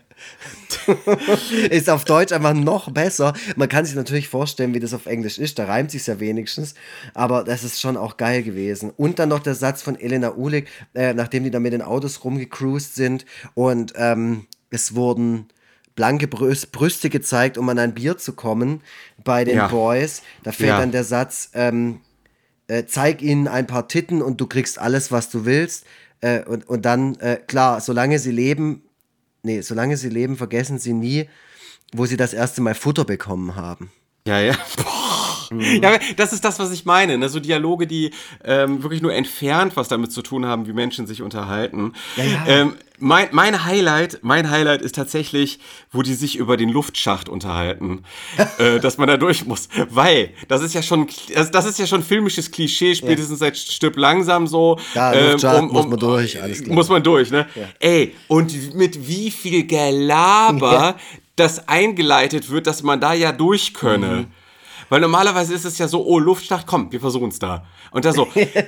[1.69, 3.33] ist auf Deutsch einfach noch besser.
[3.55, 5.59] Man kann sich natürlich vorstellen, wie das auf Englisch ist.
[5.59, 6.73] Da reimt sich ja wenigstens.
[7.13, 8.91] Aber das ist schon auch geil gewesen.
[8.95, 12.23] Und dann noch der Satz von Elena Ulig, äh, nachdem die da mit den Autos
[12.23, 15.47] rumgecruised sind und ähm, es wurden
[15.95, 18.81] blanke Brüs- Brüste gezeigt, um an ein Bier zu kommen
[19.23, 19.67] bei den Ja.
[19.67, 20.23] Boys.
[20.43, 20.79] Da fällt Ja.
[20.79, 22.01] dann der Satz, ähm,
[22.67, 25.85] äh, zeig ihnen ein paar Titten und du kriegst alles, was du willst.
[26.21, 28.81] Äh, und, und dann, äh, klar, solange sie leben,
[29.43, 31.29] nee, solange sie leben, vergessen sie nie,
[31.93, 33.91] wo sie das erste Mal Futter bekommen haben.
[34.25, 34.55] Ja, ja.
[34.77, 35.02] Boah.
[35.59, 37.17] Ja, das ist das, was ich meine.
[37.17, 37.29] Ne?
[37.29, 38.11] So Dialoge, die
[38.43, 41.93] ähm, wirklich nur entfernt was damit zu tun haben, wie Menschen sich unterhalten.
[42.15, 42.45] Ja, ja.
[42.47, 45.59] Ähm, mein, mein Highlight, mein Highlight ist tatsächlich,
[45.91, 48.03] wo die sich über den Luftschacht unterhalten,
[48.57, 51.87] äh, dass man da durch muss, weil das ist ja schon, also das ist ja
[51.87, 54.79] schon filmisches Klischee, spätestens seit Stirb langsam so.
[54.93, 56.75] Ja, ähm, Luftschacht muss man durch, alles klar.
[56.75, 57.47] Muss man durch, ne?
[57.79, 60.95] Ey, und mit wie viel Gelaber
[61.35, 64.07] das eingeleitet wird, dass man da ja durch könne.
[64.07, 64.27] Mhm.
[64.93, 67.65] Weil normalerweise ist es ja so, oh, Luftschacht, komm, wir versuchen es da.
[67.89, 68.27] Und der so,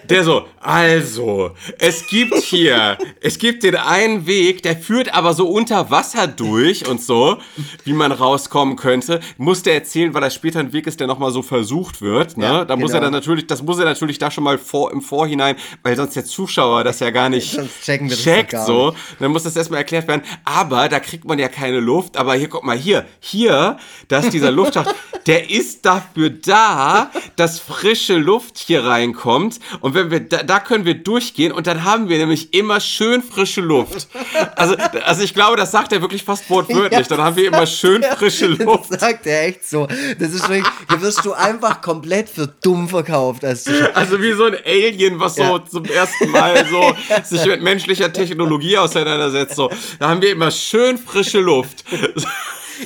[0.09, 5.47] der so, also, es gibt hier, es gibt den einen Weg, der führt aber so
[5.47, 7.37] unter Wasser durch und so,
[7.83, 9.19] wie man rauskommen könnte.
[9.37, 12.37] Muss der erzählen, weil das später ein Weg ist, der nochmal so versucht wird.
[12.37, 12.45] Ne?
[12.45, 13.11] Ja, da muss er genau.
[13.11, 16.25] dann natürlich, das muss er natürlich da schon mal vor, im Vorhinein, weil sonst der
[16.25, 18.95] Zuschauer das ja gar nicht checkt gar so.
[19.19, 20.23] Dann muss das erstmal erklärt werden.
[20.43, 22.17] Aber da kriegt man ja keine Luft.
[22.17, 23.77] Aber hier, guck mal, hier, hier,
[24.07, 24.95] dass dieser Luftschacht,
[25.27, 25.85] der ist
[26.15, 29.59] dafür da, dass frische Luft hier reinkommt.
[29.81, 33.21] Und wenn wir, da, da können wir durchgehen und dann haben wir nämlich immer schön
[33.21, 34.07] frische Luft.
[34.55, 37.07] Also, also ich glaube, das sagt er wirklich fast wortwörtlich.
[37.15, 38.91] Dann haben wir immer schön frische Luft.
[38.91, 39.87] Das sagt er echt so.
[40.19, 43.43] Das ist wirklich, hier wirst du einfach komplett für dumm verkauft.
[43.43, 43.91] Als Zuschauer.
[43.95, 45.65] Also wie so ein Alien, was so Ja.
[45.65, 46.93] zum ersten Mal so
[47.23, 49.55] sich mit menschlicher Technologie auseinandersetzt.
[49.55, 49.69] So,
[49.99, 51.83] da haben wir immer schön frische Luft.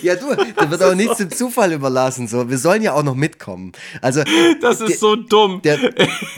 [0.02, 2.28] Ja, du, da wird auch nichts dem Zufall überlassen.
[2.28, 2.50] So.
[2.50, 3.72] Wir sollen ja auch noch mitkommen.
[4.02, 4.22] Also,
[4.62, 5.62] Das ist so dumm.
[5.64, 5.78] der,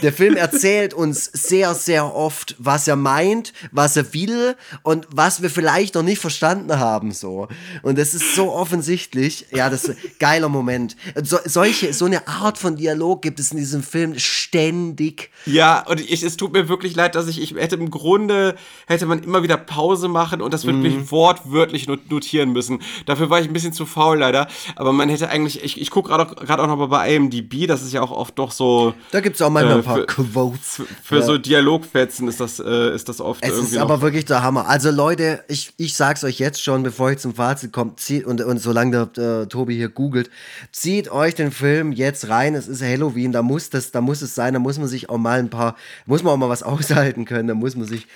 [0.02, 5.42] der Film erzählt uns sehr, sehr oft, was er meint, was er will und was
[5.42, 7.12] wir vielleicht noch nicht verstanden haben.
[7.12, 7.48] So.
[7.82, 9.46] Und das ist so offensichtlich.
[9.52, 10.96] Ja, das ist ein geiler Moment.
[11.22, 15.30] So, solche, so eine Art von Dialog gibt es in diesem Film ständig.
[15.46, 18.54] Ja, und ich, es tut mir wirklich leid, dass ich, ich hätte im Grunde,
[18.86, 21.10] hätte man immer wieder Pause machen und das wirklich Mhm.
[21.10, 22.80] wortwörtlich not- notieren müssen.
[23.06, 26.08] Dafür war ich ein bisschen zu faul leider, aber man hätte eigentlich, ich, ich gucke
[26.10, 28.94] gerade auch, gerade auch noch mal bei IMDb, das ist ja auch oft doch so,
[29.10, 30.82] Da gibt es auch manchmal Äh, ein paar für- Quotes.
[31.02, 31.22] für Ja.
[31.22, 34.68] so Dialogfetzen ist das, äh, ist das oft Es ist aber wirklich der Hammer.
[34.68, 38.40] Also Leute, ich, ich sag's euch jetzt schon, bevor ich zum Fazit komme, zieht, und,
[38.42, 40.30] und solange der äh, Tobi hier googelt,
[40.72, 42.54] zieht euch den Film jetzt rein.
[42.54, 45.18] Es ist Halloween, da muss das, da muss es sein, da muss man sich auch
[45.18, 48.06] mal ein paar, muss man auch mal was aushalten können, da muss man sich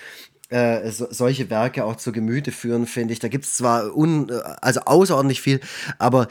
[0.48, 3.18] äh, so, solche Werke auch zu Gemüte führen, finde ich.
[3.20, 5.60] Da gibt's zwar un, äh, also außerordentlich viel,
[5.98, 6.28] aber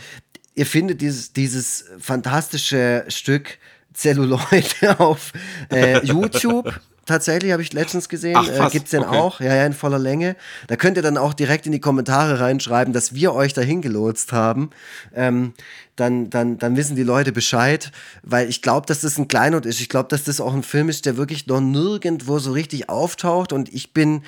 [0.55, 3.57] ihr findet dieses, dieses fantastische Stück
[3.93, 5.33] Zelluloid auf
[5.71, 6.79] äh, YouTube.
[7.05, 8.35] Tatsächlich habe ich letztens gesehen.
[8.35, 8.71] Ach, äh, krass.
[8.71, 9.17] gibt's den Okay.
[9.17, 9.39] auch?
[9.39, 10.35] Ja, ja, in voller Länge.
[10.67, 14.33] Da könnt ihr dann auch direkt in die Kommentare reinschreiben, dass wir euch dahin gelotst
[14.33, 14.71] haben.
[15.13, 15.53] Ähm,
[15.95, 17.91] dann, dann, dann wissen die Leute Bescheid,
[18.23, 19.79] weil ich glaube, dass das ein Kleinod ist.
[19.79, 23.53] Ich glaube, dass das auch ein Film ist, der wirklich noch nirgendwo so richtig auftaucht.
[23.53, 24.23] Und ich bin,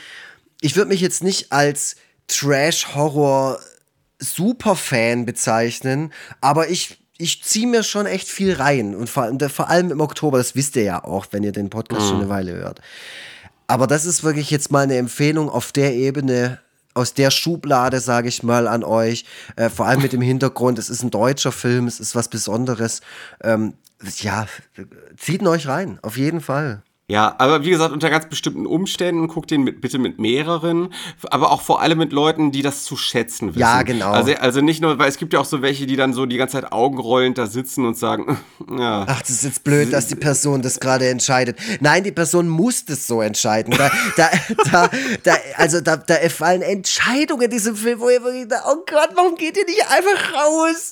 [0.61, 1.95] ich würde mich jetzt nicht als
[2.27, 3.59] Trash-Horror
[4.19, 8.95] Superfan bezeichnen, aber ich, ich ziehe mir schon echt viel rein.
[8.95, 11.69] Und vor, allem- vor allem im Oktober, das wisst ihr ja auch, wenn ihr den
[11.69, 12.79] Podcast schon eine Weile hört.
[13.67, 16.59] Aber das ist wirklich jetzt mal eine Empfehlung auf der Ebene,
[16.93, 19.25] aus der Schublade, sage ich mal, an euch.
[19.55, 23.01] Äh, vor allem mit dem Hintergrund, es ist ein deutscher Film, es ist was Besonderes.
[23.43, 23.73] Ähm,
[24.19, 24.47] ja,
[25.17, 26.81] zieht ihn euch rein, auf jeden Fall.
[27.09, 30.93] Ja, aber wie gesagt, unter ganz bestimmten Umständen guckt den mit, bitte mit mehreren,
[31.29, 33.59] aber auch vor allem mit Leuten, die das zu schätzen wissen.
[33.59, 34.11] Ja, genau.
[34.11, 36.35] Also, also nicht nur, weil es gibt ja auch so welche, die dann so die
[36.35, 38.37] ganze Zeit augenrollend da sitzen und sagen,
[38.77, 39.05] ja.
[39.07, 41.57] Ach, das ist jetzt blöd, dass die Person das gerade entscheidet.
[41.79, 43.73] Nein, die Person muss das so entscheiden.
[43.77, 44.29] Da, da,
[44.69, 44.89] da,
[45.23, 49.11] da, also da, da fallen Entscheidungen in diesem Film, wo ihr wirklich, da, oh Gott,
[49.15, 50.91] warum geht ihr nicht einfach raus?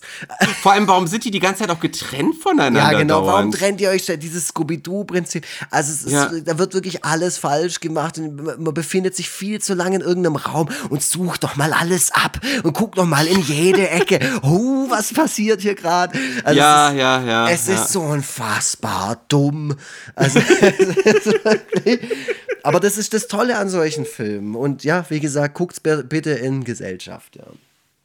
[0.61, 2.93] Vor allem, warum sind die die ganze Zeit auch getrennt voneinander?
[2.93, 3.25] Ja, genau.
[3.25, 3.55] Warum dauernd?
[3.55, 4.15] trennt ihr euch da?
[4.15, 5.45] Dieses Scooby-Doo-Prinzip.
[5.71, 6.31] Also, es ist, Ja.
[6.43, 8.17] da wird wirklich alles falsch gemacht.
[8.17, 12.11] Und man befindet sich viel zu lange in irgendeinem Raum und sucht doch mal alles
[12.11, 14.19] ab und guckt doch mal in jede Ecke.
[14.41, 16.17] Oh, was passiert hier gerade?
[16.43, 17.75] Also Ja, ist, ja, ja, Es ja.
[17.75, 19.75] ist so unfassbar dumm.
[20.15, 20.39] Also,
[22.63, 24.55] aber das ist das Tolle an solchen Filmen.
[24.55, 27.35] Und ja, wie gesagt, guckt's bitte in Gesellschaft.
[27.37, 27.43] Ja.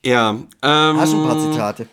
[0.02, 1.86] Ja, ähm, Hast du ein paar Zitate?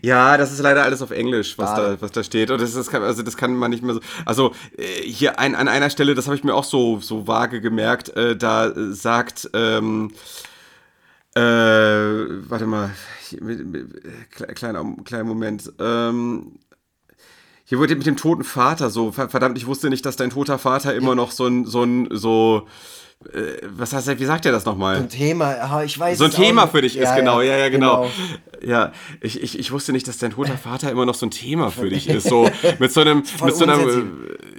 [0.00, 2.50] Ja, das ist leider alles auf Englisch, was, da, was da steht.
[2.50, 4.00] Und das, ist, also das kann man nicht mehr so.
[4.24, 7.60] Also äh, hier ein, an einer Stelle, das habe ich mir auch so, so vage
[7.60, 10.12] gemerkt, äh, da äh, sagt, ähm,
[11.34, 12.90] äh, warte mal,
[13.28, 14.02] hier, mit, mit,
[14.34, 15.72] kle- kleiner, kleiner Moment.
[15.78, 16.58] Ähm,
[17.64, 20.58] hier wurde mit dem toten Vater so, ver- verdammt, ich wusste nicht, dass dein toter
[20.58, 22.66] Vater immer noch so ein, so ein, so,
[23.32, 24.96] äh, was heißt er, wie sagt er das nochmal?
[24.96, 27.68] Ein Thema, ah, ich weiß so ein Thema für dich ist, Ja, genau, ja, ja,
[27.68, 28.02] genau.
[28.02, 28.10] genau.
[28.64, 31.70] Ja, ich, ich, ich wusste nicht, dass dein toter Vater immer noch so ein Thema
[31.70, 32.28] für dich ist.
[32.28, 32.48] So
[32.78, 33.78] mit so einem, mit so einer,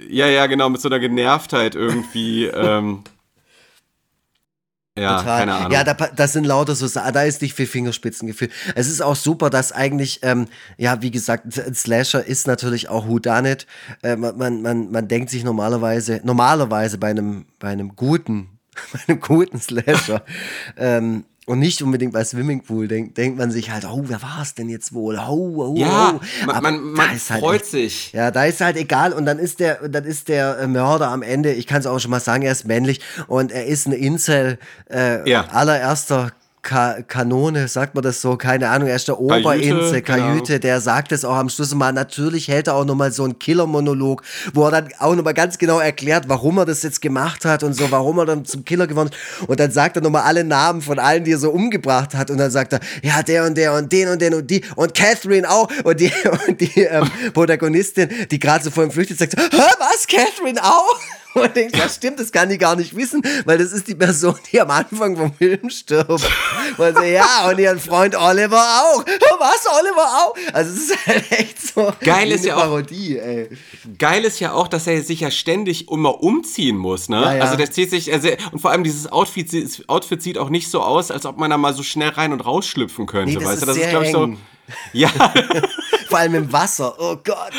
[0.08, 2.44] ja, ja, genau, mit so einer Genervtheit irgendwie.
[2.54, 3.04] ähm,
[4.98, 5.38] Ja, Total.
[5.38, 5.72] keine Ahnung.
[5.72, 8.48] Ja, da, das sind lauter so, da ist nicht viel Fingerspitzengefühl.
[8.74, 10.46] Es ist auch super, dass eigentlich, ähm,
[10.76, 13.66] ja, wie gesagt, ein Slasher ist natürlich auch Whodunit.
[14.02, 18.58] Äh, man, man, man, man denkt sich normalerweise, normalerweise bei einem, bei einem guten,
[18.92, 20.22] bei einem guten Slasher,
[20.76, 24.54] ähm, und nicht unbedingt bei Swimmingpool, denkt, denkt man sich halt, oh, wer war es
[24.54, 25.16] denn jetzt wohl?
[25.18, 26.46] Oh, oh, Ja, oh.
[26.46, 28.12] man, man, man halt freut echt- sich.
[28.12, 31.22] ja, da ist halt egal und dann ist der, dann ist der äh, Mörder am
[31.22, 33.92] Ende, ich kann es auch schon mal sagen, er ist männlich und er ist ein
[33.92, 34.58] Incel
[34.90, 35.46] äh, Ja.
[35.50, 40.38] allererster Ka Kanone, sagt man das so, keine Ahnung, er ist der Oberinsel, keine Ahnung.
[40.38, 43.38] Kajüte, der sagt es auch am Schluss mal, natürlich hält er auch nochmal so einen
[43.38, 44.22] Killer-Monolog,
[44.54, 47.74] wo er dann auch nochmal ganz genau erklärt, warum er das jetzt gemacht hat und
[47.74, 49.48] so, warum er dann zum Killer geworden ist.
[49.48, 52.30] Und dann sagt er nochmal alle Namen von allen, die er so umgebracht hat.
[52.30, 54.94] Und dann sagt er, ja, der und der und den und den und die und
[54.94, 56.12] Catherine auch und die,
[56.48, 60.62] und die ähm, Protagonistin, die gerade so vor ihm flüchtet, sagt so, Hä, was, Catherine
[60.62, 60.98] auch?
[61.34, 64.34] Und denkt, ja stimmt, das kann die gar nicht wissen, weil das ist die Person,
[64.50, 66.10] die am Anfang vom Film stirbt.
[66.78, 69.04] Und so, ja, und ihren Freund Oliver auch.
[69.38, 70.34] Was, Oliver auch?
[70.52, 73.48] Also es ist halt echt so Geil ist eine ja auch- Parodie, ey.
[73.98, 77.20] Geil ist ja auch, dass er sich ja ständig immer umziehen muss, ne?
[77.22, 77.42] Ja, ja.
[77.44, 80.70] Also der zieht sich, also, und vor allem dieses Outfit, sieht- Outfit sieht auch nicht
[80.70, 83.44] so aus, als ob man da mal so schnell rein und rausschlüpfen könnte, Nee, das
[83.44, 83.66] weißt ist du?
[83.66, 84.36] Das sehr glaub ich, so.
[84.92, 85.08] Ja,
[86.08, 86.94] Vor allem im Wasser.
[86.98, 87.52] Oh Gott.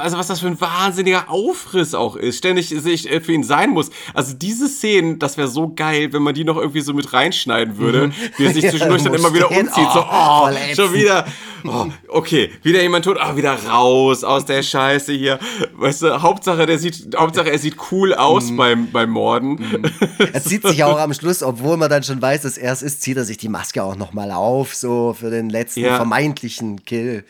[0.00, 3.90] also was das für ein wahnsinniger Aufriss auch ist, ständig sich für ihn sein muss.
[4.14, 7.76] Also diese Szenen, das wäre so geil, wenn man die noch irgendwie so mit reinschneiden
[7.76, 9.68] würde, wie er sich Ja, zwischendurch dann muss immer wieder stehen.
[9.68, 9.88] umzieht.
[9.92, 10.76] So, Oh, oh, voll ätzend.
[10.76, 11.26] schon wieder.
[11.64, 15.38] Oh, okay, wieder jemand tot, ah, wieder raus aus der Scheiße hier.
[15.74, 19.92] Weißt du, Hauptsache, der sieht, Hauptsache, er sieht cool aus beim, beim Morden.
[20.32, 23.02] Er zieht sich auch am Schluss, obwohl man dann schon weiß, dass er es ist,
[23.02, 25.98] zieht er sich die Maske auch nochmal auf, so für den letzten Ja.
[26.10, 27.24] Vermeintlichen Kill.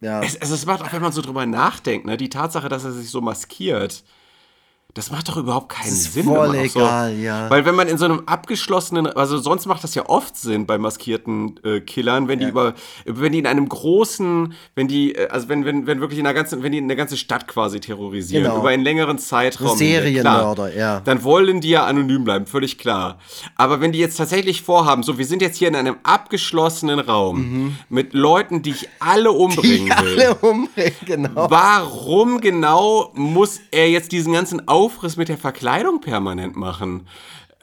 [0.00, 0.22] Ja.
[0.22, 2.92] Es, es, es macht auch, wenn man so drüber nachdenkt, ne, die Tatsache, dass er
[2.92, 4.04] sich so maskiert,
[4.94, 6.24] das macht doch überhaupt keinen ist Sinn.
[6.24, 7.50] voll auch so, egal, ja.
[7.50, 10.78] Weil wenn man in so einem abgeschlossenen, also sonst macht das ja oft Sinn bei
[10.78, 15.48] maskierten äh, Killern, wenn die über, wenn die in einem großen, wenn die, äh, also
[15.48, 18.60] wenn, wenn, wenn wirklich in einer ganzen, wenn die eine ganze Stadt quasi terrorisieren, Genau.
[18.60, 19.76] über einen längeren Zeitraum.
[19.76, 21.00] Serienmörder, ja.
[21.00, 23.18] Dann wollen die ja anonym bleiben, völlig klar.
[23.56, 27.76] Aber wenn die jetzt tatsächlich vorhaben, so, wir sind jetzt hier in einem abgeschlossenen Raum
[27.88, 29.92] mit Leuten, die ich alle umbringen Mhm.
[30.00, 30.20] Die will.
[30.20, 31.50] alle umbringen, genau.
[31.50, 37.06] Warum genau muss er jetzt diesen ganzen Aufriss mit der Verkleidung permanent machen?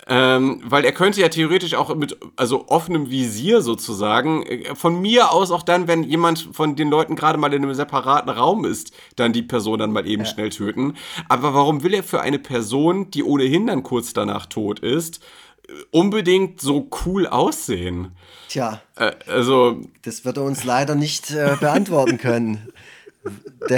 [0.07, 5.31] Ähm, weil er könnte ja theoretisch auch mit also offenem Visier sozusagen, äh, von mir
[5.31, 8.91] aus auch dann, wenn jemand von den Leuten gerade mal in einem separaten Raum ist,
[9.15, 10.95] dann die Person dann mal eben schnell töten.
[11.29, 15.19] Aber warum will er für eine Person, die ohnehin dann kurz danach tot ist,
[15.67, 18.15] äh, unbedingt so cool aussehen?
[18.49, 22.69] Tja, Äh, also, das wird er uns leider nicht äh, beantworten können.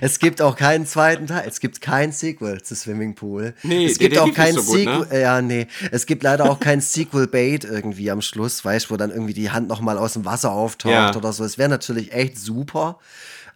[0.00, 1.44] Es gibt auch keinen zweiten Teil.
[1.48, 3.54] Es gibt kein Sequel zu Swimming Pool.
[3.62, 5.06] Nee, es gibt auch kein so gut, Sequel.
[5.08, 5.20] ne?
[5.20, 5.66] Ja, nee.
[5.90, 9.50] Es gibt leider auch kein Sequel-Bait irgendwie am Schluss, weißt du, wo dann irgendwie die
[9.50, 11.14] Hand nochmal aus dem Wasser auftaucht Ja.
[11.16, 11.44] oder so.
[11.44, 12.98] Es wäre natürlich echt super.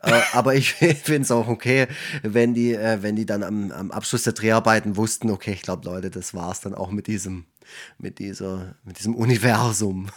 [0.03, 1.87] äh, aber ich finde es auch okay,
[2.23, 5.85] wenn die, äh, wenn die dann am, am Abschluss der Dreharbeiten wussten, okay, ich glaube,
[5.85, 7.45] Leute, das war's dann auch mit diesem,
[7.99, 10.09] mit dieser, mit diesem Universum.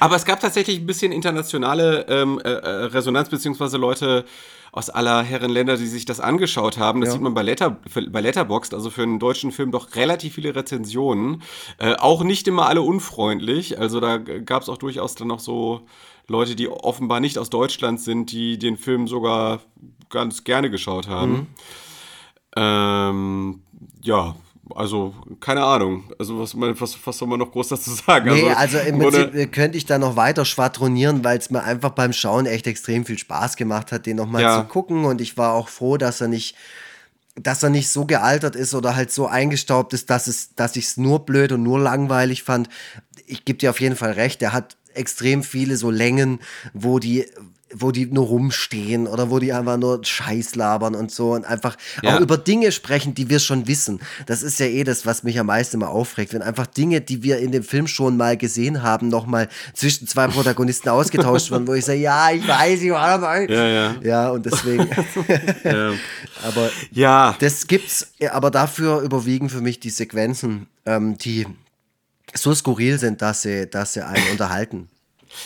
[0.00, 4.24] Aber es gab tatsächlich ein bisschen internationale ähm, äh, äh, Resonanz, beziehungsweise Leute
[4.72, 7.00] aus aller Herren Länder, die sich das angeschaut haben.
[7.00, 7.12] Das Ja.
[7.12, 7.76] sieht man bei, Letter,
[8.10, 11.42] bei Letterboxd, also für einen deutschen Film doch relativ viele Rezensionen.
[11.78, 13.78] Äh, auch nicht immer alle unfreundlich.
[13.78, 15.82] Also da gab es auch durchaus dann noch so
[16.26, 19.60] Leute, die offenbar nicht aus Deutschland sind, die den Film sogar
[20.10, 21.46] ganz gerne geschaut haben.
[22.56, 23.62] Ähm,
[24.02, 24.34] ja,
[24.74, 26.04] also keine Ahnung.
[26.18, 28.32] Also was, was, was soll man noch groß dazu sagen?
[28.32, 31.62] Nee, also im wurde- Prinzip äh, könnte ich da noch weiter schwadronieren, weil es mir
[31.62, 34.60] einfach beim Schauen echt extrem viel Spaß gemacht hat, den nochmal Ja.
[34.62, 35.04] zu gucken.
[35.04, 36.54] Und ich war auch froh, dass er nicht,
[37.36, 40.84] dass er nicht so gealtert ist oder halt so eingestaubt ist, dass es, dass ich
[40.86, 42.68] es nur blöd und nur langweilig fand.
[43.26, 46.38] Ich gebe dir auf jeden Fall recht, der hat extrem viele so Längen,
[46.72, 47.26] wo die
[47.76, 51.76] wo die nur rumstehen oder wo die einfach nur Scheiß labern und so und einfach
[52.02, 52.16] Ja.
[52.16, 54.00] auch über Dinge sprechen, die wir schon wissen.
[54.26, 57.22] Das ist ja eh das, was mich am meisten immer aufregt, wenn einfach Dinge, die
[57.22, 61.74] wir in dem Film schon mal gesehen haben, nochmal zwischen zwei Protagonisten ausgetauscht werden, wo
[61.74, 63.46] ich sage, ja, ich weiß, ich war dabei.
[63.48, 63.94] Ja, ja.
[64.02, 64.88] Ja, und deswegen.
[66.42, 71.46] aber Ja, das gibt's, ja, aber dafür überwiegen für mich die Sequenzen, ähm, die
[72.34, 74.88] so skurril sind, dass sie, dass sie einen unterhalten.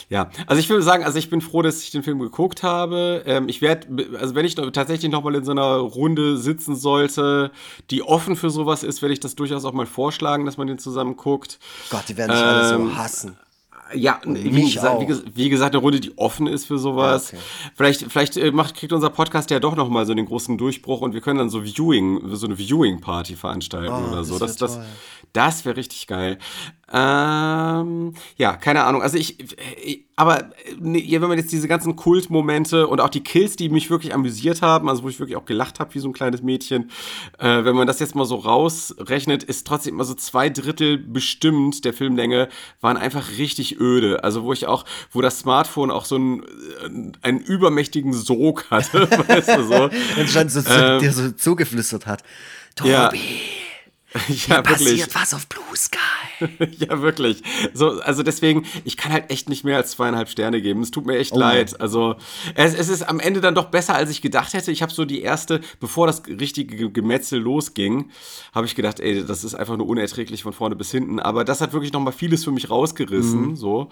[0.09, 3.23] Ja, also ich würde sagen, also ich bin froh, dass ich den Film geguckt habe.
[3.27, 3.87] Ähm, ich werde,
[4.21, 7.51] also wenn ich tatsächlich noch mal in so einer Runde sitzen sollte,
[7.91, 10.79] die offen für sowas ist, werde ich das durchaus auch mal vorschlagen, dass man den
[10.79, 11.59] zusammen guckt.
[11.91, 13.37] Gott, die werden sich alle Ähm, so hassen.
[13.95, 17.33] Ja, wie, mich gesagt, wie, wie gesagt, eine Runde, die offen ist für sowas.
[17.33, 17.47] Ja, okay.
[17.75, 21.01] Vielleicht, vielleicht äh, macht, kriegt unser Podcast ja doch noch mal so den großen Durchbruch
[21.01, 24.39] und wir können dann so Viewing, so eine Viewing-Party veranstalten Oh, oder so.
[24.39, 24.87] das Das, das.
[25.33, 26.39] Das wäre richtig geil.
[26.91, 29.03] Ähm, ja, keine Ahnung.
[29.03, 29.39] Also ich,
[29.85, 33.57] ich aber äh, nee, ja, wenn man jetzt diese ganzen Kultmomente und auch die Kills,
[33.57, 36.15] die mich wirklich amüsiert haben, also wo ich wirklich auch gelacht habe wie so ein
[36.15, 36.91] kleines Mädchen,
[37.39, 41.85] äh, wenn man das jetzt mal so rausrechnet, ist trotzdem immer so zwei Drittel bestimmt
[41.85, 42.49] der Filmlänge
[42.81, 44.25] waren einfach richtig öde.
[44.25, 49.11] Also wo ich auch, wo das Smartphone auch so einen, äh, einen übermächtigen Sog hatte,
[49.29, 49.91] weißt du so.
[50.19, 52.23] Und schon so, so, Ähm, dir so zugeflüstert hat.
[52.77, 53.11] Tobi, Ja.
[54.49, 55.99] ja, passiert was auf Blue Sky.
[56.79, 57.43] Ja, wirklich.
[57.75, 60.83] So, also deswegen, ich kann halt echt nicht mehr als zweieinhalb Sterne geben.
[60.83, 61.81] Es tut mir Oh echt leid.
[61.81, 62.15] Also
[62.55, 64.71] es, es ist am Ende dann doch besser, als ich gedacht hätte.
[64.71, 68.11] Ich habe so die erste, bevor das richtige Ge- Gemetzel losging,
[68.55, 71.19] habe ich gedacht, ey, das ist einfach nur unerträglich von vorne bis hinten.
[71.19, 73.49] Aber das hat wirklich noch mal vieles für mich rausgerissen.
[73.49, 73.57] Mhm.
[73.57, 73.89] So,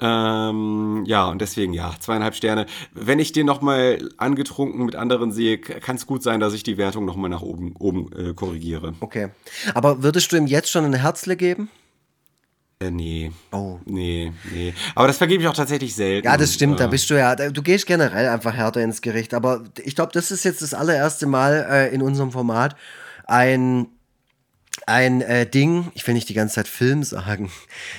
[0.00, 2.66] ähm, ja und deswegen ja zweieinhalb Sterne.
[2.92, 6.62] Wenn ich den noch mal angetrunken mit anderen sehe, kann es gut sein, dass ich
[6.64, 8.94] die Wertung noch mal nach oben oben äh, korrigiere.
[9.00, 9.28] Okay.
[9.74, 11.68] Aber würdest du ihm jetzt schon ein Herzle geben?
[12.80, 13.32] Äh, nee.
[13.50, 13.78] Oh.
[13.86, 14.72] Nee, nee.
[14.94, 16.26] Aber das vergebe ich auch tatsächlich selten.
[16.26, 19.34] Ja, das stimmt, da Äh, bist du ja, du gehst generell einfach härter ins Gericht,
[19.34, 22.76] aber ich glaube, das ist jetzt das allererste Mal äh, in unserem Format
[23.26, 23.88] ein
[24.86, 27.50] ein äh, Ding, ich will nicht die ganze Zeit Film sagen.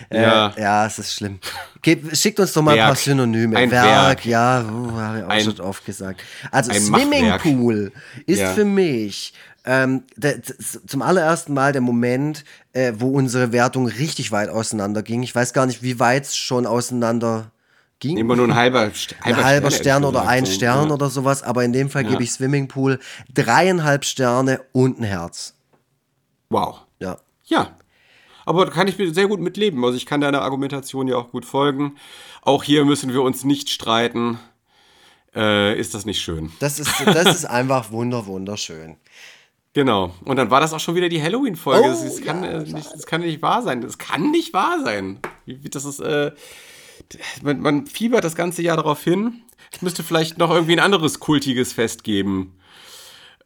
[0.10, 0.54] Äh, Ja.
[0.58, 1.40] ja, es ist schlimm.
[1.82, 2.98] Gib, schickt uns doch mal ein paar Werk.
[3.00, 3.58] Synonyme.
[3.58, 4.26] Ein Werk, Werk.
[4.26, 6.22] ja, uh, habe ich auch Ein- schon oft gesagt.
[6.52, 7.92] Also Swimmingpool
[8.26, 8.54] ist Ja.
[8.54, 9.34] für mich
[9.72, 12.44] ähm, der, zum allerersten Mal der Moment,
[12.74, 15.22] äh, wo unsere Wertung richtig weit auseinander ging.
[15.22, 17.52] Ich weiß gar nicht, wie weit es schon auseinander
[18.00, 20.46] ging Immer nur ein halber, St- ein halber Stern, Stern oder ein.
[20.48, 20.94] Stern ja.
[20.96, 22.10] oder sowas, aber in dem Fall Ja.
[22.12, 22.98] gebe ich Swimmingpool
[23.34, 25.54] dreieinhalb Sterne und ein Herz.
[26.50, 26.80] Wow.
[27.00, 27.18] Ja.
[27.46, 27.78] Ja.
[28.46, 29.84] Aber da kann ich mir sehr gut mitleben.
[29.86, 31.96] Also ich kann deiner Argumentation ja auch gut folgen.
[32.42, 34.40] Auch hier müssen wir uns nicht streiten.
[35.36, 36.52] Äh, ist das nicht schön?
[36.60, 38.96] Das ist, das ist einfach wunder, wunderschön.
[39.74, 40.14] Genau.
[40.26, 41.88] Und dann war das auch schon wieder die Halloween-Folge.
[41.88, 43.82] Oh, das, kann, äh, nicht, das kann nicht wahr sein.
[43.82, 45.20] Das kann nicht wahr sein.
[45.46, 46.32] Das ist, äh,
[47.42, 49.42] man, man fiebert das ganze Jahr darauf hin.
[49.72, 52.58] Es müsste vielleicht noch irgendwie ein anderes kultiges Fest geben.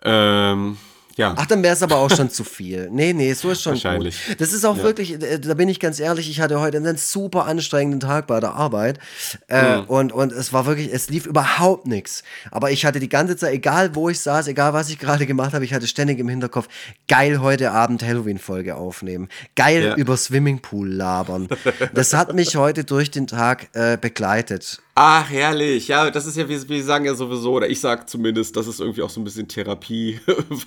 [0.03, 0.77] Ähm,
[1.18, 1.34] ja.
[1.38, 2.90] Ach, dann wäre es aber auch schon zu viel.
[2.91, 4.15] Nee, nee, so ist schon Wahrscheinlich.
[4.27, 4.41] gut.
[4.41, 4.84] Das ist auch Ja.
[4.84, 8.40] wirklich, äh, da bin ich ganz ehrlich, ich hatte heute einen super anstrengenden Tag bei
[8.40, 8.99] der Arbeit
[9.48, 9.84] äh, Mhm.
[9.85, 12.23] und, und es war wirklich, es lief überhaupt nichts.
[12.52, 15.53] Aber ich hatte die ganze Zeit, egal wo ich saß, egal was ich gerade gemacht
[15.53, 16.68] habe, ich hatte ständig im Hinterkopf,
[17.07, 19.30] geil heute Abend Halloween-Folge aufnehmen.
[19.56, 19.95] Geil Ja.
[19.95, 21.48] über Swimmingpool labern.
[21.94, 24.81] Das hat mich heute durch den Tag äh, begleitet.
[24.95, 25.87] Ach, herrlich.
[25.87, 28.79] Ja, das ist ja, wir, wir sagen ja sowieso, oder ich sag zumindest, das ist
[28.79, 30.19] irgendwie auch so ein bisschen Therapie.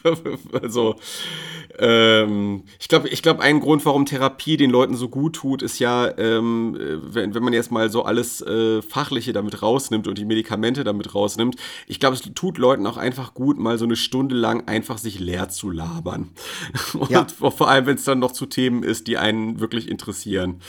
[0.62, 0.96] also,
[1.78, 5.78] ähm, ich glaube, ich glaub, ein Grund, warum Therapie den Leuten so gut tut, ist
[5.78, 10.18] ja, ähm, äh, wenn, wenn man jetzt mal so alles äh, Fachliche damit rausnimmt und
[10.18, 11.54] die Medikamente damit rausnimmt,
[11.86, 15.20] ich glaube, es tut Leuten auch einfach gut, mal so eine Stunde lang einfach sich
[15.20, 16.30] leer zu labern.
[16.94, 17.26] Und Ja.
[17.38, 20.60] vor allem, wenn es dann noch zu Themen ist, die einen wirklich interessieren.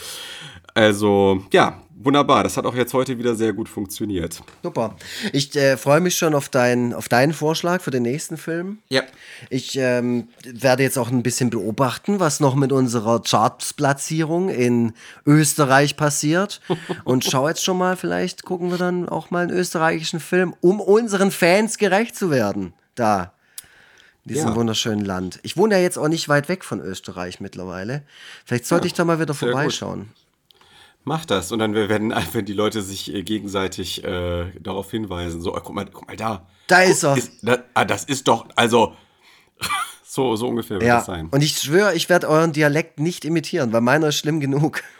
[0.74, 2.42] Also, ja, wunderbar.
[2.42, 4.42] Das hat auch jetzt heute wieder sehr gut funktioniert.
[4.62, 4.96] Super.
[5.32, 8.78] Ich äh, freue mich schon auf, dein, auf deinen Vorschlag für den nächsten Film.
[8.88, 9.02] Ja.
[9.50, 14.92] Ich ähm, werde jetzt auch ein bisschen beobachten, was noch mit unserer Charts-Platzierung in
[15.26, 16.60] Österreich passiert.
[17.04, 20.80] Und schau jetzt schon mal, vielleicht gucken wir dann auch mal einen österreichischen Film, um
[20.80, 22.72] unseren Fans gerecht zu werden.
[22.94, 23.32] Da.
[24.24, 24.56] In diesem Ja.
[24.56, 25.40] wunderschönen Land.
[25.42, 28.02] Ich wohne ja jetzt auch nicht weit weg von Österreich mittlerweile.
[28.44, 30.06] Vielleicht sollte ich da mal wieder sehr gut.
[31.08, 31.52] Mach das.
[31.52, 35.74] Und dann werden, wenn die Leute sich äh, gegenseitig äh, darauf hinweisen, so, oh, guck
[35.74, 36.46] mal, guck mal da.
[36.66, 37.16] Da ist er.
[37.16, 38.92] Ist, da, ah, das ist doch, also,
[40.04, 41.28] so, so ungefähr wird Ja, das sein.
[41.30, 44.82] und ich schwöre, ich werde euren Dialekt nicht imitieren, weil meiner ist schlimm genug.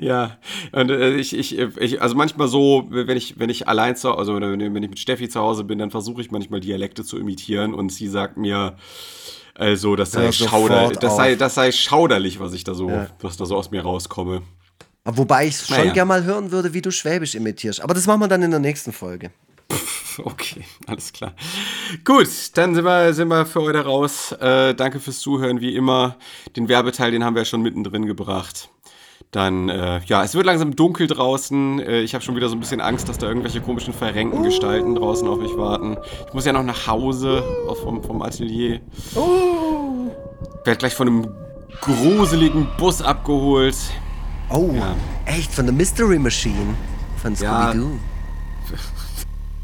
[0.00, 0.38] Ja,
[0.72, 4.34] und äh, ich, ich, ich, also manchmal so, wenn ich, wenn ich allein zu also
[4.40, 7.74] wenn, wenn ich mit Steffi zu Hause bin, dann versuche ich manchmal Dialekte zu imitieren
[7.74, 8.76] und sie sagt mir,
[9.58, 12.90] also das sei schauder, das sei, das sei schauderlich, was ich da so,
[13.20, 14.42] was da so aus mir rauskomme.
[15.04, 15.92] Aber Wobei ich schon Naja.
[15.92, 17.80] gern mal hören würde, wie du Schwäbisch imitierst.
[17.80, 19.30] Aber das machen wir dann in der nächsten Folge.
[20.22, 21.34] Okay, alles klar.
[22.04, 24.32] Gut, dann sind wir, sind wir für heute raus.
[24.32, 26.16] Äh, danke fürs Zuhören, wie immer.
[26.56, 28.68] Den Werbeteil, den haben wir ja schon mittendrin gebracht.
[29.30, 31.80] Dann, äh, ja, es wird langsam dunkel draußen.
[31.80, 34.94] Äh, ich habe schon wieder so ein bisschen Angst, dass da irgendwelche komischen verrenkten Gestalten
[34.94, 35.98] draußen auf mich warten.
[36.28, 38.80] Ich muss ja noch nach Hause auch vom, vom Atelier.
[40.64, 41.28] Werd gleich von einem
[41.82, 43.76] gruseligen Bus abgeholt.
[44.50, 44.94] Oh, Ja.
[45.26, 45.52] echt?
[45.52, 46.74] Von der Mystery Machine?
[47.20, 47.72] Von Ja.
[47.72, 47.98] Scooby-Doo?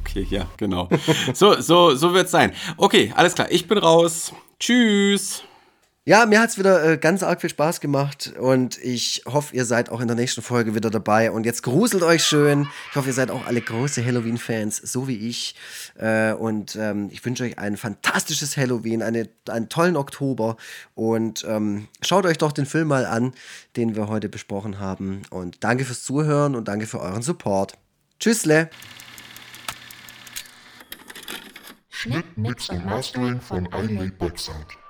[0.06, 0.88] Okay, ja, genau.
[1.32, 2.52] So, so, so wird's sein.
[2.76, 3.48] Okay, alles klar.
[3.50, 4.32] Ich bin raus.
[4.60, 5.42] Tschüss.
[6.06, 9.88] Ja, mir hat's wieder äh, ganz arg viel Spaß gemacht und ich hoffe, ihr seid
[9.88, 11.30] auch in der nächsten Folge wieder dabei.
[11.30, 12.68] Und jetzt gruselt euch schön.
[12.90, 15.54] Ich hoffe, ihr seid auch alle große Halloween-Fans, so wie ich.
[15.96, 20.58] Äh, und ähm, ich wünsche euch ein fantastisches Halloween, eine, einen tollen Oktober.
[20.94, 23.32] Und ähm, schaut euch doch den Film mal an,
[23.76, 25.22] den wir heute besprochen haben.
[25.30, 27.78] Und danke fürs Zuhören und danke für euren Support.
[28.20, 28.68] Tschüssle!
[31.88, 34.83] Schnitt, Mix und Mastering von iMake Website.